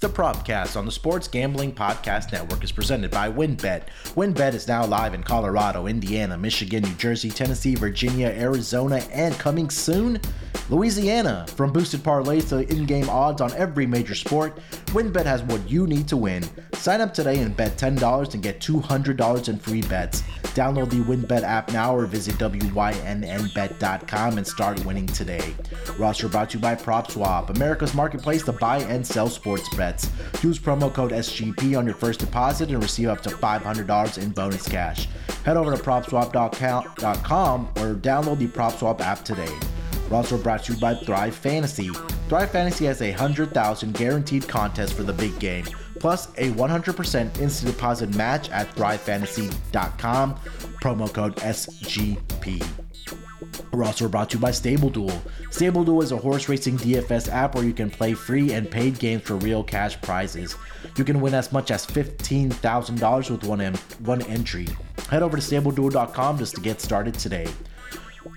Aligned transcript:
The 0.00 0.08
Propcast 0.08 0.76
on 0.76 0.86
the 0.86 0.92
Sports 0.92 1.26
Gambling 1.26 1.72
Podcast 1.72 2.30
Network 2.30 2.62
is 2.62 2.70
presented 2.70 3.10
by 3.10 3.28
WynnBET. 3.32 3.88
WynnBET 4.14 4.54
is 4.54 4.68
now 4.68 4.86
live 4.86 5.12
in 5.12 5.24
Colorado, 5.24 5.88
Indiana, 5.88 6.38
Michigan, 6.38 6.84
New 6.84 6.94
Jersey, 6.94 7.30
Tennessee, 7.30 7.74
Virginia, 7.74 8.28
Arizona, 8.28 8.98
and 9.10 9.36
coming 9.40 9.70
soon, 9.70 10.20
Louisiana. 10.70 11.46
From 11.56 11.72
boosted 11.72 12.02
parlays 12.02 12.50
to 12.50 12.70
in-game 12.70 13.08
odds 13.08 13.40
on 13.40 13.52
every 13.54 13.86
major 13.86 14.14
sport, 14.14 14.58
WynnBET 14.88 15.24
has 15.24 15.42
what 15.44 15.68
you 15.68 15.86
need 15.86 16.06
to 16.08 16.16
win. 16.16 16.44
Sign 16.74 17.00
up 17.00 17.14
today 17.14 17.38
and 17.38 17.56
bet 17.56 17.78
$10 17.78 18.34
and 18.34 18.42
get 18.42 18.60
$200 18.60 19.48
in 19.48 19.58
free 19.58 19.82
bets. 19.82 20.22
Download 20.54 20.90
the 20.90 20.96
WynnBET 20.96 21.42
app 21.42 21.72
now 21.72 21.96
or 21.96 22.06
visit 22.06 22.34
wynnbet.com 22.36 24.38
and 24.38 24.46
start 24.46 24.84
winning 24.84 25.06
today. 25.06 25.54
Roster 25.98 26.28
brought 26.28 26.50
to 26.50 26.58
you 26.58 26.62
by 26.62 26.74
PropSwap, 26.74 27.50
America's 27.50 27.94
marketplace 27.94 28.42
to 28.44 28.52
buy 28.52 28.78
and 28.80 29.06
sell 29.06 29.28
sports 29.28 29.74
bets. 29.74 30.10
Use 30.42 30.58
promo 30.58 30.92
code 30.92 31.12
SGP 31.12 31.78
on 31.78 31.86
your 31.86 31.94
first 31.94 32.20
deposit 32.20 32.70
and 32.70 32.82
receive 32.82 33.08
up 33.08 33.22
to 33.22 33.30
$500 33.30 34.18
in 34.18 34.30
bonus 34.30 34.68
cash. 34.68 35.08
Head 35.44 35.56
over 35.56 35.74
to 35.74 35.82
propswap.com 35.82 37.66
or 37.66 37.94
download 37.94 38.38
the 38.38 38.48
PropSwap 38.48 39.00
app 39.00 39.24
today. 39.24 39.48
We're 40.08 40.16
also 40.16 40.38
brought 40.38 40.64
to 40.64 40.72
you 40.72 40.80
by 40.80 40.94
Thrive 40.94 41.34
Fantasy. 41.34 41.90
Thrive 42.28 42.50
Fantasy 42.50 42.86
has 42.86 43.02
a 43.02 43.10
100,000 43.10 43.94
guaranteed 43.94 44.48
contest 44.48 44.94
for 44.94 45.02
the 45.02 45.12
big 45.12 45.38
game, 45.38 45.64
plus 45.98 46.28
a 46.38 46.50
100% 46.52 47.38
instant 47.40 47.72
deposit 47.72 48.14
match 48.14 48.50
at 48.50 48.74
thrivefantasy.com. 48.74 50.34
Promo 50.82 51.12
code 51.12 51.36
SGP. 51.36 52.66
We're 53.72 53.84
also 53.84 54.08
brought 54.08 54.30
to 54.30 54.36
you 54.36 54.40
by 54.40 54.50
Stable 54.50 54.90
Duel. 54.90 55.22
Stable 55.50 55.84
Duel 55.84 56.02
is 56.02 56.12
a 56.12 56.16
horse 56.16 56.48
racing 56.48 56.78
DFS 56.78 57.30
app 57.32 57.54
where 57.54 57.64
you 57.64 57.72
can 57.72 57.90
play 57.90 58.14
free 58.14 58.52
and 58.52 58.70
paid 58.70 58.98
games 58.98 59.22
for 59.22 59.36
real 59.36 59.62
cash 59.62 60.00
prizes. 60.00 60.56
You 60.96 61.04
can 61.04 61.20
win 61.20 61.34
as 61.34 61.52
much 61.52 61.70
as 61.70 61.86
$15,000 61.86 63.30
with 63.30 63.44
one, 63.44 63.60
em- 63.60 63.74
one 64.04 64.22
entry. 64.22 64.66
Head 65.10 65.22
over 65.22 65.36
to 65.36 65.42
StableDuel.com 65.42 66.38
just 66.38 66.54
to 66.56 66.60
get 66.60 66.80
started 66.80 67.14
today. 67.14 67.46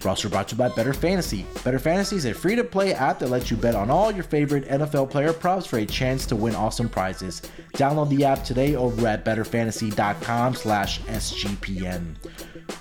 We're 0.04 0.10
also 0.10 0.30
brought 0.30 0.48
to 0.50 0.56
you 0.56 0.60
by 0.60 0.70
Bettor 0.70 0.94
Fantasy. 0.94 1.46
Bettor 1.64 1.80
Fantasy 1.80 2.16
is 2.16 2.26
a 2.26 2.34
free 2.34 2.56
to 2.56 2.64
play 2.64 2.94
app 2.94 3.20
that 3.20 3.30
lets 3.30 3.52
you 3.52 3.58
bet 3.58 3.76
on 3.76 3.90
all 3.90 4.12
your 4.12 4.24
favorite 4.24 4.66
NFL 4.68 5.10
player 5.10 5.34
props 5.34 5.66
for 5.66 5.78
a 5.78 5.86
chance 5.86 6.26
to 6.28 6.36
win 6.36 6.56
awesome 6.56 6.90
prizes. 6.90 7.42
Download 7.74 8.10
the 8.10 8.26
app 8.26 8.44
today 8.44 8.76
over 8.76 9.08
at 9.08 9.24
bettorfantasy.com 9.26 10.56
slash 10.56 11.02
SGPN. 11.02 12.16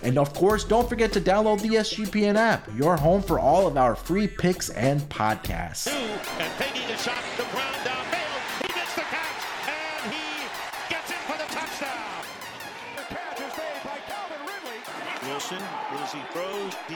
And 0.03 0.19
of 0.19 0.33
course, 0.35 0.65
don't 0.65 0.89
forget 0.89 1.13
to 1.13 1.21
download 1.21 1.61
the 1.61 1.71
SGPN 1.71 2.37
app, 2.37 2.69
your 2.77 2.97
home 2.97 3.23
for 3.23 3.39
all 3.39 3.67
of 3.67 3.77
our 3.77 3.95
free 3.95 4.27
picks 4.27 4.71
and 4.71 5.01
podcasts. 5.03 5.89
And 5.89 6.53
taking 6.59 6.97
shot, 6.97 7.17
downfield. 7.49 8.00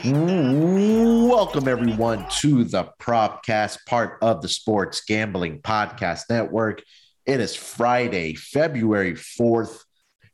Welcome, 0.03 1.67
everyone, 1.67 2.27
to 2.39 2.63
the 2.63 2.89
Propcast, 2.99 3.79
part 3.85 4.17
of 4.21 4.41
the 4.41 4.47
Sports 4.47 5.01
Gambling 5.01 5.61
Podcast 5.61 6.29
Network. 6.29 6.83
It 7.25 7.39
is 7.39 7.55
Friday, 7.55 8.35
February 8.35 9.13
4th, 9.13 9.79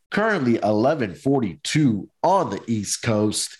currently 0.09 0.53
1142 0.53 2.09
on 2.21 2.49
the 2.49 2.61
East 2.67 3.01
Coast, 3.01 3.57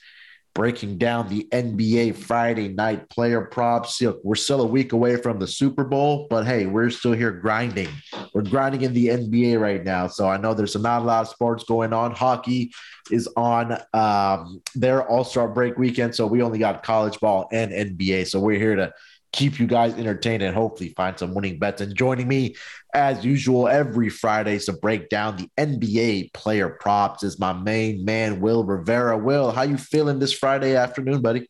breaking 0.54 0.98
down 0.98 1.30
the 1.30 1.48
NBA 1.52 2.16
Friday 2.16 2.68
night 2.68 3.10
player 3.10 3.42
props. 3.42 4.02
We're 4.24 4.36
still 4.36 4.62
a 4.62 4.66
week 4.66 4.94
away 4.94 5.16
from 5.16 5.40
the 5.40 5.48
Super 5.48 5.84
Bowl, 5.84 6.28
but 6.30 6.46
hey, 6.46 6.66
we're 6.66 6.90
still 6.90 7.14
here 7.14 7.32
grinding. 7.32 7.90
We're 8.34 8.44
grinding 8.44 8.82
in 8.82 8.94
the 8.94 9.08
NBA 9.08 9.60
right 9.60 9.84
now. 9.84 10.08
So 10.08 10.28
I 10.28 10.38
know 10.38 10.54
there's 10.54 10.76
not 10.76 11.02
a 11.02 11.06
lot 11.06 11.22
of 11.22 11.30
sports 11.30 11.64
going 11.64 11.94
on. 11.94 12.12
Hockey 12.12 12.72
is 13.12 13.30
on 13.38 13.78
um, 13.94 14.62
their 14.76 15.08
All 15.08 15.24
Star 15.24 15.48
break 15.48 15.78
weekend. 15.78 16.16
So 16.16 16.28
we 16.28 16.42
only 16.42 16.60
got 16.60 16.84
college 16.84 17.20
ball 17.20 17.48
and 17.52 17.72
NBA. 17.72 18.28
So 18.28 18.40
we're 18.40 18.60
here 18.60 18.76
to 18.76 18.94
keep 19.32 19.60
you 19.60 19.68
guys 19.68 19.94
entertained 19.94 20.44
and 20.44 20.56
hopefully 20.56 20.90
find 20.90 21.18
some 21.18 21.34
winning 21.34 21.58
bets. 21.58 21.82
And 21.82 21.96
joining 21.96 22.28
me, 22.28 22.56
as 22.94 23.26
usual, 23.26 23.68
every 23.68 24.10
Friday 24.10 24.60
to 24.60 24.74
break 24.74 25.10
down 25.10 25.38
the 25.38 25.50
NBA 25.58 26.34
player 26.34 26.70
props 26.70 27.24
is 27.24 27.40
my 27.40 27.54
main 27.54 28.04
man, 28.04 28.42
Wil 28.42 28.64
Rivera. 28.64 29.18
Will, 29.18 29.52
how 29.52 29.64
you 29.64 29.78
feeling 29.78 30.20
this 30.20 30.34
Friday 30.34 30.76
afternoon, 30.76 31.22
buddy? 31.22 31.48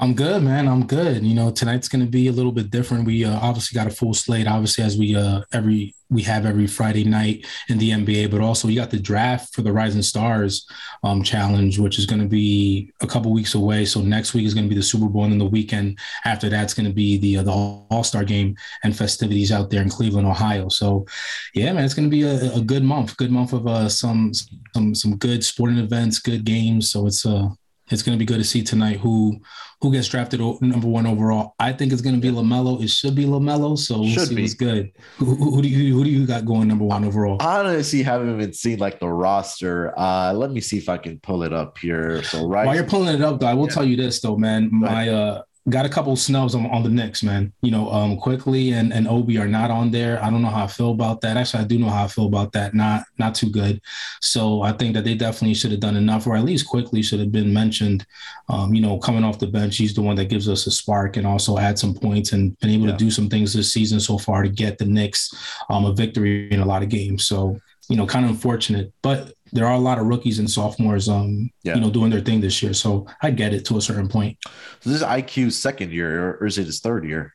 I'm 0.00 0.14
good, 0.14 0.42
man. 0.42 0.66
I'm 0.66 0.86
good. 0.86 1.24
You 1.24 1.34
know, 1.34 1.50
tonight's 1.50 1.88
going 1.88 2.04
to 2.04 2.10
be 2.10 2.26
a 2.26 2.32
little 2.32 2.52
bit 2.52 2.70
different. 2.70 3.06
We 3.06 3.24
uh, 3.24 3.38
obviously 3.38 3.76
got 3.76 3.86
a 3.86 3.94
full 3.94 4.14
slate, 4.14 4.48
obviously, 4.48 4.82
as 4.82 4.98
we 4.98 5.14
uh, 5.14 5.42
every 5.52 5.94
we 6.14 6.22
have 6.22 6.46
every 6.46 6.68
Friday 6.68 7.04
night 7.04 7.44
in 7.68 7.76
the 7.76 7.90
NBA, 7.90 8.30
but 8.30 8.40
also 8.40 8.68
you 8.68 8.76
got 8.76 8.90
the 8.90 8.98
draft 8.98 9.52
for 9.52 9.62
the 9.62 9.72
Rising 9.72 10.00
Stars 10.00 10.66
um, 11.02 11.22
Challenge, 11.22 11.78
which 11.80 11.98
is 11.98 12.06
going 12.06 12.22
to 12.22 12.28
be 12.28 12.92
a 13.02 13.06
couple 13.06 13.32
weeks 13.32 13.54
away. 13.54 13.84
So 13.84 14.00
next 14.00 14.32
week 14.32 14.46
is 14.46 14.54
going 14.54 14.64
to 14.64 14.68
be 14.68 14.76
the 14.76 14.82
Super 14.82 15.08
Bowl, 15.08 15.24
and 15.24 15.32
then 15.32 15.38
the 15.40 15.44
weekend 15.44 15.98
after 16.24 16.48
that's 16.48 16.72
going 16.72 16.86
to 16.86 16.92
be 16.92 17.18
the 17.18 17.38
uh, 17.38 17.42
the 17.42 17.50
All 17.50 18.04
Star 18.04 18.24
Game 18.24 18.56
and 18.84 18.96
festivities 18.96 19.50
out 19.50 19.70
there 19.70 19.82
in 19.82 19.90
Cleveland, 19.90 20.28
Ohio. 20.28 20.68
So, 20.68 21.04
yeah, 21.52 21.72
man, 21.72 21.84
it's 21.84 21.94
going 21.94 22.08
to 22.08 22.16
be 22.16 22.22
a, 22.22 22.54
a 22.54 22.60
good 22.60 22.84
month. 22.84 23.16
Good 23.16 23.32
month 23.32 23.52
of 23.52 23.66
uh, 23.66 23.88
some 23.88 24.32
some 24.72 24.94
some 24.94 25.16
good 25.16 25.44
sporting 25.44 25.78
events, 25.78 26.20
good 26.20 26.44
games. 26.44 26.90
So 26.90 27.06
it's 27.06 27.26
uh 27.26 27.48
it's 27.90 28.02
going 28.02 28.16
to 28.16 28.22
be 28.22 28.26
good 28.26 28.38
to 28.38 28.44
see 28.44 28.62
tonight 28.62 28.98
who 28.98 29.38
who 29.84 29.92
gets 29.92 30.08
drafted 30.08 30.40
number 30.62 30.88
one 30.88 31.06
overall. 31.06 31.54
I 31.58 31.70
think 31.70 31.92
it's 31.92 32.00
going 32.00 32.14
to 32.14 32.20
be 32.20 32.30
Lamelo. 32.34 32.82
It 32.82 32.88
should 32.88 33.14
be 33.14 33.26
Lamelo. 33.26 33.76
So 33.76 33.98
we'll 34.00 34.08
Should 34.08 34.28
see 34.28 34.34
be. 34.34 34.40
what's 34.42 34.54
good. 34.54 34.90
Who, 35.18 35.34
who, 35.34 35.60
do 35.60 35.68
you 35.68 35.92
who 35.94 36.04
do 36.04 36.08
you 36.08 36.26
got 36.26 36.46
going 36.46 36.68
number 36.68 36.86
one 36.86 37.04
overall? 37.04 37.36
Honestly, 37.40 38.02
haven't 38.02 38.32
even 38.34 38.54
seen 38.54 38.78
like 38.78 38.98
the 38.98 39.08
roster. 39.08 39.92
Uh, 39.98 40.32
let 40.32 40.50
me 40.52 40.62
see 40.62 40.78
if 40.78 40.88
I 40.88 40.96
can 40.96 41.20
pull 41.20 41.42
it 41.42 41.52
up 41.52 41.76
here. 41.76 42.22
So 42.22 42.48
right, 42.48 42.64
While 42.64 42.74
you're 42.74 42.84
pulling 42.84 43.14
it 43.14 43.20
up, 43.20 43.40
though, 43.40 43.46
I 43.46 43.52
will 43.52 43.66
Yeah. 43.68 43.74
tell 43.74 43.84
you 43.84 43.96
this 43.96 44.22
though, 44.22 44.38
man. 44.38 44.70
My 44.72 45.10
uh 45.10 45.42
got 45.70 45.86
a 45.86 45.88
couple 45.88 46.14
snubs 46.14 46.54
on, 46.54 46.66
on 46.66 46.82
the 46.82 46.90
Knicks, 46.90 47.22
man. 47.22 47.52
You 47.62 47.70
know, 47.70 47.90
um 47.90 48.18
Quickley 48.18 48.72
and 48.72 48.92
and 48.92 49.08
Obi 49.08 49.38
are 49.38 49.48
not 49.48 49.70
on 49.70 49.90
there. 49.90 50.22
I 50.22 50.28
don't 50.30 50.42
know 50.42 50.50
how 50.50 50.64
I 50.64 50.66
feel 50.66 50.90
about 50.90 51.22
that. 51.22 51.36
Actually, 51.38 51.64
I 51.64 51.66
do 51.66 51.78
know 51.78 51.88
how 51.88 52.04
I 52.04 52.08
feel 52.08 52.26
about 52.26 52.52
that. 52.52 52.74
Not 52.74 53.04
not 53.18 53.34
too 53.34 53.48
good. 53.50 53.80
So 54.20 54.62
I 54.62 54.72
think 54.72 54.94
that 54.94 55.04
they 55.04 55.14
definitely 55.14 55.54
should 55.54 55.70
have 55.70 55.80
done 55.80 55.96
enough, 55.96 56.26
or 56.26 56.36
at 56.36 56.44
least 56.44 56.68
Quickley 56.68 57.02
should 57.02 57.20
have 57.20 57.32
been 57.32 57.52
mentioned. 57.52 58.04
Um, 58.48 58.74
you 58.74 58.82
know, 58.82 58.98
coming 58.98 59.24
off 59.24 59.38
the 59.38 59.46
bench, 59.46 59.76
he's 59.78 59.94
the 59.94 60.02
one 60.02 60.16
that 60.16 60.26
gives 60.28 60.48
us 60.48 60.66
a 60.66 60.70
spark 60.70 61.16
and 61.16 61.26
also 61.26 61.56
add 61.58 61.78
some 61.78 61.94
points 61.94 62.32
and 62.32 62.58
been 62.58 62.70
able 62.70 62.86
Yeah. 62.86 62.92
to 62.92 62.98
do 62.98 63.10
some 63.10 63.28
things 63.30 63.54
this 63.54 63.72
season 63.72 64.00
so 64.00 64.18
far 64.18 64.42
to 64.42 64.48
get 64.50 64.76
the 64.78 64.84
Knicks 64.84 65.32
um 65.70 65.86
a 65.86 65.92
victory 65.94 66.50
in 66.52 66.60
a 66.60 66.66
lot 66.66 66.82
of 66.82 66.88
games. 66.90 67.26
So 67.26 67.58
you 67.88 67.96
know, 67.96 68.06
kind 68.06 68.24
of 68.24 68.30
unfortunate, 68.30 68.92
but 69.02 69.34
there 69.54 69.66
are 69.66 69.74
a 69.74 69.78
lot 69.78 69.98
of 69.98 70.06
rookies 70.06 70.38
and 70.40 70.50
sophomores, 70.50 71.08
um, 71.08 71.48
Yeah. 71.62 71.76
you 71.76 71.80
know, 71.80 71.90
doing 71.90 72.10
their 72.10 72.20
thing 72.20 72.40
this 72.40 72.60
year. 72.62 72.74
So 72.74 73.06
I 73.22 73.30
get 73.30 73.54
it 73.54 73.64
to 73.66 73.76
a 73.78 73.80
certain 73.80 74.08
point. 74.08 74.36
so 74.80 74.90
this 74.90 75.00
is 75.00 75.06
IQ's 75.06 75.56
second 75.56 75.92
year, 75.92 76.36
or, 76.40 76.44
is 76.46 76.58
it 76.58 76.66
his 76.66 76.80
third 76.80 77.04
year? 77.06 77.34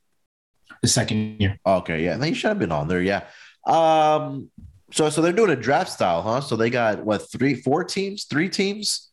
The 0.82 0.88
second 0.90 1.40
year, 1.42 1.58
Okay, 1.66 2.04
yeah, 2.06 2.18
they 2.18 2.34
should 2.34 2.50
have 2.50 2.60
been 2.60 2.72
on 2.72 2.88
there. 2.88 3.02
Yeah. 3.02 3.24
Um. 3.66 4.50
So 4.92 5.10
so 5.10 5.22
they're 5.22 5.34
doing 5.34 5.52
a 5.52 5.56
draft 5.56 5.92
style, 5.92 6.22
huh? 6.22 6.42
So 6.42 6.56
they 6.56 6.70
got 6.70 7.04
what 7.06 7.30
three, 7.32 7.56
four 7.56 7.84
teams, 7.84 8.26
three 8.26 8.50
teams. 8.50 9.10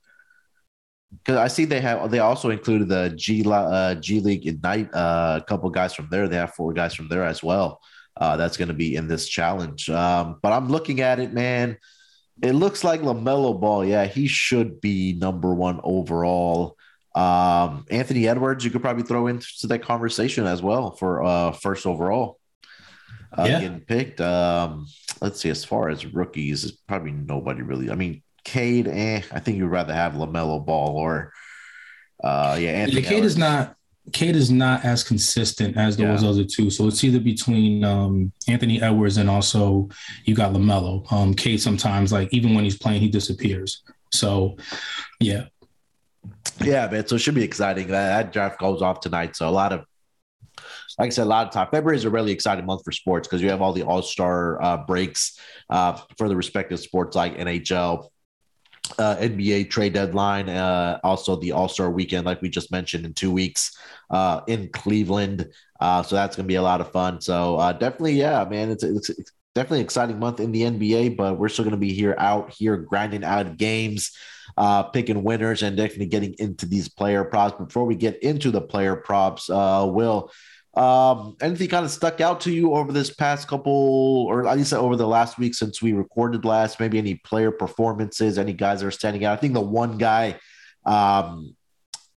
Because 1.12 1.36
I 1.38 1.48
see 1.48 1.64
they 1.64 1.80
have 1.80 2.10
they 2.10 2.18
also 2.20 2.50
included 2.50 2.88
the 2.88 3.10
G 3.16 3.44
uh, 3.46 3.94
G 3.96 4.20
League 4.20 4.46
Ignite. 4.46 4.92
Uh, 4.94 5.40
a 5.42 5.44
couple 5.46 5.68
guys 5.70 5.94
from 5.94 6.08
there. 6.10 6.28
They 6.28 6.36
have 6.36 6.54
four 6.54 6.72
guys 6.72 6.94
from 6.94 7.08
there 7.08 7.24
as 7.24 7.42
well. 7.42 7.80
Uh, 8.16 8.36
that's 8.36 8.56
going 8.56 8.68
to 8.68 8.74
be 8.74 8.96
in 8.96 9.06
this 9.08 9.28
challenge. 9.28 9.90
Um, 9.90 10.38
but 10.42 10.52
I'm 10.52 10.68
looking 10.68 11.00
at 11.00 11.18
it, 11.18 11.32
man. 11.34 11.76
It 12.42 12.52
looks 12.52 12.84
like 12.84 13.00
Lamelo 13.00 13.58
Ball. 13.58 13.84
Yeah, 13.84 14.04
he 14.06 14.26
should 14.26 14.80
be 14.80 15.14
number 15.14 15.54
one 15.54 15.80
overall. 15.82 16.76
Um, 17.14 17.86
Anthony 17.90 18.28
Edwards, 18.28 18.62
you 18.64 18.70
could 18.70 18.82
probably 18.82 19.04
throw 19.04 19.26
into 19.26 19.66
that 19.68 19.82
conversation 19.82 20.46
as 20.46 20.60
well 20.62 20.90
for 20.90 21.24
uh, 21.24 21.52
first 21.52 21.86
overall. 21.86 22.38
Uh, 23.36 23.44
Yeah. 23.48 23.60
getting 23.60 23.80
picked. 23.80 24.20
Um, 24.20 24.86
let's 25.22 25.40
see. 25.40 25.48
As 25.48 25.64
far 25.64 25.88
as 25.88 26.04
rookies, 26.06 26.64
it's 26.64 26.76
probably 26.76 27.12
nobody 27.12 27.62
really. 27.62 27.90
I 27.90 27.94
mean, 27.94 28.22
Cade. 28.44 28.86
Eh, 28.86 29.22
I 29.32 29.40
think 29.40 29.56
you'd 29.56 29.68
rather 29.68 29.94
have 29.94 30.12
Lamelo 30.12 30.64
Ball 30.64 30.90
or, 30.96 31.32
uh, 32.22 32.58
yeah, 32.60 32.70
Anthony. 32.70 33.00
Cade 33.02 33.12
Edwards. 33.12 33.26
is 33.32 33.38
not. 33.38 33.75
Cade 34.12 34.36
is 34.36 34.50
not 34.50 34.84
as 34.84 35.02
consistent 35.02 35.76
as 35.76 35.96
those 35.96 36.22
other 36.22 36.44
two. 36.44 36.70
So 36.70 36.86
it's 36.86 37.02
either 37.02 37.18
between 37.18 37.84
um, 37.84 38.32
Anthony 38.46 38.80
Edwards 38.80 39.16
and 39.16 39.28
also 39.28 39.88
you 40.24 40.34
got 40.34 40.52
Lamelo. 40.52 41.10
Um, 41.12 41.34
Cade 41.34 41.60
sometimes, 41.60 42.12
like 42.12 42.32
even 42.32 42.54
when 42.54 42.64
he's 42.64 42.78
playing, 42.78 43.00
he 43.00 43.08
disappears. 43.08 43.82
So, 44.12 44.56
yeah, 45.20 45.46
Yeah, 46.62 46.88
man. 46.88 47.06
So 47.06 47.16
it 47.16 47.18
should 47.18 47.34
be 47.34 47.42
exciting. 47.42 47.88
That, 47.88 48.22
that 48.24 48.32
draft 48.32 48.58
goes 48.60 48.80
off 48.80 49.00
tonight. 49.00 49.36
So 49.36 49.48
a 49.48 49.50
lot 49.50 49.72
of, 49.72 49.84
like 50.98 51.08
I 51.08 51.10
said, 51.10 51.24
a 51.24 51.26
lot 51.26 51.48
of 51.48 51.52
time. 51.52 51.68
February 51.70 51.96
is 51.96 52.04
a 52.04 52.10
really 52.10 52.32
exciting 52.32 52.64
month 52.64 52.82
for 52.84 52.92
sports 52.92 53.26
because 53.26 53.42
you 53.42 53.50
have 53.50 53.60
all 53.60 53.72
the 53.72 53.82
All 53.82 54.02
Star 54.02 54.62
uh, 54.62 54.76
breaks 54.78 55.38
uh, 55.68 56.00
for 56.16 56.28
the 56.28 56.36
respective 56.36 56.80
sports 56.80 57.16
like 57.16 57.36
NHL, 57.36 58.08
uh, 58.98 59.16
NBA 59.16 59.70
trade 59.70 59.92
deadline, 59.92 60.48
uh, 60.48 60.98
also 61.04 61.36
the 61.36 61.52
All 61.52 61.68
Star 61.68 61.90
weekend, 61.90 62.26
like 62.26 62.42
we 62.42 62.48
just 62.48 62.70
mentioned, 62.70 63.04
in 63.04 63.14
two 63.14 63.30
weeks 63.30 63.76
uh, 64.10 64.40
in 64.46 64.68
Cleveland. 64.70 65.48
Uh, 65.80 66.02
so 66.02 66.16
that's 66.16 66.36
going 66.36 66.44
to 66.44 66.48
be 66.48 66.56
a 66.56 66.62
lot 66.62 66.80
of 66.80 66.90
fun. 66.90 67.20
So 67.20 67.56
uh, 67.56 67.72
definitely, 67.72 68.14
yeah, 68.14 68.44
man, 68.48 68.70
it's, 68.70 68.82
it's, 68.82 69.10
it's 69.10 69.32
definitely 69.54 69.80
exciting 69.80 70.18
month 70.18 70.40
in 70.40 70.52
the 70.52 70.62
NBA, 70.62 71.16
but 71.16 71.38
we're 71.38 71.48
still 71.48 71.64
going 71.64 71.72
to 71.72 71.78
be 71.78 71.92
here 71.92 72.14
out 72.18 72.52
here 72.52 72.76
grinding 72.76 73.24
out 73.24 73.56
games, 73.56 74.12
uh, 74.56 74.84
picking 74.84 75.22
winners, 75.22 75.62
and 75.62 75.76
definitely 75.76 76.06
getting 76.06 76.34
into 76.38 76.66
these 76.66 76.88
player 76.88 77.24
props. 77.24 77.56
Before 77.58 77.84
we 77.84 77.94
get 77.94 78.22
into 78.22 78.50
the 78.50 78.60
player 78.60 78.96
props, 78.96 79.50
uh, 79.50 79.86
Will, 79.88 80.30
um, 80.76 81.36
anything 81.40 81.68
kind 81.68 81.84
of 81.84 81.90
stuck 81.90 82.20
out 82.20 82.40
to 82.42 82.52
you 82.52 82.74
over 82.74 82.92
this 82.92 83.10
past 83.10 83.48
couple, 83.48 84.26
or 84.28 84.46
at 84.46 84.56
least 84.56 84.72
over 84.74 84.94
the 84.94 85.06
last 85.06 85.38
week 85.38 85.54
since 85.54 85.80
we 85.80 85.92
recorded 85.92 86.44
last? 86.44 86.78
Maybe 86.78 86.98
any 86.98 87.14
player 87.14 87.50
performances, 87.50 88.38
any 88.38 88.52
guys 88.52 88.80
that 88.80 88.86
are 88.86 88.90
standing 88.90 89.24
out? 89.24 89.38
I 89.38 89.40
think 89.40 89.54
the 89.54 89.60
one 89.60 89.98
guy. 89.98 90.38
Um, 90.84 91.56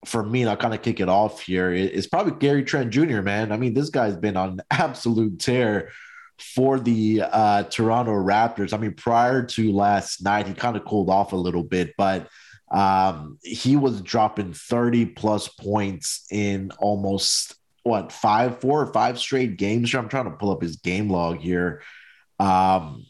for 0.04 0.22
me, 0.22 0.42
and 0.42 0.50
I'll 0.50 0.56
kind 0.56 0.74
of 0.74 0.80
kick 0.80 1.00
it 1.00 1.08
off 1.08 1.40
here, 1.40 1.72
is 1.72 2.06
probably 2.06 2.32
Gary 2.38 2.62
Trent 2.62 2.90
Jr., 2.90 3.20
man. 3.20 3.50
I 3.50 3.56
mean, 3.56 3.74
this 3.74 3.90
guy's 3.90 4.16
been 4.16 4.36
on 4.36 4.60
absolute 4.70 5.40
tear 5.40 5.90
for 6.38 6.78
the 6.78 7.22
uh, 7.24 7.64
Toronto 7.64 8.12
Raptors. 8.12 8.72
I 8.72 8.76
mean, 8.76 8.94
prior 8.94 9.42
to 9.42 9.72
last 9.72 10.22
night, 10.22 10.46
he 10.46 10.54
kind 10.54 10.76
of 10.76 10.84
cooled 10.84 11.10
off 11.10 11.32
a 11.32 11.36
little 11.36 11.64
bit, 11.64 11.94
but 11.98 12.28
um, 12.70 13.38
he 13.42 13.76
was 13.76 14.00
dropping 14.02 14.52
30 14.52 15.06
plus 15.06 15.48
points 15.48 16.26
in 16.30 16.70
almost 16.78 17.57
what 17.88 18.12
five, 18.12 18.60
four 18.60 18.80
or 18.80 18.92
five 18.92 19.18
straight 19.18 19.56
games. 19.56 19.92
I'm 19.94 20.08
trying 20.08 20.24
to 20.24 20.36
pull 20.36 20.50
up 20.50 20.62
his 20.62 20.76
game 20.76 21.10
log 21.10 21.38
here. 21.38 21.82
Um, 22.38 23.04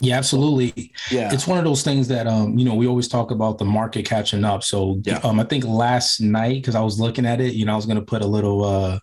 yeah, 0.00 0.16
absolutely. 0.16 0.92
Yeah, 1.10 1.32
it's 1.32 1.46
one 1.46 1.58
of 1.58 1.64
those 1.64 1.82
things 1.82 2.08
that 2.08 2.26
um, 2.26 2.58
you 2.58 2.64
know, 2.64 2.74
we 2.74 2.88
always 2.88 3.06
talk 3.06 3.30
about 3.30 3.58
the 3.58 3.64
market 3.64 4.04
catching 4.04 4.44
up. 4.44 4.64
So 4.64 5.00
yeah. 5.04 5.18
um, 5.18 5.38
I 5.38 5.44
think 5.44 5.64
last 5.64 6.20
night 6.20 6.56
because 6.56 6.74
I 6.74 6.80
was 6.80 6.98
looking 6.98 7.26
at 7.26 7.40
it, 7.40 7.54
you 7.54 7.66
know, 7.66 7.74
I 7.74 7.76
was 7.76 7.86
going 7.86 7.98
to 7.98 8.04
put 8.04 8.22
a 8.22 8.26
little 8.26 8.64
uh, 8.64 8.98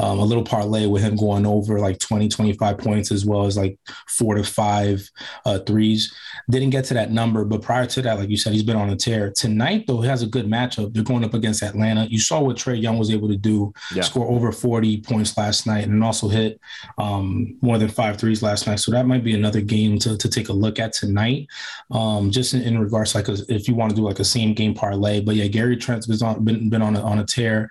um, 0.00 0.18
a 0.18 0.24
little 0.24 0.42
parlay 0.42 0.86
with 0.86 1.02
him 1.02 1.16
going 1.16 1.46
over 1.46 1.78
like 1.78 1.98
20, 1.98 2.28
25 2.28 2.78
points 2.78 3.12
as 3.12 3.24
well 3.24 3.46
as 3.46 3.56
like 3.56 3.78
four 4.08 4.34
to 4.34 4.44
five 4.44 5.08
uh, 5.46 5.60
threes. 5.60 6.14
Didn't 6.50 6.70
get 6.70 6.84
to 6.86 6.94
that 6.94 7.10
number, 7.10 7.44
but 7.44 7.62
prior 7.62 7.86
to 7.86 8.02
that, 8.02 8.18
like 8.18 8.28
you 8.28 8.36
said, 8.36 8.52
he's 8.52 8.62
been 8.62 8.76
on 8.76 8.90
a 8.90 8.96
tear. 8.96 9.30
Tonight 9.30 9.84
though, 9.86 10.02
he 10.02 10.08
has 10.08 10.22
a 10.22 10.26
good 10.26 10.46
matchup. 10.46 10.92
They're 10.92 11.04
going 11.04 11.24
up 11.24 11.34
against 11.34 11.62
Atlanta. 11.62 12.06
You 12.10 12.18
saw 12.18 12.40
what 12.40 12.56
Trae 12.56 12.80
Young 12.80 12.98
was 12.98 13.10
able 13.10 13.28
to 13.28 13.36
do, 13.36 13.72
yeah. 13.94 14.02
score 14.02 14.30
over 14.30 14.52
40 14.52 15.00
points 15.00 15.38
last 15.38 15.66
night, 15.66 15.84
and 15.84 16.04
also 16.04 16.28
hit 16.28 16.60
um, 16.98 17.56
more 17.62 17.78
than 17.78 17.88
five 17.88 18.18
threes 18.18 18.42
last 18.42 18.66
night. 18.66 18.80
So 18.80 18.92
that 18.92 19.06
might 19.06 19.24
be 19.24 19.34
another 19.34 19.62
game 19.62 19.98
to 20.00 20.18
to 20.24 20.30
take 20.30 20.48
a 20.48 20.52
look 20.52 20.78
at 20.78 20.92
tonight. 20.92 21.46
Um, 21.90 22.30
just 22.30 22.54
in, 22.54 22.62
in, 22.62 22.78
regards 22.78 23.14
like 23.14 23.28
a, 23.28 23.36
if 23.48 23.68
you 23.68 23.74
want 23.74 23.90
to 23.90 23.96
do 23.96 24.02
like 24.02 24.18
a 24.18 24.24
same 24.24 24.54
game 24.54 24.74
parlay. 24.74 25.20
But 25.20 25.36
yeah, 25.36 25.46
Gary 25.46 25.76
Trent's 25.76 26.06
been 26.06 26.22
on 26.26 26.44
been, 26.44 26.68
been 26.70 26.82
on 26.82 26.96
a, 26.96 27.00
on 27.00 27.18
a 27.18 27.24
tear. 27.24 27.70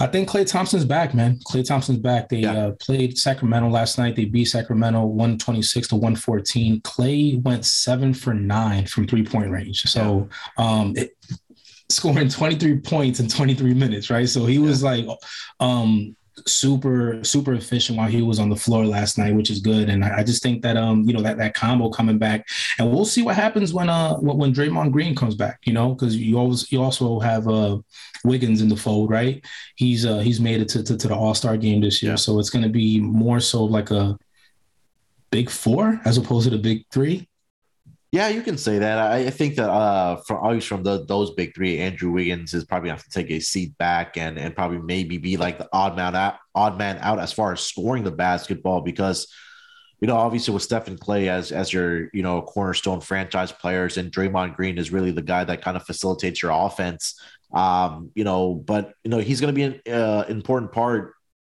I 0.00 0.08
think 0.08 0.28
Klay 0.28 0.44
Thompson's 0.44 0.84
back, 0.84 1.14
man. 1.14 1.38
Klay 1.46 1.64
Thompson's 1.64 1.98
back. 1.98 2.28
They 2.28 2.38
yeah. 2.38 2.52
uh, 2.52 2.70
played 2.72 3.16
Sacramento 3.16 3.68
last 3.68 3.98
night. 3.98 4.16
They 4.16 4.24
beat 4.24 4.46
Sacramento 4.46 5.04
126 5.04 5.88
to 5.88 5.94
114. 5.94 6.80
Klay 6.80 7.40
went 7.40 7.64
seven 7.64 8.12
for 8.12 8.34
nine 8.34 8.86
from 8.86 9.06
three 9.06 9.24
point 9.24 9.50
range. 9.50 9.82
So, 9.82 10.28
um, 10.56 10.94
it, 10.96 11.16
scoring 11.88 12.28
23 12.28 12.80
points 12.80 13.20
in 13.20 13.28
23 13.28 13.74
minutes, 13.74 14.10
right? 14.10 14.28
So 14.28 14.44
he 14.46 14.58
was 14.58 14.82
like, 14.82 15.06
um, 15.60 16.16
super 16.46 17.22
super 17.22 17.52
efficient 17.52 17.98
while 17.98 18.08
he 18.08 18.22
was 18.22 18.38
on 18.38 18.48
the 18.48 18.56
floor 18.56 18.86
last 18.86 19.18
night, 19.18 19.34
which 19.34 19.50
is 19.50 19.60
good. 19.60 19.88
And 19.88 20.04
I, 20.04 20.18
I, 20.18 20.24
just 20.24 20.42
think 20.42 20.62
that 20.62 20.76
um 20.76 21.04
you 21.04 21.12
know 21.12 21.22
that 21.22 21.36
that 21.38 21.54
combo 21.54 21.90
coming 21.90 22.18
back, 22.18 22.48
and 22.78 22.90
we'll 22.90 23.04
see 23.04 23.22
what 23.22 23.36
happens 23.36 23.74
when 23.74 23.88
uh 23.88 24.16
when 24.16 24.54
Draymond 24.54 24.92
Green 24.92 25.14
comes 25.14 25.34
back. 25.34 25.60
You 25.64 25.72
know, 25.72 25.94
because 25.94 26.16
you 26.16 26.38
always 26.38 26.70
you 26.72 26.82
also 26.82 27.20
have 27.20 27.48
uh 27.48 27.78
Wiggins 28.24 28.62
in 28.62 28.68
the 28.68 28.76
fold, 28.76 29.10
right? 29.10 29.44
He's 29.76 30.06
uh 30.06 30.18
he's 30.18 30.40
made 30.40 30.60
it 30.60 30.68
to 30.70 30.82
to, 30.82 30.96
to 30.96 31.08
the 31.08 31.14
All 31.14 31.34
Star 31.34 31.56
game 31.56 31.80
this 31.80 32.02
year, 32.02 32.16
so 32.16 32.38
it's 32.38 32.50
going 32.50 32.64
to 32.64 32.70
be 32.70 33.00
more 33.00 33.40
so 33.40 33.64
like 33.64 33.90
a 33.90 34.18
big 35.30 35.50
four 35.50 36.00
as 36.04 36.18
opposed 36.18 36.44
to 36.44 36.56
the 36.56 36.62
big 36.62 36.84
three. 36.90 37.28
Yeah, 38.12 38.28
you 38.28 38.42
can 38.42 38.58
say 38.58 38.78
that. 38.78 38.98
I, 38.98 39.30
think 39.30 39.56
that 39.56 39.70
uh, 39.70 40.16
from 40.26 40.36
always 40.44 40.66
from 40.66 40.82
the, 40.82 41.02
those 41.06 41.30
big 41.30 41.54
three, 41.54 41.78
Andrew 41.78 42.10
Wiggins 42.10 42.52
is 42.52 42.62
probably 42.62 42.90
have 42.90 43.02
to 43.02 43.08
take 43.08 43.30
a 43.30 43.40
seat 43.40 43.76
back 43.78 44.18
and 44.18 44.38
and 44.38 44.54
probably 44.54 44.76
maybe 44.76 45.16
be 45.16 45.38
like 45.38 45.56
the 45.56 45.66
odd 45.72 45.96
man 45.96 46.14
out, 46.14 46.36
odd 46.54 46.76
man 46.76 46.98
out 47.00 47.18
as 47.18 47.32
far 47.32 47.54
as 47.54 47.60
scoring 47.60 48.04
the 48.04 48.10
basketball 48.10 48.82
because 48.82 49.28
you 50.02 50.08
know 50.08 50.16
obviously 50.16 50.52
with 50.52 50.62
Stephen 50.62 50.98
Klay 50.98 51.28
as 51.28 51.52
as 51.52 51.72
your 51.72 52.10
you 52.12 52.22
know 52.22 52.42
cornerstone 52.42 53.00
franchise 53.00 53.50
players 53.50 53.96
and 53.96 54.12
Draymond 54.12 54.56
Green 54.56 54.76
is 54.76 54.92
really 54.92 55.10
the 55.10 55.22
guy 55.22 55.44
that 55.44 55.62
kind 55.62 55.78
of 55.78 55.84
facilitates 55.84 56.42
your 56.42 56.52
offense. 56.52 57.18
Um, 57.54 58.10
you 58.14 58.24
know, 58.24 58.54
but 58.54 58.92
you 59.04 59.10
know 59.10 59.20
he's 59.20 59.40
going 59.40 59.54
to 59.54 59.58
be 59.58 59.62
an 59.62 59.80
uh, 59.90 60.26
important 60.28 60.70
part 60.70 61.14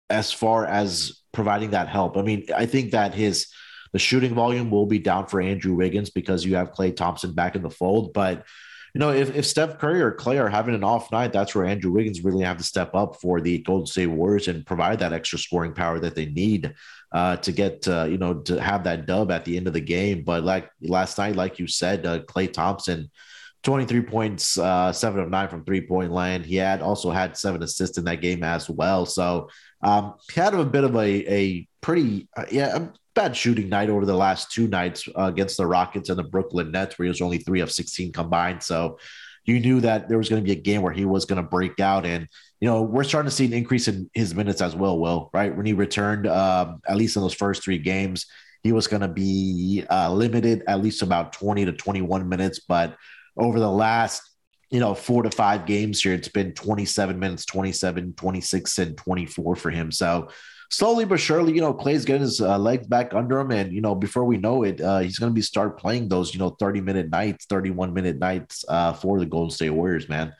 as 0.08 0.30
far 0.30 0.66
as 0.66 1.20
providing 1.32 1.70
that 1.70 1.88
help. 1.88 2.16
I 2.16 2.22
mean, 2.22 2.46
I 2.54 2.66
think 2.66 2.92
that 2.92 3.12
his 3.12 3.48
the 3.94 4.00
shooting 4.00 4.34
volume 4.34 4.72
will 4.72 4.86
be 4.86 4.98
down 4.98 5.28
for 5.28 5.40
Andrew 5.40 5.72
Wiggins 5.72 6.10
because 6.10 6.44
you 6.44 6.56
have 6.56 6.72
Klay 6.72 6.94
Thompson 6.94 7.32
back 7.32 7.54
in 7.54 7.62
the 7.62 7.70
fold. 7.70 8.12
But 8.12 8.44
you 8.92 8.98
know, 8.98 9.10
if, 9.10 9.36
if 9.36 9.46
Steph 9.46 9.78
Curry 9.78 10.02
or 10.02 10.10
Klay 10.10 10.40
are 10.40 10.48
having 10.48 10.74
an 10.74 10.82
off 10.82 11.12
night, 11.12 11.32
that's 11.32 11.54
where 11.54 11.64
Andrew 11.64 11.92
Wiggins 11.92 12.24
really 12.24 12.44
have 12.44 12.56
to 12.56 12.64
step 12.64 12.92
up 12.96 13.20
for 13.20 13.40
the 13.40 13.58
Golden 13.58 13.86
State 13.86 14.08
Warriors 14.08 14.48
and 14.48 14.66
provide 14.66 14.98
that 14.98 15.12
extra 15.12 15.38
scoring 15.38 15.74
power 15.74 16.00
that 16.00 16.16
they 16.16 16.26
need 16.26 16.74
uh, 17.12 17.36
to 17.36 17.52
get, 17.52 17.86
uh, 17.86 18.06
you 18.10 18.18
know, 18.18 18.34
to 18.34 18.60
have 18.60 18.82
that 18.82 19.06
dub 19.06 19.30
at 19.30 19.44
the 19.44 19.56
end 19.56 19.68
of 19.68 19.74
the 19.74 19.80
game. 19.80 20.24
But 20.24 20.42
like 20.42 20.68
last 20.82 21.16
night, 21.16 21.36
like 21.36 21.60
you 21.60 21.68
said, 21.68 22.04
uh, 22.04 22.18
Klay 22.22 22.52
Thompson, 22.52 23.12
23 23.62 24.02
points, 24.02 24.58
uh, 24.58 24.92
seven 24.92 25.20
of 25.20 25.30
nine 25.30 25.48
from 25.48 25.64
three 25.64 25.86
point 25.86 26.10
land. 26.10 26.44
He 26.44 26.56
had 26.56 26.82
also 26.82 27.12
had 27.12 27.36
seven 27.36 27.62
assists 27.62 27.96
in 27.96 28.04
that 28.06 28.20
game 28.20 28.42
as 28.42 28.68
well. 28.68 29.06
So 29.06 29.50
um, 29.82 30.14
he 30.32 30.40
had 30.40 30.52
a 30.52 30.64
bit 30.64 30.82
of 30.82 30.96
a, 30.96 31.32
a 31.32 31.68
pretty, 31.80 32.26
uh, 32.36 32.46
yeah, 32.50 32.88
bad 33.14 33.36
shooting 33.36 33.68
night 33.68 33.90
over 33.90 34.04
the 34.04 34.16
last 34.16 34.50
two 34.50 34.66
nights 34.66 35.08
uh, 35.16 35.24
against 35.24 35.56
the 35.56 35.66
Rockets 35.66 36.08
and 36.08 36.18
the 36.18 36.24
Brooklyn 36.24 36.70
Nets, 36.70 36.98
where 36.98 37.04
he 37.04 37.08
was 37.08 37.20
only 37.20 37.38
three 37.38 37.60
of 37.60 37.70
16 37.70 38.12
combined. 38.12 38.62
So 38.62 38.98
you 39.44 39.60
knew 39.60 39.80
that 39.80 40.08
there 40.08 40.18
was 40.18 40.28
going 40.28 40.42
to 40.42 40.46
be 40.46 40.58
a 40.58 40.60
game 40.60 40.82
where 40.82 40.92
he 40.92 41.04
was 41.04 41.24
going 41.24 41.42
to 41.42 41.48
break 41.48 41.78
out. 41.78 42.06
And, 42.06 42.28
you 42.60 42.68
know, 42.68 42.82
we're 42.82 43.04
starting 43.04 43.28
to 43.28 43.34
see 43.34 43.44
an 43.44 43.52
increase 43.52 43.88
in 43.88 44.10
his 44.14 44.34
minutes 44.34 44.62
as 44.62 44.74
well, 44.74 44.98
Will, 44.98 45.30
right? 45.32 45.54
When 45.54 45.66
he 45.66 45.74
returned, 45.74 46.26
um, 46.26 46.80
at 46.88 46.96
least 46.96 47.16
in 47.16 47.22
those 47.22 47.34
first 47.34 47.62
three 47.62 47.78
games, 47.78 48.26
he 48.62 48.72
was 48.72 48.86
going 48.86 49.02
to 49.02 49.08
be 49.08 49.84
uh, 49.90 50.10
limited 50.12 50.62
at 50.66 50.82
least 50.82 51.02
about 51.02 51.34
20 51.34 51.66
to 51.66 51.72
21 51.72 52.28
minutes. 52.28 52.60
But 52.60 52.96
over 53.36 53.60
the 53.60 53.70
last, 53.70 54.22
you 54.70 54.80
know, 54.80 54.94
four 54.94 55.22
to 55.22 55.30
five 55.30 55.66
games 55.66 56.02
here, 56.02 56.14
it's 56.14 56.28
been 56.28 56.52
27 56.52 57.18
minutes, 57.18 57.44
27, 57.44 58.14
26, 58.14 58.78
and 58.78 58.96
24 58.96 59.56
for 59.56 59.70
him. 59.70 59.92
So, 59.92 60.30
slowly 60.76 61.04
but 61.04 61.20
surely, 61.20 61.52
you 61.52 61.60
know, 61.60 61.72
Klay's 61.72 62.04
getting 62.04 62.22
his 62.22 62.40
uh, 62.40 62.58
legs 62.58 62.86
back 62.86 63.14
under 63.14 63.38
him, 63.38 63.52
and 63.52 63.72
you 63.72 63.80
know, 63.80 63.94
before 63.94 64.24
we 64.24 64.36
know 64.36 64.64
it, 64.64 64.80
uh, 64.80 64.98
he's 64.98 65.18
going 65.18 65.30
to 65.30 65.34
be 65.34 65.42
start 65.42 65.78
playing 65.78 66.08
those, 66.08 66.34
you 66.34 66.40
know, 66.40 66.50
thirty 66.50 66.80
minute 66.80 67.10
nights, 67.10 67.46
thirty 67.46 67.70
one 67.70 67.94
minute 67.94 68.18
nights 68.18 68.64
uh, 68.68 68.92
for 68.92 69.20
the 69.20 69.26
Golden 69.26 69.50
State 69.50 69.70
Warriors, 69.70 70.08
man. 70.08 70.34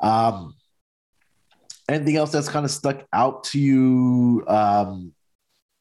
Um, 0.00 0.54
anything 1.88 2.16
else 2.16 2.30
that's 2.30 2.48
kind 2.48 2.64
of 2.64 2.70
stuck 2.70 3.04
out 3.12 3.44
to 3.44 3.58
you? 3.58 4.44
Um, 4.46 5.12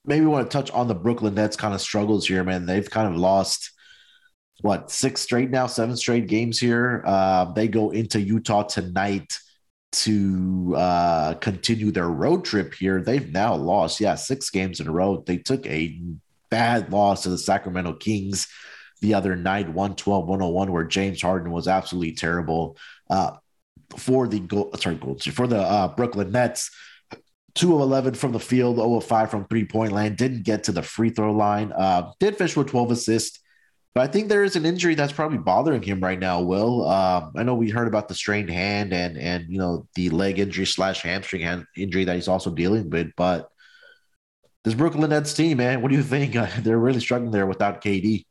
maybe 0.05 0.25
want 0.25 0.49
to 0.49 0.57
touch 0.57 0.71
on 0.71 0.87
the 0.87 0.95
Brooklyn 0.95 1.35
Nets 1.35 1.55
kind 1.55 1.73
of 1.73 1.81
struggles 1.81 2.27
here, 2.27 2.43
man. 2.43 2.65
They've 2.65 2.89
kind 2.89 3.07
of 3.13 3.19
lost 3.19 3.71
what 4.61 4.91
six 4.91 5.21
straight 5.21 5.51
now, 5.51 5.67
seven 5.67 5.95
straight 5.95 6.27
games 6.27 6.59
here. 6.59 7.03
Uh, 7.05 7.53
they 7.53 7.67
go 7.67 7.91
into 7.91 8.19
Utah 8.19 8.63
tonight 8.63 9.37
to 9.91 10.75
uh, 10.77 11.33
continue 11.35 11.91
their 11.91 12.09
road 12.09 12.45
trip 12.45 12.73
here. 12.73 13.01
They've 13.01 13.31
now 13.31 13.55
lost, 13.55 13.99
yeah, 13.99 14.15
six 14.15 14.49
games 14.49 14.79
in 14.79 14.87
a 14.87 14.91
row. 14.91 15.23
They 15.25 15.37
took 15.37 15.65
a 15.65 15.99
bad 16.49 16.91
loss 16.91 17.23
to 17.23 17.29
the 17.29 17.37
Sacramento 17.37 17.93
Kings 17.93 18.47
the 19.01 19.13
other 19.13 19.35
night, 19.35 19.67
112 19.67 20.27
101, 20.27 20.71
where 20.71 20.83
James 20.83 21.21
Harden 21.21 21.51
was 21.51 21.67
absolutely 21.67 22.13
terrible 22.13 22.77
uh, 23.09 23.37
for 23.97 24.27
the 24.27 24.45
sorry, 24.79 24.95
gold, 24.95 25.23
for 25.23 25.47
the 25.47 25.59
uh, 25.59 25.87
Brooklyn 25.95 26.31
Nets. 26.31 26.71
2 27.55 27.73
of 27.75 27.81
11 27.81 28.13
from 28.13 28.31
the 28.31 28.39
field, 28.39 28.75
0 28.75 28.95
of 28.95 29.03
5 29.03 29.31
from 29.31 29.45
three 29.45 29.65
point 29.65 29.91
line, 29.91 30.15
didn't 30.15 30.43
get 30.43 30.65
to 30.65 30.71
the 30.71 30.83
free 30.83 31.09
throw 31.09 31.33
line. 31.33 31.71
Uh, 31.71 32.11
did 32.19 32.37
fish 32.37 32.55
with 32.55 32.67
12 32.67 32.91
assists 32.91 33.39
but 33.95 34.01
I 34.01 34.07
think 34.07 34.29
there 34.29 34.43
is 34.43 34.55
an 34.55 34.65
injury 34.65 34.95
that's 34.95 35.13
probably 35.13 35.39
bothering 35.39 35.81
him 35.81 35.99
right 35.99 36.19
now. 36.19 36.41
Will 36.41 36.87
um, 36.87 37.31
I 37.35 37.43
know 37.43 37.55
we 37.55 37.69
heard 37.69 37.87
about 37.87 38.07
the 38.07 38.15
strained 38.15 38.49
hand 38.49 38.93
and 38.93 39.17
and 39.17 39.45
you 39.49 39.57
know 39.57 39.87
the 39.95 40.09
leg 40.09 40.39
injury 40.39 40.65
slash 40.65 41.01
hamstring 41.01 41.41
hand 41.41 41.65
injury 41.75 42.05
that 42.05 42.15
he's 42.15 42.27
also 42.27 42.51
dealing 42.51 42.89
with, 42.89 43.15
but 43.15 43.49
this 44.63 44.73
Brooklyn 44.73 45.09
Nets 45.09 45.33
team, 45.33 45.57
man, 45.57 45.81
what 45.81 45.89
do 45.89 45.97
you 45.97 46.03
think? 46.03 46.33
they're 46.59 46.77
really 46.77 46.99
struggling 46.99 47.31
there 47.31 47.47
without 47.47 47.83
KD. 47.83 48.25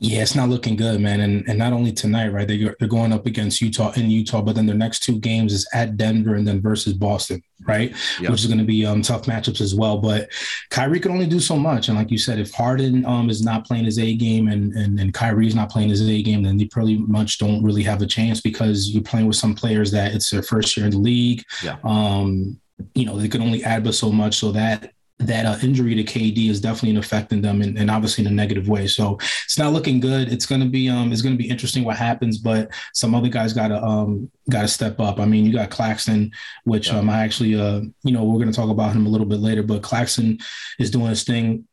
Yeah, 0.00 0.22
it's 0.22 0.36
not 0.36 0.48
looking 0.48 0.76
good, 0.76 1.00
man. 1.00 1.20
And 1.20 1.48
and 1.48 1.58
not 1.58 1.72
only 1.72 1.92
tonight, 1.92 2.28
right? 2.28 2.46
They 2.46 2.56
they're 2.78 2.88
going 2.88 3.12
up 3.12 3.26
against 3.26 3.60
Utah 3.60 3.90
in 3.92 4.08
Utah, 4.08 4.40
but 4.40 4.54
then 4.54 4.66
their 4.66 4.76
next 4.76 5.00
two 5.00 5.18
games 5.18 5.52
is 5.52 5.68
at 5.74 5.96
Denver 5.96 6.36
and 6.36 6.46
then 6.46 6.60
versus 6.62 6.92
Boston, 6.92 7.42
right? 7.66 7.90
Yep. 8.20 8.30
Which 8.30 8.40
is 8.40 8.46
going 8.46 8.60
to 8.60 8.64
be 8.64 8.86
um, 8.86 9.02
tough 9.02 9.22
matchups 9.22 9.60
as 9.60 9.74
well. 9.74 9.98
But 9.98 10.30
Kyrie 10.70 11.00
can 11.00 11.10
only 11.10 11.26
do 11.26 11.40
so 11.40 11.56
much, 11.56 11.88
and 11.88 11.98
like 11.98 12.12
you 12.12 12.18
said, 12.18 12.38
if 12.38 12.52
Harden 12.52 13.04
um 13.06 13.28
is 13.28 13.42
not 13.42 13.66
playing 13.66 13.86
his 13.86 13.98
A 13.98 14.14
game 14.14 14.46
and 14.46 14.72
and 14.74 15.00
and 15.00 15.12
Kyrie's 15.12 15.56
not 15.56 15.70
playing 15.70 15.88
his 15.88 16.08
A 16.08 16.22
game, 16.22 16.44
then 16.44 16.56
they 16.56 16.66
pretty 16.66 16.98
much 16.98 17.38
don't 17.38 17.64
really 17.64 17.82
have 17.82 18.00
a 18.00 18.06
chance 18.06 18.40
because 18.40 18.90
you're 18.90 19.02
playing 19.02 19.26
with 19.26 19.36
some 19.36 19.54
players 19.54 19.90
that 19.90 20.14
it's 20.14 20.30
their 20.30 20.44
first 20.44 20.76
year 20.76 20.86
in 20.86 20.92
the 20.92 20.98
league. 20.98 21.42
Yeah. 21.64 21.76
Um, 21.82 22.60
you 22.94 23.04
know, 23.04 23.18
they 23.18 23.28
can 23.28 23.42
only 23.42 23.64
add 23.64 23.82
but 23.82 23.94
so 23.94 24.12
much. 24.12 24.36
So 24.36 24.52
that 24.52 24.92
that 25.20 25.46
uh, 25.46 25.56
injury 25.62 25.94
to 25.96 26.04
KD 26.04 26.48
is 26.48 26.60
definitely 26.60 26.98
affecting 26.98 27.42
them 27.42 27.60
and, 27.60 27.76
and, 27.76 27.90
obviously 27.90 28.24
in 28.24 28.30
a 28.30 28.34
negative 28.34 28.68
way. 28.68 28.86
So 28.86 29.16
it's 29.44 29.58
not 29.58 29.72
looking 29.72 29.98
good. 29.98 30.32
It's 30.32 30.46
going 30.46 30.60
to 30.60 30.68
be 30.68 30.88
um 30.88 31.12
it's 31.12 31.22
going 31.22 31.36
to 31.36 31.42
be 31.42 31.48
interesting 31.48 31.84
what 31.84 31.96
happens, 31.96 32.38
but 32.38 32.70
some 32.92 33.14
other 33.14 33.28
guys 33.28 33.52
got 33.52 33.68
to 33.68 33.82
um 33.82 34.30
got 34.48 34.62
to 34.62 34.68
step 34.68 35.00
up. 35.00 35.18
I 35.18 35.24
mean, 35.24 35.44
you 35.44 35.52
got 35.52 35.70
Claxton, 35.70 36.30
which 36.64 36.92
um 36.92 37.10
I 37.10 37.24
actually 37.24 37.58
uh 37.60 37.80
you 38.04 38.12
know 38.12 38.24
we're 38.24 38.38
going 38.38 38.50
to 38.50 38.56
talk 38.56 38.70
about 38.70 38.94
him 38.94 39.06
a 39.06 39.08
little 39.08 39.26
bit 39.26 39.40
later, 39.40 39.62
but 39.62 39.82
Claxton 39.82 40.38
is 40.78 40.90
doing 40.90 41.08
his 41.08 41.24
thing 41.24 41.66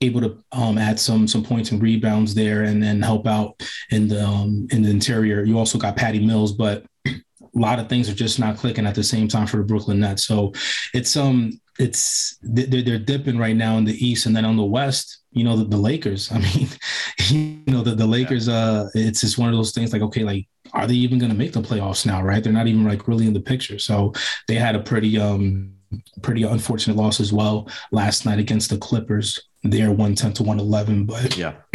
able 0.00 0.20
to 0.20 0.38
um, 0.52 0.78
add 0.78 0.98
some 1.00 1.26
some 1.26 1.42
points 1.42 1.72
and 1.72 1.82
rebounds 1.82 2.34
there 2.34 2.62
and 2.62 2.82
then 2.82 3.02
help 3.02 3.26
out 3.26 3.60
in 3.90 4.08
the 4.08 4.24
um, 4.24 4.68
in 4.70 4.82
the 4.82 4.90
interior. 4.90 5.42
You 5.42 5.58
also 5.58 5.78
got 5.78 5.96
Patty 5.96 6.24
Mills, 6.24 6.52
but 6.52 6.84
a 7.58 7.60
lot 7.60 7.78
of 7.78 7.88
things 7.88 8.08
are 8.08 8.14
just 8.14 8.38
not 8.38 8.56
clicking 8.56 8.86
at 8.86 8.94
the 8.94 9.02
same 9.02 9.28
time 9.28 9.46
for 9.46 9.56
the 9.58 9.64
Brooklyn 9.64 10.00
Nets. 10.00 10.24
So 10.24 10.52
it's 10.94 11.16
um 11.16 11.60
it's 11.78 12.38
they're, 12.42 12.82
they're 12.82 12.98
dipping 12.98 13.38
right 13.38 13.56
now 13.56 13.76
in 13.78 13.84
the 13.84 14.04
east 14.04 14.26
and 14.26 14.34
then 14.34 14.44
on 14.44 14.56
the 14.56 14.64
west 14.64 15.18
you 15.30 15.44
know 15.44 15.56
the, 15.56 15.64
the 15.64 15.76
lakers. 15.76 16.30
I 16.32 16.38
mean 16.38 16.68
you 17.28 17.72
know 17.72 17.82
the, 17.82 17.94
the 17.94 18.06
lakers 18.06 18.48
uh 18.48 18.88
it's 18.94 19.20
just 19.20 19.38
one 19.38 19.48
of 19.48 19.56
those 19.56 19.72
things 19.72 19.92
like 19.92 20.02
okay 20.02 20.22
like 20.22 20.46
are 20.72 20.86
they 20.86 20.94
even 20.94 21.18
going 21.18 21.32
to 21.32 21.38
make 21.38 21.52
the 21.52 21.62
playoffs 21.62 22.06
now 22.06 22.22
right? 22.22 22.42
They're 22.42 22.52
not 22.52 22.68
even 22.68 22.84
like 22.84 23.08
really 23.08 23.26
in 23.26 23.34
the 23.34 23.40
picture. 23.40 23.78
So 23.78 24.12
they 24.46 24.54
had 24.54 24.76
a 24.76 24.80
pretty 24.80 25.18
um 25.18 25.74
pretty 26.22 26.42
unfortunate 26.44 26.96
loss 26.96 27.18
as 27.18 27.32
well 27.32 27.68
last 27.90 28.24
night 28.24 28.38
against 28.38 28.70
the 28.70 28.78
clippers. 28.78 29.40
They're 29.64 29.88
110 29.88 30.34
to 30.34 30.42
111 30.44 31.06
but 31.06 31.36
yeah. 31.36 31.54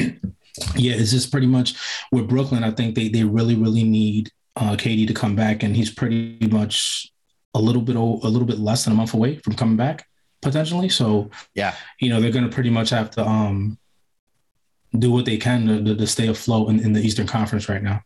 yeah 0.78 0.94
it's 0.94 1.12
just 1.12 1.32
pretty 1.32 1.48
much 1.48 1.74
with 2.12 2.30
brooklyn 2.30 2.64
i 2.64 2.70
think 2.70 2.94
they 2.94 3.10
they 3.10 3.24
really 3.24 3.56
really 3.56 3.84
need 3.84 4.30
uh 4.56 4.76
KD 4.76 5.08
to 5.08 5.14
come 5.14 5.36
back 5.36 5.64
and 5.64 5.76
he's 5.76 5.92
pretty 5.92 6.38
much 6.50 7.12
a 7.54 7.60
little 7.60 7.82
bit 7.82 7.96
a 7.96 8.00
little 8.00 8.48
bit 8.48 8.60
less 8.60 8.84
than 8.84 8.94
a 8.94 8.96
month 8.96 9.14
away 9.14 9.38
from 9.38 9.54
coming 9.56 9.78
back 9.78 10.06
potentially. 10.42 10.90
So 10.90 11.32
yeah, 11.56 11.76
you 12.00 12.10
know 12.10 12.22
they're 12.22 12.32
going 12.32 12.48
to 12.48 12.54
pretty 12.54 12.70
much 12.70 12.90
have 12.92 13.10
to 13.12 13.26
um 13.26 13.78
do 14.98 15.12
what 15.12 15.26
they 15.26 15.38
can 15.38 15.86
to, 15.86 15.96
to 15.96 16.08
stay 16.08 16.28
afloat 16.28 16.70
in, 16.70 16.80
in 16.80 16.94
the 16.94 17.02
Eastern 17.02 17.26
Conference 17.26 17.68
right 17.68 17.82
now. 17.82 18.02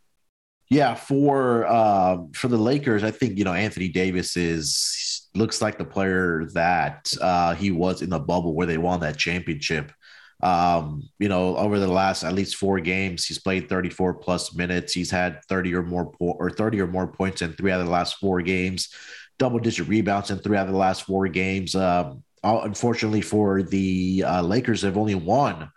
Yeah, 0.70 0.96
for 0.96 1.66
uh, 1.66 2.18
for 2.34 2.48
the 2.48 2.58
Lakers, 2.58 3.04
I 3.04 3.12
think 3.12 3.38
you 3.38 3.44
know 3.44 3.54
Anthony 3.54 3.90
Davis 3.90 4.38
is 4.38 5.28
looks 5.34 5.62
like 5.62 5.78
the 5.78 5.86
player 5.86 6.46
that 6.54 7.14
uh, 7.22 7.54
he 7.56 7.72
was 7.72 8.02
in 8.02 8.10
the 8.10 8.20
bubble 8.20 8.54
where 8.54 8.68
they 8.68 8.78
won 8.78 9.00
that 9.02 9.18
championship. 9.18 9.92
Um, 10.42 11.10
you 11.18 11.30
know, 11.30 11.58
over 11.58 11.80
the 11.80 11.88
last 11.88 12.24
at 12.24 12.34
least 12.34 12.58
four 12.58 12.80
games, 12.80 13.26
he's 13.26 13.40
played 13.40 13.70
34 13.70 14.16
plus 14.16 14.56
minutes. 14.56 14.94
He's 14.94 15.10
had 15.10 15.44
30 15.50 15.74
or 15.74 15.84
more 15.84 16.12
po- 16.12 16.38
or 16.40 16.52
30 16.52 16.82
or 16.82 16.88
more 16.88 17.08
points 17.08 17.42
in 17.42 17.54
three 17.54 17.72
out 17.72 17.80
of 17.80 17.88
the 17.88 17.92
last 17.92 18.18
four 18.18 18.42
games 18.42 18.90
double 19.38 19.60
digit 19.60 19.88
rebounds 19.88 20.32
in 20.32 20.40
three 20.40 20.58
out 20.58 20.68
of 20.68 20.74
the 20.74 20.80
last 20.80 21.04
four 21.04 21.28
games. 21.28 21.76
Um, 21.76 22.24
unfortunately 22.44 23.22
for 23.22 23.64
the 23.64 24.24
uh, 24.26 24.42
Lakers, 24.42 24.82
they've 24.82 24.98
only 24.98 25.16
won 25.16 25.70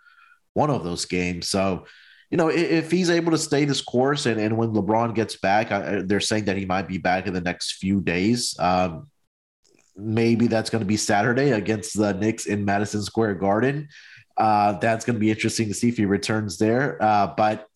one 0.53 0.69
of 0.69 0.83
those 0.83 1.05
games. 1.05 1.47
So, 1.47 1.85
you 2.29 2.37
know, 2.37 2.49
if, 2.49 2.71
if 2.71 2.91
he's 2.91 3.09
able 3.09 3.31
to 3.31 3.37
stay 3.37 3.65
this 3.65 3.81
course 3.81 4.25
and, 4.25 4.39
and 4.39 4.57
when 4.57 4.73
LeBron 4.73 5.15
gets 5.15 5.37
back, 5.37 5.71
I, 5.71 6.01
they're 6.01 6.19
saying 6.19 6.45
that 6.45 6.57
he 6.57 6.65
might 6.65 6.87
be 6.87 6.97
back 6.97 7.27
in 7.27 7.33
the 7.33 7.41
next 7.41 7.73
few 7.73 8.01
days. 8.01 8.55
Um, 8.59 9.09
maybe 9.95 10.47
that's 10.47 10.69
going 10.69 10.81
to 10.81 10.87
be 10.87 10.97
Saturday 10.97 11.51
against 11.51 11.97
the 11.97 12.13
Knicks 12.13 12.45
in 12.45 12.65
Madison 12.65 13.03
Square 13.03 13.35
Garden. 13.35 13.89
Uh, 14.41 14.73
that's 14.79 15.05
going 15.05 15.13
to 15.13 15.19
be 15.19 15.29
interesting 15.29 15.67
to 15.67 15.73
see 15.75 15.87
if 15.87 15.97
he 15.97 16.05
returns 16.05 16.57
there. 16.57 16.97
Uh, 16.99 17.27
but 17.37 17.67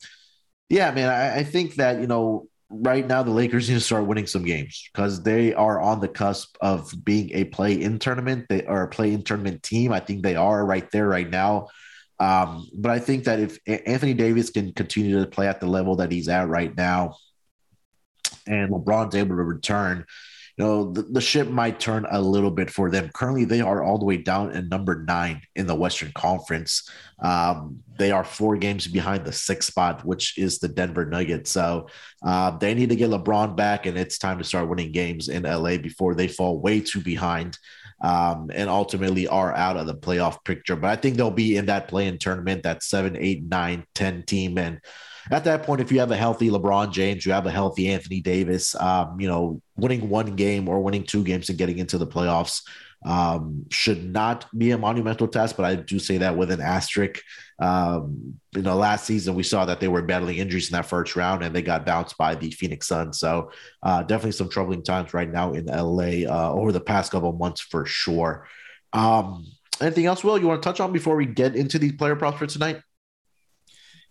yeah, 0.67 0.89
man, 0.89 1.09
I, 1.09 1.41
I 1.41 1.43
think 1.43 1.75
that, 1.75 2.01
you 2.01 2.07
know, 2.07 2.47
right 2.71 3.05
now 3.05 3.21
the 3.21 3.29
Lakers 3.29 3.69
need 3.69 3.75
to 3.75 3.81
start 3.81 4.07
winning 4.07 4.25
some 4.25 4.43
games 4.43 4.89
because 4.91 5.21
they 5.21 5.53
are 5.53 5.79
on 5.79 5.99
the 5.99 6.07
cusp 6.07 6.57
of 6.61 6.91
being 7.05 7.29
a 7.33 7.43
play 7.43 7.79
in 7.79 7.99
tournament. 7.99 8.47
They 8.49 8.65
are 8.65 8.81
a 8.81 8.87
play 8.87 9.13
in 9.13 9.21
tournament 9.21 9.61
team. 9.61 9.93
I 9.93 9.99
think 9.99 10.23
they 10.23 10.35
are 10.35 10.65
right 10.65 10.89
there 10.89 11.07
right 11.07 11.29
now. 11.29 11.67
Um, 12.19 12.67
but 12.73 12.89
I 12.89 12.97
think 12.97 13.25
that 13.25 13.39
if 13.39 13.59
Anthony 13.67 14.15
Davis 14.15 14.49
can 14.49 14.73
continue 14.73 15.19
to 15.19 15.27
play 15.27 15.47
at 15.47 15.59
the 15.59 15.67
level 15.67 15.97
that 15.97 16.11
he's 16.11 16.29
at 16.29 16.47
right 16.49 16.75
now, 16.75 17.17
and 18.47 18.71
LeBron's 18.71 19.13
able 19.13 19.35
to 19.35 19.43
return, 19.43 20.05
you 20.57 20.63
know, 20.65 20.91
the, 20.91 21.01
the 21.03 21.21
ship 21.21 21.49
might 21.49 21.79
turn 21.79 22.05
a 22.09 22.21
little 22.21 22.51
bit 22.51 22.69
for 22.69 22.89
them. 22.89 23.09
Currently, 23.13 23.45
they 23.45 23.61
are 23.61 23.83
all 23.83 23.97
the 23.97 24.05
way 24.05 24.17
down 24.17 24.51
in 24.51 24.69
number 24.69 25.03
nine 25.03 25.41
in 25.55 25.67
the 25.67 25.75
Western 25.75 26.11
Conference. 26.13 26.89
Um, 27.19 27.79
they 27.97 28.11
are 28.11 28.23
four 28.23 28.55
games 28.55 28.87
behind 28.87 29.25
the 29.25 29.33
sixth 29.33 29.69
spot, 29.69 30.05
which 30.05 30.37
is 30.37 30.59
the 30.59 30.67
Denver 30.67 31.05
Nuggets. 31.05 31.51
So 31.51 31.87
uh, 32.25 32.51
they 32.57 32.73
need 32.73 32.89
to 32.89 32.95
get 32.95 33.09
LeBron 33.09 33.55
back, 33.55 33.85
and 33.85 33.97
it's 33.97 34.17
time 34.17 34.37
to 34.37 34.43
start 34.43 34.69
winning 34.69 34.91
games 34.91 35.27
in 35.27 35.43
LA 35.43 35.77
before 35.77 36.15
they 36.15 36.27
fall 36.27 36.59
way 36.59 36.79
too 36.79 37.01
behind 37.01 37.57
um, 38.01 38.51
and 38.53 38.69
ultimately 38.69 39.27
are 39.27 39.53
out 39.53 39.77
of 39.77 39.87
the 39.87 39.95
playoff 39.95 40.43
picture. 40.43 40.75
But 40.75 40.91
I 40.91 40.95
think 40.95 41.15
they'll 41.15 41.31
be 41.31 41.57
in 41.57 41.67
that 41.67 41.87
play 41.87 42.07
in 42.07 42.17
tournament, 42.17 42.63
that 42.63 42.83
seven, 42.83 43.15
eight, 43.17 43.43
nine, 43.43 43.85
10 43.95 44.23
team. 44.23 44.57
And 44.57 44.79
at 45.31 45.43
that 45.45 45.63
point, 45.63 45.81
if 45.81 45.91
you 45.91 45.99
have 45.99 46.11
a 46.11 46.17
healthy 46.17 46.49
LeBron 46.49 46.91
James, 46.91 47.25
you 47.25 47.31
have 47.31 47.45
a 47.45 47.51
healthy 47.51 47.89
Anthony 47.89 48.21
Davis, 48.21 48.75
um, 48.75 49.19
you 49.19 49.27
know, 49.27 49.61
winning 49.75 50.09
one 50.09 50.35
game 50.35 50.67
or 50.67 50.81
winning 50.81 51.03
two 51.03 51.23
games 51.23 51.49
and 51.49 51.57
getting 51.57 51.79
into 51.79 51.97
the 51.97 52.07
playoffs 52.07 52.61
um, 53.05 53.65
should 53.69 54.03
not 54.03 54.47
be 54.57 54.71
a 54.71 54.77
monumental 54.77 55.27
task, 55.27 55.55
but 55.55 55.65
I 55.65 55.75
do 55.75 55.99
say 55.99 56.17
that 56.17 56.35
with 56.35 56.51
an 56.51 56.59
asterisk. 56.59 57.21
Um, 57.59 58.39
you 58.53 58.63
know, 58.63 58.75
last 58.75 59.05
season 59.05 59.35
we 59.35 59.43
saw 59.43 59.63
that 59.65 59.79
they 59.79 59.87
were 59.87 60.01
battling 60.01 60.37
injuries 60.37 60.69
in 60.69 60.73
that 60.73 60.87
first 60.87 61.15
round 61.15 61.43
and 61.43 61.55
they 61.55 61.61
got 61.61 61.85
bounced 61.85 62.17
by 62.17 62.35
the 62.35 62.49
Phoenix 62.51 62.87
Suns. 62.87 63.19
So 63.19 63.51
uh, 63.83 64.01
definitely 64.01 64.31
some 64.31 64.49
troubling 64.49 64.83
times 64.83 65.13
right 65.13 65.29
now 65.29 65.53
in 65.53 65.67
LA 65.67 66.27
uh, 66.27 66.51
over 66.51 66.71
the 66.71 66.81
past 66.81 67.11
couple 67.11 67.31
months 67.33 67.61
for 67.61 67.85
sure. 67.85 68.47
Um, 68.91 69.45
anything 69.79 70.07
else, 70.07 70.23
Will, 70.23 70.39
you 70.39 70.47
want 70.47 70.63
to 70.63 70.67
touch 70.67 70.79
on 70.79 70.91
before 70.91 71.15
we 71.15 71.27
get 71.27 71.55
into 71.55 71.77
these 71.77 71.93
player 71.93 72.15
props 72.15 72.39
for 72.39 72.47
tonight? 72.47 72.81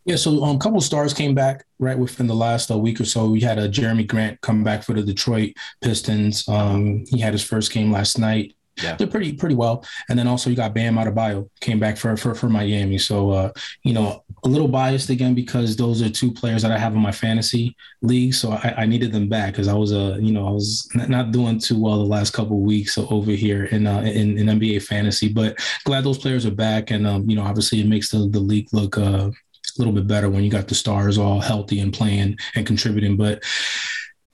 Yeah, 0.04 0.16
so 0.16 0.44
um, 0.44 0.56
a 0.56 0.58
couple 0.58 0.80
stars 0.82 1.14
came 1.14 1.34
back 1.34 1.64
right 1.78 1.99
within 1.99 2.26
the 2.26 2.34
last 2.34 2.70
uh, 2.70 2.76
week 2.76 3.00
or 3.00 3.06
so. 3.06 3.30
We 3.30 3.40
had 3.40 3.58
a 3.58 3.64
uh, 3.64 3.68
Jerami 3.68 4.06
Grant 4.06 4.40
come 4.42 4.62
back 4.62 4.82
for 4.82 4.92
the 4.92 5.02
Detroit 5.02 5.54
Pistons. 5.80 6.46
Um, 6.46 7.04
he 7.08 7.18
had 7.18 7.32
his 7.32 7.42
first 7.42 7.73
game 7.73 7.90
last 7.90 8.18
night. 8.18 8.54
Yeah. 8.82 8.96
Did 8.96 9.12
pretty 9.12 9.32
pretty 9.34 9.54
well, 9.54 9.84
and 10.08 10.18
then 10.18 10.26
also 10.26 10.50
you 10.50 10.56
got 10.56 10.75
Bam 10.75 10.96
Adebayo 10.96 11.49
came 11.61 11.78
back 11.78 11.96
for 11.96 12.16
for 12.16 12.34
for 12.34 12.49
Miami. 12.49 12.99
So 12.99 13.30
uh, 13.30 13.52
you 13.84 13.94
know 13.94 14.25
a 14.42 14.49
little 14.49 14.66
biased 14.66 15.11
again 15.11 15.32
because 15.32 15.76
those 15.76 16.02
are 16.02 16.11
two 16.11 16.32
players 16.32 16.62
that 16.62 16.73
I 16.73 16.78
have 16.78 16.92
in 16.92 16.99
my 16.99 17.12
fantasy 17.12 17.76
league. 18.02 18.34
So 18.34 18.50
I, 18.50 18.75
I 18.78 18.87
needed 18.87 19.12
them 19.12 19.28
back 19.28 19.52
because 19.52 19.68
I 19.68 19.75
was 19.75 19.92
uh 19.92 20.18
you 20.20 20.32
know 20.32 20.49
I 20.49 20.50
was 20.50 20.88
not 20.94 21.30
doing 21.30 21.61
too 21.61 21.80
well 21.80 21.99
the 21.99 22.04
last 22.04 22.32
couple 22.32 22.61
weeks 22.61 22.99
over 22.99 23.30
here 23.30 23.66
in, 23.66 23.87
uh, 23.87 24.00
in 24.00 24.38
in 24.38 24.46
NBA 24.46 24.82
fantasy. 24.82 25.28
But 25.28 25.56
glad 25.84 26.02
those 26.02 26.18
players 26.18 26.44
are 26.44 26.50
back, 26.50 26.90
and 26.90 27.06
um, 27.06 27.30
you 27.30 27.37
know 27.37 27.44
obviously 27.44 27.80
it 27.80 27.87
makes 27.87 28.11
the 28.11 28.28
the 28.28 28.40
league 28.40 28.66
look 28.73 28.99
uh 28.99 29.30
a 29.76 29.81
little 29.81 29.93
bit 29.93 30.07
better 30.07 30.28
when 30.28 30.45
you 30.45 30.50
got 30.50 30.69
the 30.69 30.75
stars 30.75 31.19
all 31.19 31.40
healthy 31.40 31.81
and 31.81 31.93
playing 31.93 32.38
and 32.54 32.66
contributing. 32.66 33.16
But 33.16 33.43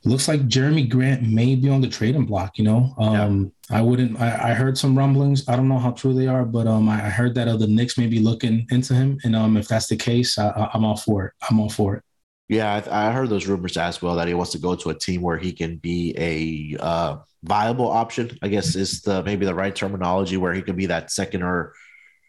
looks 0.05 0.29
like 0.29 0.41
Jerami 0.49 0.89
Grant 0.89 1.23
may 1.23 1.55
be 1.55 1.69
on 1.69 1.81
the 1.81 1.89
trading 1.89 2.27
block. 2.27 2.59
You 2.59 2.65
know, 2.65 2.95
um, 2.99 3.53
yeah. 3.71 3.79
I 3.79 3.83
wouldn't. 3.83 4.21
I, 4.21 4.51
I, 4.51 4.55
heard 4.55 4.79
some 4.79 4.97
rumblings. 4.97 5.49
I 5.49 5.57
don't 5.57 5.69
know 5.69 5.79
how 5.79 5.93
true 5.93 6.15
they 6.15 6.27
are, 6.27 6.45
but 6.45 6.67
um, 6.67 6.89
I, 6.89 7.07
I 7.07 7.11
heard 7.11 7.35
that 7.35 7.49
other 7.49 7.67
Knicks 7.67 7.99
may 7.99 8.07
be 8.07 8.19
looking 8.19 8.67
into 8.71 8.95
him, 8.95 9.19
and 9.25 9.37
um, 9.37 9.57
if 9.57 9.69
that's 9.69 9.87
the 9.87 9.97
case, 9.97 10.39
I, 10.39 10.71
am 10.75 10.85
all 10.85 10.97
for 10.97 11.27
it. 11.27 11.33
I'm 11.49 11.61
all 11.61 11.71
for 11.71 11.97
it. 11.97 12.03
Yeah, 12.49 12.83
I, 12.91 13.09
I, 13.09 13.13
heard 13.13 13.29
those 13.29 13.47
rumors 13.47 13.77
as 13.77 14.03
well 14.03 14.17
that 14.17 14.27
he 14.27 14.35
wants 14.35 14.53
to 14.53 14.59
go 14.59 14.75
to 14.75 14.91
a 14.91 14.95
team 14.95 15.23
where 15.23 15.39
he 15.39 15.53
can 15.53 15.77
be 15.77 16.15
a 16.19 16.83
uh, 16.83 17.19
viable 17.45 17.89
option. 17.89 18.37
I 18.43 18.49
guess 18.49 18.75
is 18.75 19.03
the 19.03 19.23
maybe 19.23 19.47
the 19.47 19.55
right 19.55 19.75
terminology 19.75 20.37
where 20.37 20.53
he 20.53 20.63
could 20.63 20.77
be 20.77 20.87
that 20.87 21.11
second 21.11 21.43
or 21.43 21.75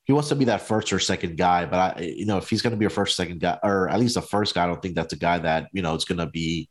he 0.06 0.14
wants 0.14 0.30
to 0.30 0.36
be 0.36 0.46
that 0.46 0.62
first 0.62 0.92
or 0.92 1.00
second 1.00 1.38
guy. 1.38 1.66
But 1.66 1.98
I, 1.98 2.02
you 2.02 2.26
know, 2.26 2.38
if 2.38 2.50
he's 2.50 2.62
going 2.62 2.72
to 2.72 2.78
be 2.78 2.86
a 2.86 2.90
first, 2.90 3.16
second 3.16 3.40
guy, 3.40 3.60
or 3.64 3.90
at 3.90 4.00
least 4.00 4.18
a 4.18 4.22
first 4.22 4.56
guy, 4.56 4.64
I 4.64 4.68
don't 4.68 4.82
think 4.82 4.96
that's 4.96 5.14
a 5.14 5.18
guy 5.18 5.40
that 5.40 5.68
you 5.74 5.82
know 5.82 5.94
it's 5.96 6.06
going 6.06 6.20
to 6.20 6.28
be 6.28 6.70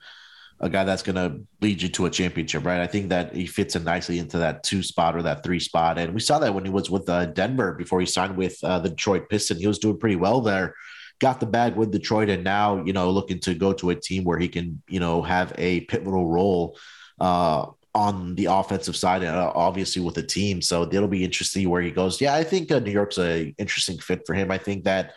a 0.61 0.69
guy 0.69 0.85
that's 0.85 1.03
going 1.03 1.17
to 1.17 1.41
lead 1.63 1.81
you 1.81 1.89
to 1.89 2.07
a 2.07 2.11
championship, 2.11 2.67
right? 2.67 2.81
I 2.81 2.87
think 2.87 3.09
that 3.09 3.35
he 3.35 3.47
fits 3.47 3.77
in 3.77 3.85
nicely 3.85 4.19
into 4.19 4.39
that 4.39 4.63
two 4.63 4.83
spot 4.83 5.17
or 5.17 5.23
that 5.23 5.43
three 5.43 5.61
spot, 5.61 5.99
and 5.99 6.13
we 6.13 6.21
saw 6.21 6.39
that 6.39 6.55
when 6.55 6.65
he 6.65 6.71
was 6.71 6.91
with 6.91 7.09
uh, 7.09 7.27
Denver 7.27 7.73
before 7.73 8.01
he 8.01 8.07
signed 8.07 8.37
with 8.37 8.59
uh, 8.63 8.79
the 8.79 8.91
Detroit 8.91 9.29
Pistons. 9.29 9.61
He 9.61 9.67
was 9.67 9.79
doing 9.79 9.99
pretty 9.99 10.17
well 10.17 10.41
there. 10.41 10.75
Got 11.21 11.41
the 11.41 11.47
bag 11.47 11.77
with 11.77 11.93
Detroit, 11.93 12.29
and 12.31 12.45
now 12.45 12.85
you 12.85 12.93
know 12.93 13.11
looking 13.11 13.41
to 13.41 13.55
go 13.55 13.73
to 13.75 13.91
a 13.91 13.95
team 13.95 14.25
where 14.25 14.39
he 14.39 14.49
can 14.49 14.83
you 14.89 15.01
know 15.01 15.23
have 15.23 15.53
a 15.57 15.83
pivotal 15.83 16.27
role. 16.27 16.77
Uh, 17.19 17.67
on 17.95 18.35
the 18.37 18.47
offensive 18.47 18.97
side, 18.97 19.23
and 19.23 19.37
uh, 19.37 19.53
obviously 19.55 20.03
with 20.03 20.15
the 20.15 20.23
team. 20.23 20.63
So 20.63 20.83
it'll 20.83 21.09
be 21.09 21.25
interesting 21.25 21.69
where 21.69 21.83
he 21.83 21.91
goes. 21.91 22.21
Yeah, 22.21 22.35
I 22.35 22.45
think 22.45 22.71
uh, 22.71 22.79
New 22.79 22.93
York's 22.93 23.19
a 23.19 23.55
interesting 23.59 23.99
fit 23.99 24.27
for 24.27 24.35
him. 24.35 24.51
I 24.51 24.59
think 24.59 24.85
that 24.85 25.15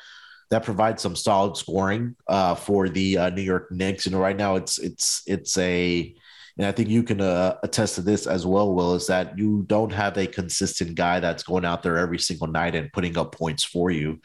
that 0.49 0.63
provides 0.63 1.01
some 1.01 1.15
solid 1.15 1.57
scoring 1.57 2.15
uh, 2.27 2.55
for 2.55 2.89
the 2.89 3.17
uh, 3.17 3.29
New 3.29 3.41
York 3.41 3.71
Knicks. 3.71 4.05
And 4.05 4.19
right 4.19 4.37
now 4.37 4.55
it's 4.55 4.77
it's 4.77 5.23
it's 5.25 5.57
a 5.57 6.15
and 6.57 6.67
I 6.67 6.71
think 6.71 6.89
you 6.89 7.01
can 7.01 7.19
uh, 7.21 7.55
attest 7.63 7.95
to 7.95 8.01
this 8.01 8.27
as 8.27 8.45
well, 8.45 8.73
Will, 8.73 8.93
is 8.93 9.07
that 9.07 9.37
you 9.37 9.63
don't 9.67 9.91
have 9.91 10.17
a 10.17 10.27
consistent 10.27 10.93
guy 10.93 11.19
that's 11.19 11.41
going 11.41 11.65
out 11.65 11.81
there 11.81 11.97
every 11.97 12.19
single 12.19 12.47
night 12.47 12.75
and 12.75 12.93
putting 12.93 13.17
up 13.17 13.31
points 13.33 13.63
for 13.63 13.89
you. 13.89 14.19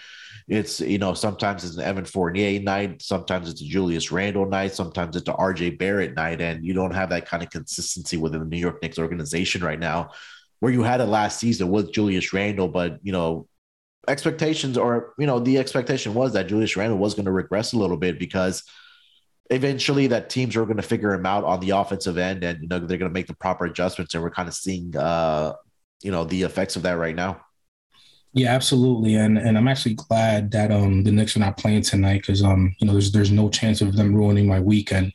It's, 0.47 0.81
you 0.81 0.99
know, 0.99 1.15
sometimes 1.15 1.65
it's 1.65 1.77
an 1.77 1.83
Evan 1.83 2.05
Fournier 2.05 2.61
night, 2.61 3.03
sometimes 3.03 3.49
it's 3.49 3.61
a 3.61 3.65
Julius 3.65 4.13
Randle 4.13 4.47
night, 4.47 4.75
sometimes 4.75 5.17
it's 5.17 5.29
a 5.29 5.33
RJ 5.33 5.79
Barrett 5.79 6.15
night, 6.15 6.41
and 6.41 6.65
you 6.65 6.75
don't 6.75 6.95
have 6.95 7.11
that 7.11 7.27
kind 7.27 7.43
of 7.43 7.51
consistency 7.51 8.17
within 8.17 8.41
the 8.41 8.47
New 8.47 8.59
York 8.59 8.81
Knicks 8.83 8.99
organization 8.99 9.63
right 9.65 9.79
now, 9.79 10.11
where 10.61 10.73
you 10.73 10.83
had 10.83 11.01
it 11.01 11.07
last 11.07 11.41
season 11.41 11.71
with 11.71 11.93
Julius 11.93 12.33
Randle, 12.33 12.69
but, 12.69 12.99
you 13.03 13.13
know, 13.13 13.49
expectations 14.07 14.79
or, 14.79 15.15
you 15.19 15.27
know, 15.27 15.39
the 15.39 15.59
expectation 15.59 16.15
was 16.15 16.33
that 16.35 16.47
Julius 16.47 16.77
Randle 16.77 16.99
was 16.99 17.15
going 17.15 17.27
to 17.27 17.33
regress 17.33 17.73
a 17.73 17.79
little 17.79 17.97
bit 17.97 18.19
because– 18.19 18.63
eventually 19.51 20.09
that 20.09 20.31
teams 20.31 20.57
are 20.57 20.65
going 20.65 20.77
to 20.77 20.83
figure 20.83 21.13
him 21.13 21.27
out 21.27 21.45
on 21.45 21.61
the 21.61 21.71
offensive 21.71 22.19
end 22.19 22.45
and 22.45 22.63
you 22.63 22.69
know 22.69 22.79
they're 22.79 22.99
going 22.99 23.11
to 23.11 23.15
make 23.15 23.27
the 23.27 23.35
proper 23.35 23.65
adjustments 23.65 24.15
and 24.15 24.23
we're 24.23 24.31
kind 24.31 24.49
of 24.49 24.55
seeing 24.55 24.95
uh 24.97 25.53
you 26.03 26.11
know 26.11 26.25
the 26.25 26.43
effects 26.43 26.77
of 26.77 26.83
that 26.83 26.99
right 26.99 27.15
now 27.17 27.41
yeah, 28.35 28.55
absolutely, 28.55 29.15
and 29.15 29.39
and 29.39 29.57
I'm 29.57 29.69
actually 29.69 29.95
glad 29.95 30.51
that 30.51 30.71
um 30.71 31.03
the 31.03 31.11
Knicks 31.11 31.35
are 31.37 31.41
not 31.41 31.57
playing 31.57 31.83
tonight 31.83 32.23
because 32.23 32.43
um 32.43 32.75
you 32.79 32.87
know 32.87 32.93
there's 32.93 33.11
there's 33.11 33.31
no 33.31 33.49
chance 33.49 33.81
of 33.81 33.97
them 33.97 34.15
ruining 34.15 34.47
my 34.47 34.61
weekend 34.61 35.13